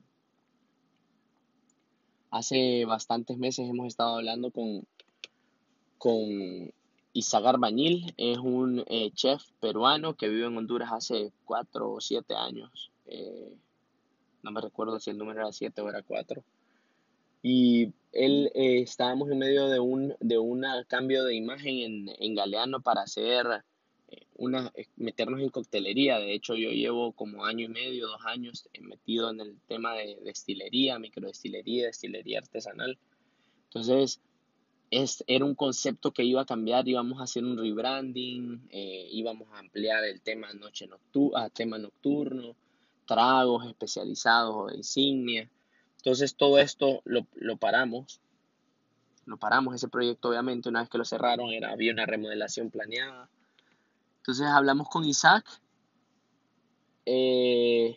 hace 2.31 2.85
bastantes 2.85 3.39
meses 3.39 3.69
hemos 3.69 3.89
estado 3.89 4.17
hablando 4.17 4.51
con, 4.51 4.87
con 5.99 6.73
Isaac 7.13 7.47
Arbañil 7.47 8.13
es 8.17 8.39
un 8.39 8.85
eh, 8.89 9.13
chef 9.13 9.45
peruano 9.61 10.15
que 10.15 10.29
vive 10.29 10.47
en 10.47 10.57
Honduras 10.57 10.91
hace 10.93 11.33
cuatro 11.45 11.93
o 11.93 12.01
siete 12.01 12.35
años. 12.35 12.91
Eh, 13.07 13.57
no 14.43 14.51
me 14.51 14.61
recuerdo 14.61 14.99
si 14.99 15.11
el 15.11 15.19
número 15.19 15.41
era 15.41 15.53
siete 15.53 15.81
o 15.81 15.89
era 15.89 16.03
cuatro. 16.03 16.45
Y 17.47 17.93
él 18.13 18.51
eh, 18.55 18.81
estábamos 18.81 19.31
en 19.31 19.39
medio 19.39 19.69
de 19.69 19.79
un 19.79 20.15
de 20.19 20.85
cambio 20.89 21.25
de 21.25 21.35
imagen 21.35 22.09
en, 22.09 22.11
en 22.19 22.35
Galeano 22.35 22.81
para 22.81 23.03
hacer 23.03 23.47
una 24.37 24.73
meternos 24.97 25.41
en 25.41 25.51
coctelería. 25.51 26.19
De 26.19 26.33
hecho, 26.33 26.55
yo 26.55 26.71
llevo 26.71 27.13
como 27.13 27.45
año 27.45 27.67
y 27.67 27.69
medio, 27.69 28.07
dos 28.07 28.25
años 28.25 28.67
metido 28.81 29.31
en 29.31 29.41
el 29.41 29.61
tema 29.69 29.93
de 29.95 30.19
destilería, 30.25 30.99
microdestilería, 30.99 31.89
destilería 31.89 32.39
artesanal. 32.39 32.99
Entonces, 33.65 34.23
era 35.27 35.45
un 35.45 35.55
concepto 35.55 36.13
que 36.13 36.25
iba 36.25 36.41
a 36.41 36.47
cambiar, 36.47 36.89
íbamos 36.89 37.21
a 37.21 37.25
hacer 37.25 37.45
un 37.45 37.59
rebranding, 37.59 38.69
eh, 38.71 39.07
íbamos 39.11 39.49
a 39.53 39.59
ampliar 39.59 40.03
el 40.05 40.23
tema 40.23 40.53
noche 40.55 40.87
nocturna, 40.87 41.51
tema 41.51 41.77
nocturno, 41.77 42.57
tragos 43.07 43.67
especializados 43.67 44.55
o 44.57 44.67
de 44.69 44.77
insignia. 44.77 45.51
Entonces 46.05 46.37
todo 46.37 46.59
esto 46.59 47.01
lo, 47.07 47.27
lo, 47.35 47.57
paramos, 47.57 48.21
lo 49.25 49.39
paramos 49.39 49.75
ese 49.75 49.89
proyecto 49.89 50.29
obviamente, 50.29 50.69
una 50.69 50.81
vez 50.81 50.91
que 50.91 50.99
lo 50.99 51.07
cerraron 51.07 51.51
era, 51.51 51.73
había 51.73 51.95
una 51.95 52.05
remodelación 52.05 52.69
planeada. 52.69 53.31
Entonces 54.19 54.47
hablamos 54.47 54.91
con 54.91 55.07
Isaac 55.07 55.47
eh, 57.07 57.97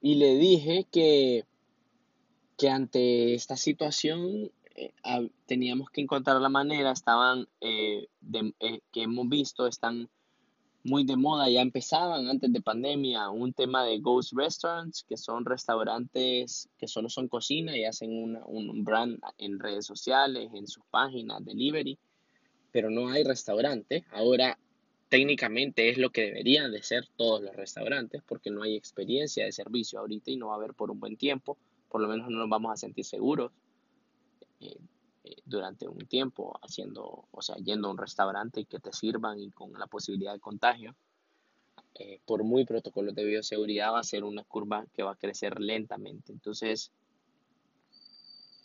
y 0.00 0.14
le 0.14 0.36
dije 0.36 0.86
que, 0.90 1.44
que 2.56 2.70
ante 2.70 3.34
esta 3.34 3.58
situación 3.58 4.50
eh, 4.74 4.94
teníamos 5.44 5.90
que 5.90 6.00
encontrar 6.00 6.40
la 6.40 6.48
manera, 6.48 6.92
estaban, 6.92 7.46
eh, 7.60 8.08
que 8.90 9.02
hemos 9.02 9.28
visto, 9.28 9.66
están 9.66 10.08
muy 10.84 11.04
de 11.04 11.16
moda, 11.16 11.48
ya 11.48 11.62
empezaban 11.62 12.28
antes 12.28 12.52
de 12.52 12.60
pandemia, 12.60 13.30
un 13.30 13.54
tema 13.54 13.84
de 13.84 13.98
ghost 14.00 14.34
restaurants, 14.36 15.02
que 15.08 15.16
son 15.16 15.46
restaurantes 15.46 16.68
que 16.78 16.86
solo 16.86 17.08
son 17.08 17.26
cocina 17.28 17.76
y 17.76 17.84
hacen 17.84 18.12
una, 18.12 18.44
un 18.44 18.84
brand 18.84 19.18
en 19.38 19.58
redes 19.58 19.86
sociales, 19.86 20.50
en 20.52 20.68
sus 20.68 20.84
páginas, 20.90 21.42
delivery, 21.42 21.98
pero 22.70 22.90
no 22.90 23.08
hay 23.08 23.24
restaurante. 23.24 24.04
Ahora, 24.12 24.58
técnicamente 25.08 25.88
es 25.88 25.96
lo 25.96 26.10
que 26.10 26.22
deberían 26.22 26.70
de 26.70 26.82
ser 26.82 27.06
todos 27.16 27.42
los 27.42 27.56
restaurantes, 27.56 28.22
porque 28.26 28.50
no 28.50 28.62
hay 28.62 28.76
experiencia 28.76 29.46
de 29.46 29.52
servicio 29.52 30.00
ahorita 30.00 30.30
y 30.30 30.36
no 30.36 30.48
va 30.48 30.54
a 30.54 30.56
haber 30.56 30.74
por 30.74 30.90
un 30.90 31.00
buen 31.00 31.16
tiempo, 31.16 31.56
por 31.88 32.02
lo 32.02 32.08
menos 32.08 32.28
no 32.28 32.38
nos 32.38 32.48
vamos 32.50 32.72
a 32.72 32.76
sentir 32.76 33.06
seguros. 33.06 33.52
Eh, 34.60 34.76
eh, 35.24 35.36
durante 35.44 35.88
un 35.88 36.06
tiempo 36.06 36.58
haciendo, 36.62 37.26
o 37.30 37.42
sea, 37.42 37.56
yendo 37.56 37.88
a 37.88 37.90
un 37.90 37.98
restaurante 37.98 38.60
y 38.60 38.64
que 38.66 38.78
te 38.78 38.92
sirvan 38.92 39.38
y 39.40 39.50
con 39.50 39.72
la 39.72 39.86
posibilidad 39.86 40.32
de 40.32 40.40
contagio, 40.40 40.94
eh, 41.96 42.20
por 42.24 42.44
muy 42.44 42.64
protocolos 42.64 43.14
de 43.14 43.24
bioseguridad 43.24 43.92
va 43.92 44.00
a 44.00 44.04
ser 44.04 44.24
una 44.24 44.44
curva 44.44 44.86
que 44.94 45.02
va 45.02 45.12
a 45.12 45.16
crecer 45.16 45.60
lentamente. 45.60 46.32
Entonces, 46.32 46.92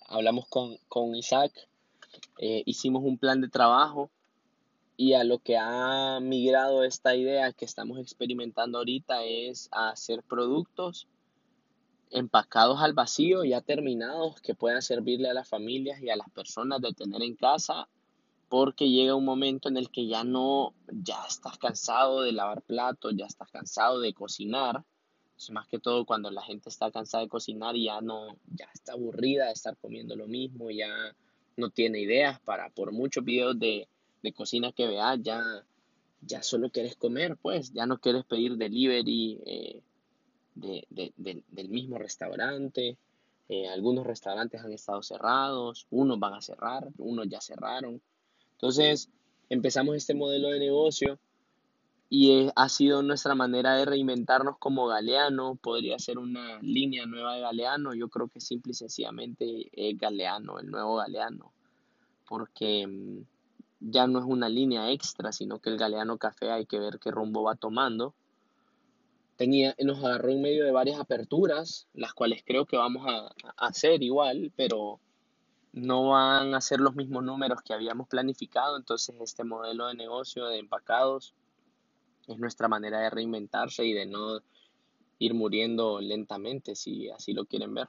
hablamos 0.07 0.47
con, 0.47 0.77
con 0.87 1.15
Isaac, 1.15 1.51
hicimos 2.65 3.03
un 3.03 3.17
plan 3.17 3.41
de 3.41 3.49
trabajo 3.49 4.09
y 4.99 5.13
a 5.13 5.23
lo 5.23 5.39
que 5.39 5.55
ha 5.57 6.19
migrado 6.21 6.83
esta 6.83 7.15
idea 7.15 7.53
que 7.53 7.63
estamos 7.63 7.99
experimentando 7.99 8.79
ahorita 8.79 9.23
es 9.23 9.69
hacer 9.71 10.23
productos 10.23 11.07
empacados 12.09 12.81
al 12.81 12.93
vacío, 12.93 13.43
ya 13.43 13.61
terminados, 13.61 14.41
que 14.41 14.55
puedan 14.55 14.81
servirle 14.81 15.29
a 15.29 15.33
las 15.33 15.47
familias 15.47 16.01
y 16.01 16.09
a 16.09 16.15
las 16.15 16.29
personas 16.29 16.81
de 16.81 16.93
tener 16.93 17.21
en 17.21 17.35
casa, 17.35 17.87
porque 18.49 18.89
llega 18.89 19.15
un 19.15 19.25
momento 19.25 19.69
en 19.69 19.77
el 19.77 19.91
que 19.91 20.07
ya 20.07 20.23
no, 20.23 20.73
ya 20.87 21.23
estás 21.27 21.57
cansado 21.57 22.21
de 22.21 22.31
lavar 22.31 22.63
platos, 22.63 23.13
ya 23.15 23.25
estás 23.25 23.49
cansado 23.51 23.99
de 23.99 24.13
cocinar. 24.13 24.83
Es 25.37 25.51
más 25.51 25.67
que 25.67 25.79
todo 25.79 26.05
cuando 26.05 26.31
la 26.31 26.41
gente 26.41 26.69
está 26.69 26.91
cansada 26.91 27.23
de 27.23 27.29
cocinar 27.29 27.75
y 27.75 27.85
ya 27.85 28.01
no, 28.01 28.37
ya 28.53 28.67
está 28.73 28.93
aburrida 28.93 29.45
de 29.45 29.53
estar 29.53 29.77
comiendo 29.77 30.15
lo 30.15 30.27
mismo, 30.27 30.71
ya 30.71 31.15
no 31.57 31.69
tiene 31.69 32.01
ideas 32.01 32.39
para, 32.41 32.69
por 32.71 32.91
muchos 32.91 33.23
videos 33.23 33.57
de, 33.59 33.87
de 34.23 34.33
cocina 34.33 34.71
que 34.71 34.87
veas, 34.87 35.19
ya, 35.21 35.43
ya 36.21 36.41
solo 36.41 36.71
quieres 36.71 36.95
comer, 36.95 37.37
pues, 37.37 37.71
ya 37.71 37.85
no 37.85 37.99
quieres 37.99 38.25
pedir 38.25 38.57
delivery, 38.57 39.39
eh, 39.45 39.81
de, 40.55 40.85
del 41.17 41.69
mismo 41.69 41.97
restaurante. 41.97 42.97
Eh, 43.47 43.67
algunos 43.67 44.05
restaurantes 44.05 44.61
han 44.61 44.71
estado 44.73 45.01
cerrados, 45.01 45.87
unos 45.89 46.19
van 46.19 46.35
a 46.35 46.41
cerrar, 46.41 46.87
unos 46.97 47.27
ya 47.27 47.41
cerraron. 47.41 48.01
Entonces 48.51 49.09
empezamos 49.49 49.95
este 49.95 50.13
modelo 50.13 50.49
de 50.49 50.59
negocio 50.59 51.19
y 52.11 52.49
ha 52.55 52.69
sido 52.69 53.01
nuestra 53.01 53.35
manera 53.35 53.75
de 53.75 53.85
reinventarnos 53.85 54.57
como 54.57 54.87
Galeano. 54.87 55.55
Podría 55.55 55.97
ser 55.97 56.17
una 56.17 56.59
línea 56.61 57.05
nueva 57.05 57.35
de 57.35 57.41
Galeano. 57.41 57.93
Yo 57.93 58.09
creo 58.09 58.27
que 58.27 58.39
simple 58.39 58.71
y 58.71 58.75
sencillamente 58.75 59.69
es 59.73 59.97
Galeano, 59.97 60.59
el 60.59 60.69
nuevo 60.69 60.97
Galeano. 60.97 61.51
Porque 62.27 62.85
mm, 62.87 63.21
ya 63.79 64.05
no 64.05 64.19
es 64.19 64.25
una 64.25 64.49
línea 64.49 64.91
extra, 64.91 65.31
sino 65.31 65.59
que 65.59 65.69
el 65.69 65.77
Galeano 65.77 66.17
Café 66.17 66.51
hay 66.51 66.65
que 66.65 66.79
ver 66.79 66.99
qué 66.99 67.09
rumbo 67.11 67.43
va 67.43 67.55
tomando 67.55 68.13
tenía, 69.39 69.73
nos 69.81 70.03
agarró 70.03 70.31
en 70.31 70.41
medio 70.41 70.65
de 70.65 70.71
varias 70.71 70.99
aperturas, 70.99 71.87
las 71.93 72.13
cuales 72.13 72.43
creo 72.45 72.65
que 72.65 72.75
vamos 72.75 73.05
a, 73.07 73.33
hacer 73.55 74.03
igual, 74.03 74.51
pero 74.57 74.99
no 75.71 76.09
van 76.09 76.53
a 76.53 76.59
ser 76.59 76.81
los 76.81 76.93
mismos 76.93 77.23
números 77.23 77.61
que 77.63 77.73
habíamos 77.73 78.09
planificado, 78.09 78.75
entonces 78.75 79.15
este 79.21 79.45
modelo 79.45 79.87
de 79.87 79.93
negocio 79.93 80.45
de 80.47 80.59
empacados 80.59 81.33
es 82.27 82.37
nuestra 82.37 82.67
manera 82.67 82.99
de 82.99 83.09
reinventarse 83.11 83.85
y 83.85 83.93
de 83.93 84.07
no 84.07 84.41
ir 85.19 85.33
muriendo 85.33 86.01
lentamente, 86.01 86.75
si 86.75 87.09
así 87.09 87.31
lo 87.31 87.45
quieren 87.45 87.73
ver, 87.73 87.87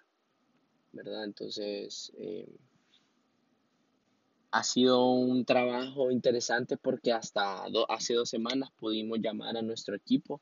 ¿verdad? 0.92 1.24
Entonces, 1.24 2.12
eh, 2.16 2.48
ha 4.52 4.62
sido 4.62 5.04
un 5.04 5.44
trabajo 5.44 6.12
interesante 6.12 6.76
porque 6.76 7.12
hasta 7.12 7.64
hace 7.88 8.14
dos 8.14 8.28
semanas 8.28 8.70
pudimos 8.78 9.18
llamar 9.18 9.56
a 9.56 9.62
nuestro 9.62 9.96
equipo 9.96 10.40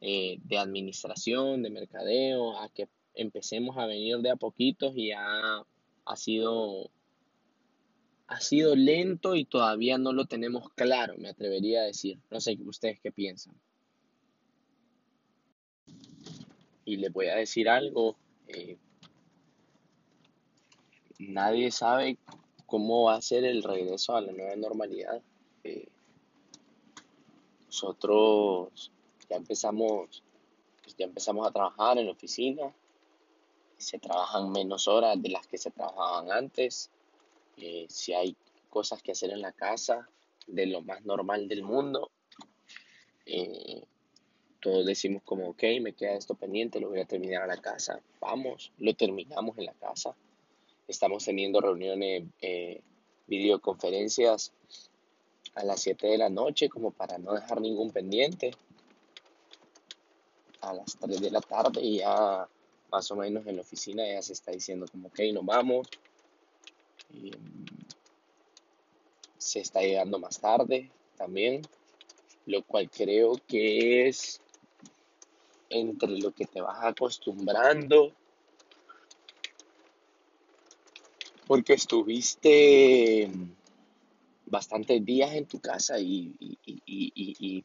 eh, 0.00 0.38
de 0.44 0.58
administración, 0.58 1.62
de 1.62 1.70
mercadeo, 1.70 2.58
a 2.58 2.68
que 2.68 2.88
empecemos 3.14 3.76
a 3.76 3.86
venir 3.86 4.18
de 4.18 4.30
a 4.30 4.36
poquitos 4.36 4.96
y 4.96 5.12
ha, 5.12 5.64
ha 6.04 6.16
sido 6.16 6.90
ha 8.30 8.40
sido 8.40 8.76
lento 8.76 9.34
y 9.34 9.44
todavía 9.44 9.98
no 9.98 10.12
lo 10.12 10.24
tenemos 10.24 10.70
claro, 10.74 11.14
me 11.18 11.28
atrevería 11.28 11.80
a 11.80 11.86
decir. 11.86 12.16
No 12.30 12.40
sé 12.40 12.56
ustedes 12.64 13.00
qué 13.00 13.10
piensan. 13.10 13.60
Y 16.84 16.96
les 16.96 17.12
voy 17.12 17.26
a 17.26 17.34
decir 17.34 17.68
algo. 17.68 18.16
Eh, 18.46 18.78
nadie 21.18 21.72
sabe 21.72 22.18
cómo 22.66 23.04
va 23.04 23.16
a 23.16 23.22
ser 23.22 23.44
el 23.44 23.64
regreso 23.64 24.14
a 24.14 24.20
la 24.20 24.30
nueva 24.30 24.54
normalidad. 24.54 25.20
Eh, 25.64 25.88
nosotros 27.66 28.92
ya 29.30 29.36
empezamos, 29.36 30.22
pues 30.82 30.96
ya 30.96 31.06
empezamos 31.06 31.46
a 31.46 31.52
trabajar 31.52 31.98
en 31.98 32.06
la 32.06 32.12
oficina. 32.12 32.74
Se 33.78 33.98
trabajan 33.98 34.50
menos 34.52 34.88
horas 34.88 35.20
de 35.22 35.30
las 35.30 35.46
que 35.46 35.56
se 35.56 35.70
trabajaban 35.70 36.30
antes. 36.30 36.90
Eh, 37.56 37.86
si 37.88 38.12
hay 38.12 38.36
cosas 38.68 39.02
que 39.02 39.12
hacer 39.12 39.30
en 39.30 39.40
la 39.40 39.52
casa, 39.52 40.08
de 40.46 40.66
lo 40.66 40.82
más 40.82 41.04
normal 41.04 41.48
del 41.48 41.62
mundo. 41.62 42.10
Eh, 43.26 43.82
todos 44.60 44.84
decimos 44.84 45.22
como, 45.24 45.50
ok, 45.50 45.62
me 45.80 45.94
queda 45.94 46.14
esto 46.14 46.34
pendiente, 46.34 46.80
lo 46.80 46.90
voy 46.90 47.00
a 47.00 47.06
terminar 47.06 47.42
a 47.42 47.46
la 47.46 47.56
casa. 47.56 48.00
Vamos, 48.20 48.72
lo 48.78 48.94
terminamos 48.94 49.56
en 49.58 49.66
la 49.66 49.72
casa. 49.74 50.14
Estamos 50.86 51.24
teniendo 51.24 51.60
reuniones, 51.60 52.24
eh, 52.40 52.82
videoconferencias 53.26 54.52
a 55.54 55.64
las 55.64 55.80
7 55.80 56.06
de 56.08 56.18
la 56.18 56.28
noche 56.28 56.68
como 56.68 56.90
para 56.90 57.18
no 57.18 57.32
dejar 57.32 57.60
ningún 57.60 57.90
pendiente. 57.90 58.50
A 60.62 60.74
las 60.74 60.96
3 60.96 61.20
de 61.20 61.30
la 61.30 61.40
tarde 61.40 61.96
ya 61.96 62.46
más 62.90 63.10
o 63.10 63.16
menos 63.16 63.46
en 63.46 63.56
la 63.56 63.62
oficina 63.62 64.06
ya 64.06 64.20
se 64.20 64.32
está 64.32 64.50
diciendo 64.52 64.86
como, 64.90 65.08
ok, 65.08 65.20
nos 65.32 65.44
vamos. 65.44 65.88
Mm, 67.10 67.30
se 69.38 69.60
está 69.60 69.80
llegando 69.80 70.18
más 70.18 70.38
tarde 70.38 70.90
también, 71.16 71.62
lo 72.46 72.62
cual 72.62 72.90
creo 72.90 73.32
que 73.46 74.08
es 74.08 74.40
entre 75.70 76.18
lo 76.18 76.32
que 76.32 76.46
te 76.46 76.60
vas 76.60 76.84
acostumbrando 76.84 78.12
porque 81.50 81.72
estuviste 81.72 83.28
bastantes 84.50 85.04
días 85.04 85.32
en 85.32 85.46
tu 85.46 85.60
casa 85.60 85.96
y, 85.98 86.34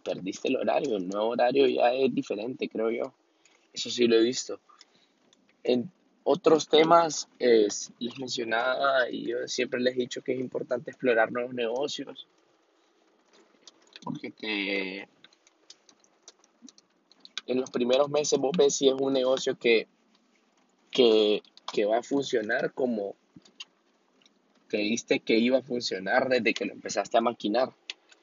perdiste 0.04 0.48
el 0.50 0.58
horario. 0.58 0.98
El 0.98 1.08
nuevo 1.08 1.30
horario 1.30 1.68
ya 1.68 1.94
es 1.94 2.14
diferente, 2.14 2.70
creo 2.70 2.92
yo. 2.92 3.14
Eso 3.74 3.90
sí 3.90 4.08
lo 4.08 4.16
he 4.16 4.22
visto. 4.22 4.60
En 5.64 5.92
otros 6.24 6.68
temas, 6.70 7.28
les 7.40 7.92
mencionaba 8.20 9.10
y 9.10 9.28
yo 9.28 9.48
siempre 9.48 9.80
les 9.82 9.96
he 9.96 10.02
dicho 10.02 10.22
que 10.22 10.34
es 10.34 10.40
importante 10.40 10.92
explorar 10.92 11.32
nuevos 11.32 11.54
negocios. 11.54 12.28
Porque 14.04 14.30
te, 14.30 15.08
en 17.48 17.60
los 17.60 17.70
primeros 17.72 18.10
meses 18.10 18.40
vos 18.40 18.52
ves 18.56 18.76
si 18.76 18.88
es 18.88 18.94
un 18.94 19.14
negocio 19.14 19.58
que, 19.58 19.88
que, 20.92 21.42
que 21.74 21.86
va 21.86 21.98
a 21.98 22.04
funcionar 22.04 22.74
como 22.74 23.16
creíste 24.76 25.22
que 25.22 25.38
iba 25.38 25.60
a 25.60 25.64
funcionar 25.64 26.28
desde 26.28 26.54
que 26.54 26.66
lo 26.66 26.74
empezaste 26.74 27.18
a 27.18 27.22
maquinar. 27.22 27.74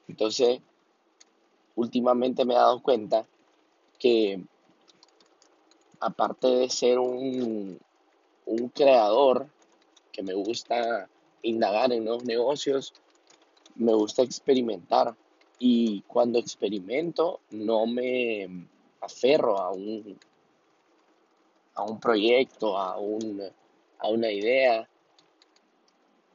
Entonces, 0.07 0.59
últimamente 1.75 2.45
me 2.45 2.53
he 2.53 2.57
dado 2.57 2.79
cuenta 2.81 3.25
que 3.97 4.39
aparte 5.99 6.47
de 6.47 6.69
ser 6.69 6.99
un, 6.99 7.79
un 8.45 8.69
creador 8.69 9.47
que 10.11 10.21
me 10.21 10.35
gusta 10.35 11.09
indagar 11.41 11.91
en 11.91 12.05
nuevos 12.05 12.23
negocios, 12.23 12.93
me 13.75 13.93
gusta 13.95 14.21
experimentar 14.21 15.15
y 15.57 16.01
cuando 16.01 16.37
experimento 16.37 17.39
no 17.49 17.87
me 17.87 18.67
aferro 19.01 19.57
a 19.57 19.71
un, 19.71 20.19
a 21.73 21.83
un 21.83 21.99
proyecto, 21.99 22.77
a, 22.77 22.99
un, 22.99 23.41
a 23.97 24.07
una 24.09 24.31
idea, 24.31 24.87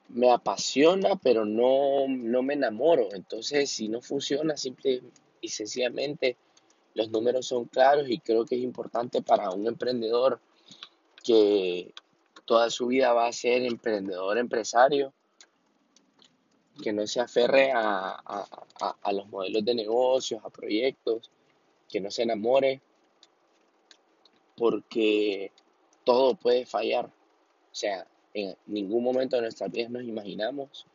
me 0.09 0.31
apasiona, 0.31 1.17
pero 1.17 1.45
no, 1.45 2.07
no 2.09 2.43
me 2.43 2.55
enamoro. 2.55 3.09
Entonces, 3.13 3.71
si 3.71 3.89
no 3.89 4.01
funciona, 4.01 4.57
simple 4.57 5.03
y 5.41 5.49
sencillamente 5.49 6.37
los 6.95 7.11
números 7.11 7.47
son 7.47 7.67
claros 7.67 8.09
y 8.09 8.19
creo 8.19 8.45
que 8.45 8.57
es 8.57 8.63
importante 8.63 9.23
para 9.23 9.51
un 9.51 9.67
emprendedor 9.67 10.41
que 11.23 11.93
toda 12.45 12.71
su 12.71 12.87
vida 12.87 13.13
va 13.13 13.27
a 13.27 13.33
ser 13.33 13.63
emprendedor, 13.63 14.39
empresario, 14.39 15.13
que 16.83 16.93
no 16.93 17.07
se 17.07 17.21
aferre 17.21 17.71
a, 17.73 18.45
a 19.03 19.13
los 19.13 19.29
modelos 19.29 19.65
de 19.65 19.75
negocios, 19.75 20.41
a 20.45 20.51
proyectos, 20.51 21.31
que 21.89 22.01
no 22.01 22.11
se 22.11 22.23
enamore, 22.23 22.81
porque 24.57 25.53
todo 26.05 26.35
puede 26.35 26.67
fallar. 26.67 27.07
O 27.07 27.75
sea, 27.75 28.07
en 28.35 28.57
ningún 28.67 29.03
momento 29.05 29.37
de 29.37 29.43
nuestras 29.43 29.71
vidas 29.71 29.91
nos 29.91 30.03
imaginamos 30.03 30.87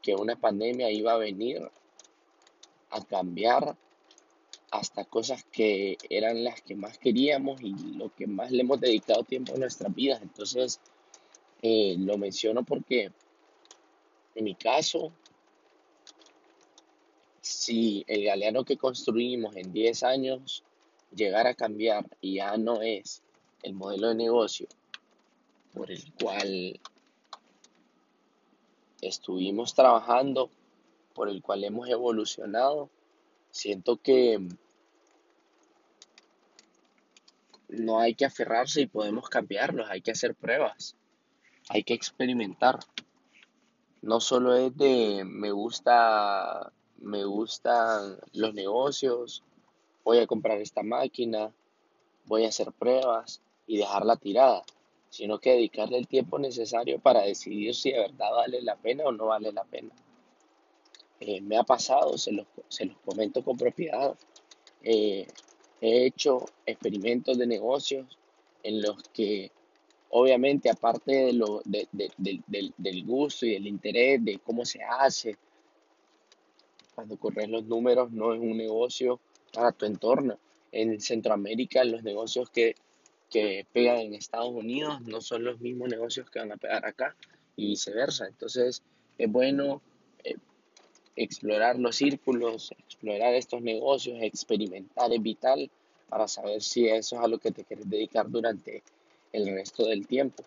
que 0.00 0.14
una 0.14 0.36
pandemia 0.36 0.90
iba 0.90 1.12
a 1.12 1.18
venir 1.18 1.62
a 2.90 3.04
cambiar 3.04 3.76
hasta 4.70 5.04
cosas 5.04 5.44
que 5.44 5.96
eran 6.08 6.42
las 6.44 6.62
que 6.62 6.74
más 6.74 6.98
queríamos 6.98 7.60
y 7.60 7.74
lo 7.94 8.14
que 8.14 8.26
más 8.26 8.50
le 8.50 8.62
hemos 8.62 8.80
dedicado 8.80 9.22
tiempo 9.22 9.52
en 9.54 9.60
nuestras 9.60 9.94
vidas. 9.94 10.22
Entonces, 10.22 10.80
eh, 11.60 11.94
lo 11.98 12.16
menciono 12.18 12.64
porque 12.64 13.12
en 14.34 14.44
mi 14.44 14.54
caso, 14.54 15.12
si 17.40 18.02
el 18.06 18.24
galeano 18.24 18.64
que 18.64 18.78
construimos 18.78 19.56
en 19.56 19.72
10 19.72 20.02
años 20.04 20.64
llegara 21.14 21.50
a 21.50 21.54
cambiar 21.54 22.06
y 22.20 22.36
ya 22.36 22.56
no 22.56 22.80
es 22.80 23.22
el 23.62 23.74
modelo 23.74 24.08
de 24.08 24.14
negocio 24.14 24.66
por 25.74 25.90
el 25.90 26.12
cual 26.14 26.80
estuvimos 29.00 29.74
trabajando, 29.74 30.50
por 31.14 31.28
el 31.28 31.42
cual 31.42 31.64
hemos 31.64 31.88
evolucionado, 31.88 32.90
siento 33.50 33.96
que 33.96 34.48
no 37.68 38.00
hay 38.00 38.14
que 38.14 38.26
aferrarse 38.26 38.82
y 38.82 38.86
podemos 38.86 39.28
cambiarlos, 39.28 39.88
hay 39.90 40.02
que 40.02 40.12
hacer 40.12 40.34
pruebas, 40.34 40.96
hay 41.68 41.84
que 41.84 41.94
experimentar. 41.94 42.80
No 44.02 44.20
solo 44.20 44.54
es 44.54 44.76
de 44.76 45.24
me 45.24 45.52
gusta, 45.52 46.72
me 46.98 47.24
gustan 47.24 48.18
los 48.32 48.52
negocios, 48.52 49.42
voy 50.04 50.18
a 50.18 50.26
comprar 50.26 50.58
esta 50.60 50.82
máquina, 50.82 51.52
voy 52.26 52.44
a 52.44 52.48
hacer 52.48 52.72
pruebas 52.72 53.40
y 53.66 53.78
dejarla 53.78 54.16
tirada 54.16 54.64
sino 55.12 55.38
que 55.38 55.50
dedicarle 55.50 55.98
el 55.98 56.08
tiempo 56.08 56.38
necesario 56.38 56.98
para 56.98 57.20
decidir 57.20 57.74
si 57.74 57.92
de 57.92 57.98
verdad 57.98 58.30
vale 58.30 58.62
la 58.62 58.76
pena 58.76 59.04
o 59.04 59.12
no 59.12 59.26
vale 59.26 59.52
la 59.52 59.62
pena. 59.62 59.90
Eh, 61.20 61.42
me 61.42 61.58
ha 61.58 61.64
pasado, 61.64 62.16
se 62.16 62.32
los, 62.32 62.46
se 62.68 62.86
los 62.86 62.96
comento 63.04 63.44
con 63.44 63.58
propiedad. 63.58 64.16
Eh, 64.82 65.26
he 65.82 66.06
hecho 66.06 66.46
experimentos 66.64 67.36
de 67.36 67.46
negocios 67.46 68.18
en 68.62 68.80
los 68.80 69.02
que 69.12 69.52
obviamente 70.08 70.70
aparte 70.70 71.26
de 71.26 71.32
lo, 71.34 71.60
del, 71.66 72.72
del 72.78 73.04
gusto 73.04 73.44
y 73.44 73.50
del 73.50 73.66
interés 73.66 74.24
de 74.24 74.38
cómo 74.38 74.64
se 74.64 74.82
hace, 74.82 75.36
cuando 76.94 77.18
corres 77.18 77.50
los 77.50 77.64
números 77.64 78.10
no 78.12 78.32
es 78.32 78.40
un 78.40 78.56
negocio 78.56 79.20
para 79.52 79.72
tu 79.72 79.84
entorno. 79.84 80.38
En 80.72 80.98
Centroamérica 81.02 81.84
los 81.84 82.02
negocios 82.02 82.48
que 82.48 82.76
que 83.32 83.66
pegan 83.72 83.96
en 83.96 84.14
Estados 84.14 84.50
Unidos 84.50 85.00
no 85.00 85.22
son 85.22 85.44
los 85.44 85.58
mismos 85.58 85.88
negocios 85.88 86.30
que 86.30 86.38
van 86.38 86.52
a 86.52 86.58
pegar 86.58 86.84
acá 86.84 87.16
y 87.56 87.68
viceversa. 87.68 88.26
Entonces 88.26 88.82
es 89.16 89.32
bueno 89.32 89.80
eh, 90.22 90.36
explorar 91.16 91.78
los 91.78 91.96
círculos, 91.96 92.72
explorar 92.72 93.34
estos 93.34 93.62
negocios, 93.62 94.18
experimentar 94.20 95.10
es 95.12 95.22
vital 95.22 95.70
para 96.10 96.28
saber 96.28 96.60
si 96.60 96.86
eso 96.86 97.16
es 97.16 97.22
a 97.22 97.26
lo 97.26 97.38
que 97.38 97.52
te 97.52 97.64
quieres 97.64 97.88
dedicar 97.88 98.28
durante 98.28 98.82
el 99.32 99.46
resto 99.46 99.86
del 99.86 100.06
tiempo. 100.06 100.44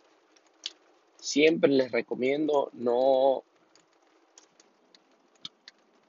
Siempre 1.19 1.71
les 1.71 1.91
recomiendo 1.91 2.69
no, 2.73 3.43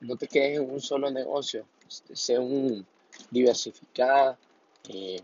no 0.01 0.17
te 0.17 0.29
quedes 0.29 0.59
en 0.59 0.71
un 0.71 0.81
solo 0.83 1.11
negocio, 1.11 1.65
sé 1.89 2.39
un 2.39 2.87
diversificada. 3.31 4.39
Eh, 4.91 5.23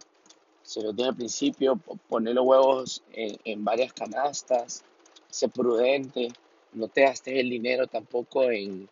se 0.62 0.82
los 0.82 0.94
dije 0.94 1.08
al 1.08 1.16
principio, 1.16 1.78
poner 2.08 2.34
los 2.34 2.46
huevos 2.46 3.02
en, 3.12 3.64
varias 3.64 3.92
canastas, 3.92 4.84
ser 5.28 5.50
prudente, 5.50 6.28
no 6.72 6.88
te 6.88 7.02
gastes 7.02 7.34
el 7.34 7.50
dinero 7.50 7.86
tampoco 7.86 8.50
en, 8.50 8.88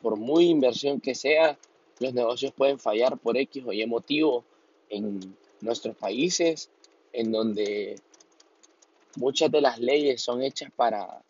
por 0.00 0.16
muy 0.16 0.46
inversión 0.46 1.00
que 1.00 1.14
sea, 1.14 1.58
los 1.98 2.14
negocios 2.14 2.52
pueden 2.52 2.78
fallar 2.78 3.18
por 3.18 3.36
X 3.36 3.64
o 3.66 3.72
Y 3.72 3.84
motivo 3.86 4.44
en 4.88 5.36
nuestros 5.60 5.96
países, 5.96 6.70
en 7.12 7.32
donde 7.32 8.00
muchas 9.16 9.50
de 9.50 9.60
las 9.60 9.78
leyes 9.78 10.22
son 10.22 10.42
hechas 10.42 10.70
para, 10.74 11.22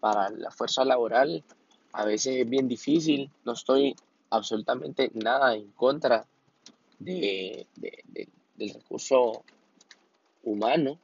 para 0.00 0.28
la 0.30 0.50
fuerza 0.50 0.84
laboral. 0.84 1.44
A 1.92 2.04
veces 2.04 2.36
es 2.36 2.48
bien 2.48 2.68
difícil, 2.68 3.30
no 3.44 3.52
estoy 3.52 3.94
absolutamente 4.30 5.10
nada 5.14 5.54
en 5.54 5.70
contra 5.72 6.26
de, 6.98 7.66
del 8.56 8.74
recurso 8.74 9.44
humano. 10.42 10.98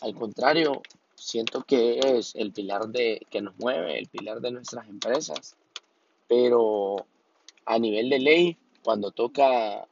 Al 0.00 0.14
contrario, 0.14 0.82
siento 1.14 1.62
que 1.62 1.98
es 1.98 2.34
el 2.34 2.52
pilar 2.52 2.88
de, 2.88 3.26
que 3.30 3.40
nos 3.40 3.56
mueve, 3.58 3.98
el 3.98 4.08
pilar 4.08 4.40
de 4.40 4.52
nuestras 4.52 4.88
empresas. 4.88 5.56
Pero 6.28 7.06
a 7.64 7.78
nivel 7.78 8.10
de 8.10 8.18
ley, 8.18 8.56
cuando 8.82 9.10
toca 9.10 9.86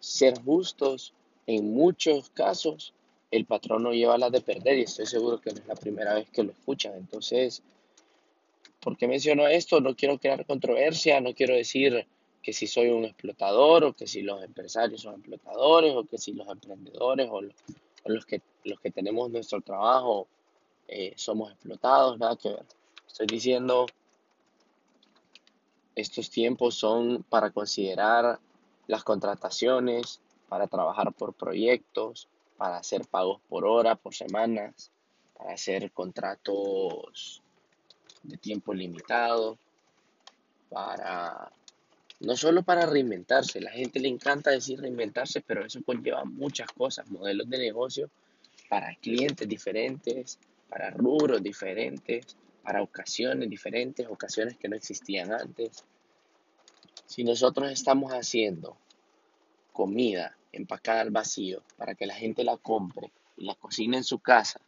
ser 0.00 0.40
justos, 0.42 1.14
en 1.46 1.72
muchos 1.72 2.30
casos 2.30 2.92
el 3.30 3.44
patrón 3.44 3.82
no 3.82 3.92
lleva 3.92 4.18
las 4.18 4.32
de 4.32 4.40
perder 4.40 4.78
y 4.78 4.82
estoy 4.82 5.06
seguro 5.06 5.40
que 5.40 5.50
no 5.50 5.58
es 5.58 5.66
la 5.66 5.74
primera 5.74 6.14
vez 6.14 6.28
que 6.30 6.42
lo 6.42 6.52
escuchan. 6.52 6.94
Entonces, 6.94 7.62
¿por 8.80 8.96
qué 8.96 9.06
menciono 9.06 9.46
esto? 9.46 9.80
No 9.80 9.94
quiero 9.94 10.18
crear 10.18 10.46
controversia, 10.46 11.20
no 11.20 11.34
quiero 11.34 11.54
decir 11.54 12.06
que 12.42 12.52
si 12.52 12.66
soy 12.66 12.88
un 12.88 13.04
explotador 13.04 13.84
o 13.84 13.92
que 13.92 14.06
si 14.06 14.22
los 14.22 14.42
empresarios 14.42 15.02
son 15.02 15.14
explotadores 15.16 15.94
o 15.94 16.04
que 16.04 16.18
si 16.18 16.32
los 16.32 16.48
emprendedores 16.48 17.28
o 17.30 17.42
los, 18.04 18.26
que, 18.26 18.42
los 18.64 18.80
que 18.80 18.90
tenemos 18.90 19.30
nuestro 19.30 19.60
trabajo 19.60 20.28
eh, 20.86 21.12
somos 21.16 21.52
explotados, 21.52 22.18
nada 22.18 22.36
que 22.36 22.48
ver. 22.48 22.66
Estoy 23.06 23.26
diciendo, 23.26 23.86
estos 25.94 26.30
tiempos 26.30 26.76
son 26.76 27.24
para 27.28 27.50
considerar 27.50 28.38
las 28.86 29.04
contrataciones, 29.04 30.20
para 30.48 30.66
trabajar 30.66 31.12
por 31.12 31.34
proyectos, 31.34 32.28
para 32.56 32.78
hacer 32.78 33.06
pagos 33.06 33.40
por 33.48 33.66
hora, 33.66 33.96
por 33.96 34.14
semanas, 34.14 34.90
para 35.36 35.52
hacer 35.52 35.92
contratos 35.92 37.42
de 38.22 38.36
tiempo 38.36 38.72
limitado, 38.72 39.58
para 40.70 41.52
no 42.20 42.36
solo 42.36 42.62
para 42.62 42.86
reinventarse, 42.86 43.60
la 43.60 43.70
gente 43.70 44.00
le 44.00 44.08
encanta 44.08 44.50
decir 44.50 44.80
reinventarse, 44.80 45.40
pero 45.40 45.64
eso 45.64 45.80
conlleva 45.84 46.24
muchas 46.24 46.70
cosas, 46.72 47.08
modelos 47.10 47.48
de 47.48 47.58
negocio 47.58 48.10
para 48.68 48.94
clientes 48.96 49.48
diferentes, 49.48 50.38
para 50.68 50.90
rubros 50.90 51.42
diferentes, 51.42 52.36
para 52.62 52.82
ocasiones 52.82 53.48
diferentes, 53.48 54.06
ocasiones 54.08 54.56
que 54.56 54.68
no 54.68 54.76
existían 54.76 55.32
antes. 55.32 55.84
Si 57.06 57.24
nosotros 57.24 57.70
estamos 57.70 58.12
haciendo 58.12 58.76
comida 59.72 60.36
empacada 60.52 61.00
al 61.00 61.10
vacío 61.10 61.62
para 61.76 61.94
que 61.94 62.06
la 62.06 62.14
gente 62.14 62.42
la 62.42 62.56
compre 62.56 63.12
y 63.36 63.44
la 63.44 63.54
cocine 63.54 63.98
en 63.98 64.04
su 64.04 64.18
casa, 64.18 64.60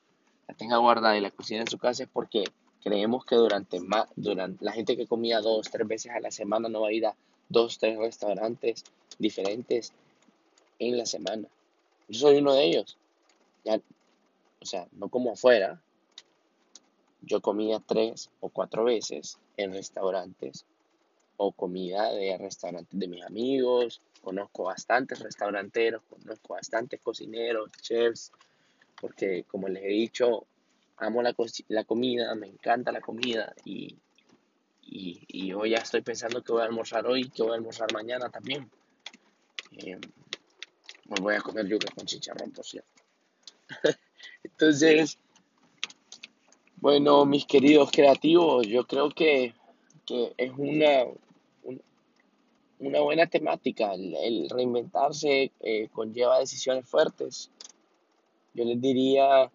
la 0.46 0.54
tenga 0.54 0.76
guardada 0.76 1.18
y 1.18 1.20
la 1.20 1.30
cocine 1.30 1.60
en 1.60 1.66
su 1.66 1.78
casa 1.78 2.04
es 2.04 2.08
porque 2.08 2.44
creemos 2.82 3.24
que 3.24 3.34
durante, 3.34 3.80
durante 4.16 4.64
la 4.64 4.72
gente 4.72 4.96
que 4.96 5.06
comía 5.06 5.40
dos, 5.40 5.68
tres 5.70 5.86
veces 5.86 6.12
a 6.12 6.20
la 6.20 6.30
semana 6.30 6.68
no 6.68 6.82
va 6.82 6.88
a 6.88 6.92
ir 6.92 7.06
a 7.06 7.14
dos, 7.50 7.78
tres 7.78 7.98
restaurantes 7.98 8.84
diferentes 9.18 9.92
en 10.78 10.96
la 10.96 11.04
semana. 11.04 11.46
Yo 12.08 12.20
soy 12.20 12.38
uno 12.38 12.54
de 12.54 12.64
ellos. 12.64 12.96
Ya, 13.64 13.78
o 14.60 14.64
sea, 14.64 14.88
no 14.92 15.08
como 15.08 15.32
afuera. 15.32 15.80
Yo 17.20 17.42
comía 17.42 17.82
tres 17.86 18.30
o 18.40 18.48
cuatro 18.48 18.84
veces 18.84 19.38
en 19.58 19.74
restaurantes 19.74 20.64
o 21.36 21.52
comida 21.52 22.12
de 22.12 22.38
restaurantes 22.38 22.98
de 22.98 23.08
mis 23.08 23.24
amigos. 23.24 24.00
Conozco 24.22 24.64
bastantes 24.64 25.18
restauranteros, 25.20 26.02
conozco 26.08 26.54
bastantes 26.54 27.00
cocineros, 27.00 27.70
chefs, 27.82 28.32
porque 29.00 29.44
como 29.44 29.68
les 29.68 29.82
he 29.82 29.88
dicho, 29.88 30.46
amo 30.98 31.22
la, 31.22 31.34
la 31.68 31.84
comida, 31.84 32.34
me 32.34 32.46
encanta 32.46 32.92
la 32.92 33.00
comida 33.00 33.54
y 33.64 33.96
y, 34.82 35.20
y 35.28 35.48
yo 35.48 35.64
ya 35.66 35.78
estoy 35.78 36.02
pensando 36.02 36.42
que 36.42 36.52
voy 36.52 36.62
a 36.62 36.66
almorzar 36.66 37.06
hoy, 37.06 37.30
que 37.30 37.42
voy 37.42 37.52
a 37.52 37.54
almorzar 37.56 37.92
mañana 37.92 38.28
también. 38.30 38.70
Eh, 39.78 39.98
me 41.06 41.20
voy 41.20 41.34
a 41.34 41.40
comer 41.40 41.66
yuca 41.66 41.92
con 41.94 42.06
chicharrón, 42.06 42.52
por 42.52 42.64
cierto. 42.64 42.88
Entonces, 44.44 45.18
bueno, 46.76 47.26
mis 47.26 47.44
queridos 47.44 47.90
creativos, 47.90 48.66
yo 48.66 48.86
creo 48.86 49.10
que, 49.10 49.54
que 50.06 50.32
es 50.36 50.52
una, 50.56 51.04
una 52.78 53.00
buena 53.00 53.26
temática. 53.26 53.92
El, 53.94 54.48
reinventarse 54.48 55.52
eh, 55.60 55.88
conlleva 55.92 56.38
decisiones 56.38 56.88
fuertes. 56.88 57.50
Yo 58.54 58.64
les 58.64 58.80
diría, 58.80 59.50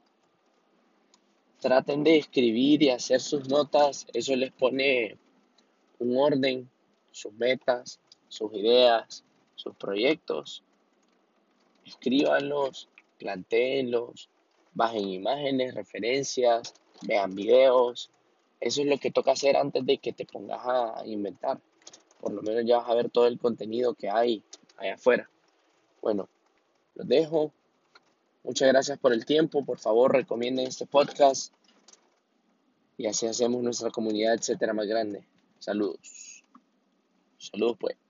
traten 1.60 2.03
de 2.03 2.18
escribir 2.18 2.84
y 2.84 2.89
hacer 2.89 3.20
sus 3.20 3.47
notas. 3.47 4.08
Eso 4.14 4.36
les 4.36 4.51
pone 4.51 5.18
un 5.99 6.18
orden, 6.18 6.70
sus 7.12 7.34
metas, 7.34 7.99
sus 8.28 8.53
ideas, 8.53 9.24
sus 9.56 9.76
proyectos. 9.76 10.64
Escríbanlos, 11.86 12.89
planteenlos, 13.18 14.30
bajen 14.74 15.10
imágenes, 15.10 15.74
referencias, 15.74 16.74
vean 17.01 17.34
videos. 17.36 18.12
Eso 18.60 18.82
es 18.82 18.88
lo 18.88 18.97
que 18.97 19.12
toca 19.12 19.32
hacer 19.32 19.58
antes 19.58 19.86
de 19.86 19.97
que 19.97 20.14
te 20.14 20.26
pongas 20.26 20.62
a 20.64 21.03
inventar. 21.06 21.60
Por 22.20 22.34
lo 22.34 22.41
menos 22.41 22.64
ya 22.66 22.78
vas 22.78 22.89
a 22.89 22.95
ver 22.95 23.10
todo 23.10 23.28
el 23.28 23.39
contenido 23.39 23.93
que 23.93 24.10
hay 24.10 24.43
allá 24.78 24.95
afuera. 24.95 25.30
Bueno, 26.01 26.28
los 26.95 27.08
dejo. 27.08 27.51
Muchas 28.46 28.68
gracias 28.68 29.00
por 29.00 29.12
el 29.12 29.26
tiempo. 29.26 29.66
Por 29.66 29.80
favor, 29.80 30.14
recomienden 30.14 30.68
este 30.68 30.86
podcast. 30.86 31.52
Y 32.96 33.08
así 33.08 33.26
hacemos 33.26 33.64
nuestra 33.64 33.89
comunidad, 33.89 34.36
etcétera, 34.36 34.72
más 34.72 34.86
grande. 34.86 35.26
Saludos. 35.60 36.43
Saludos 37.39 37.78
pues. 37.80 38.05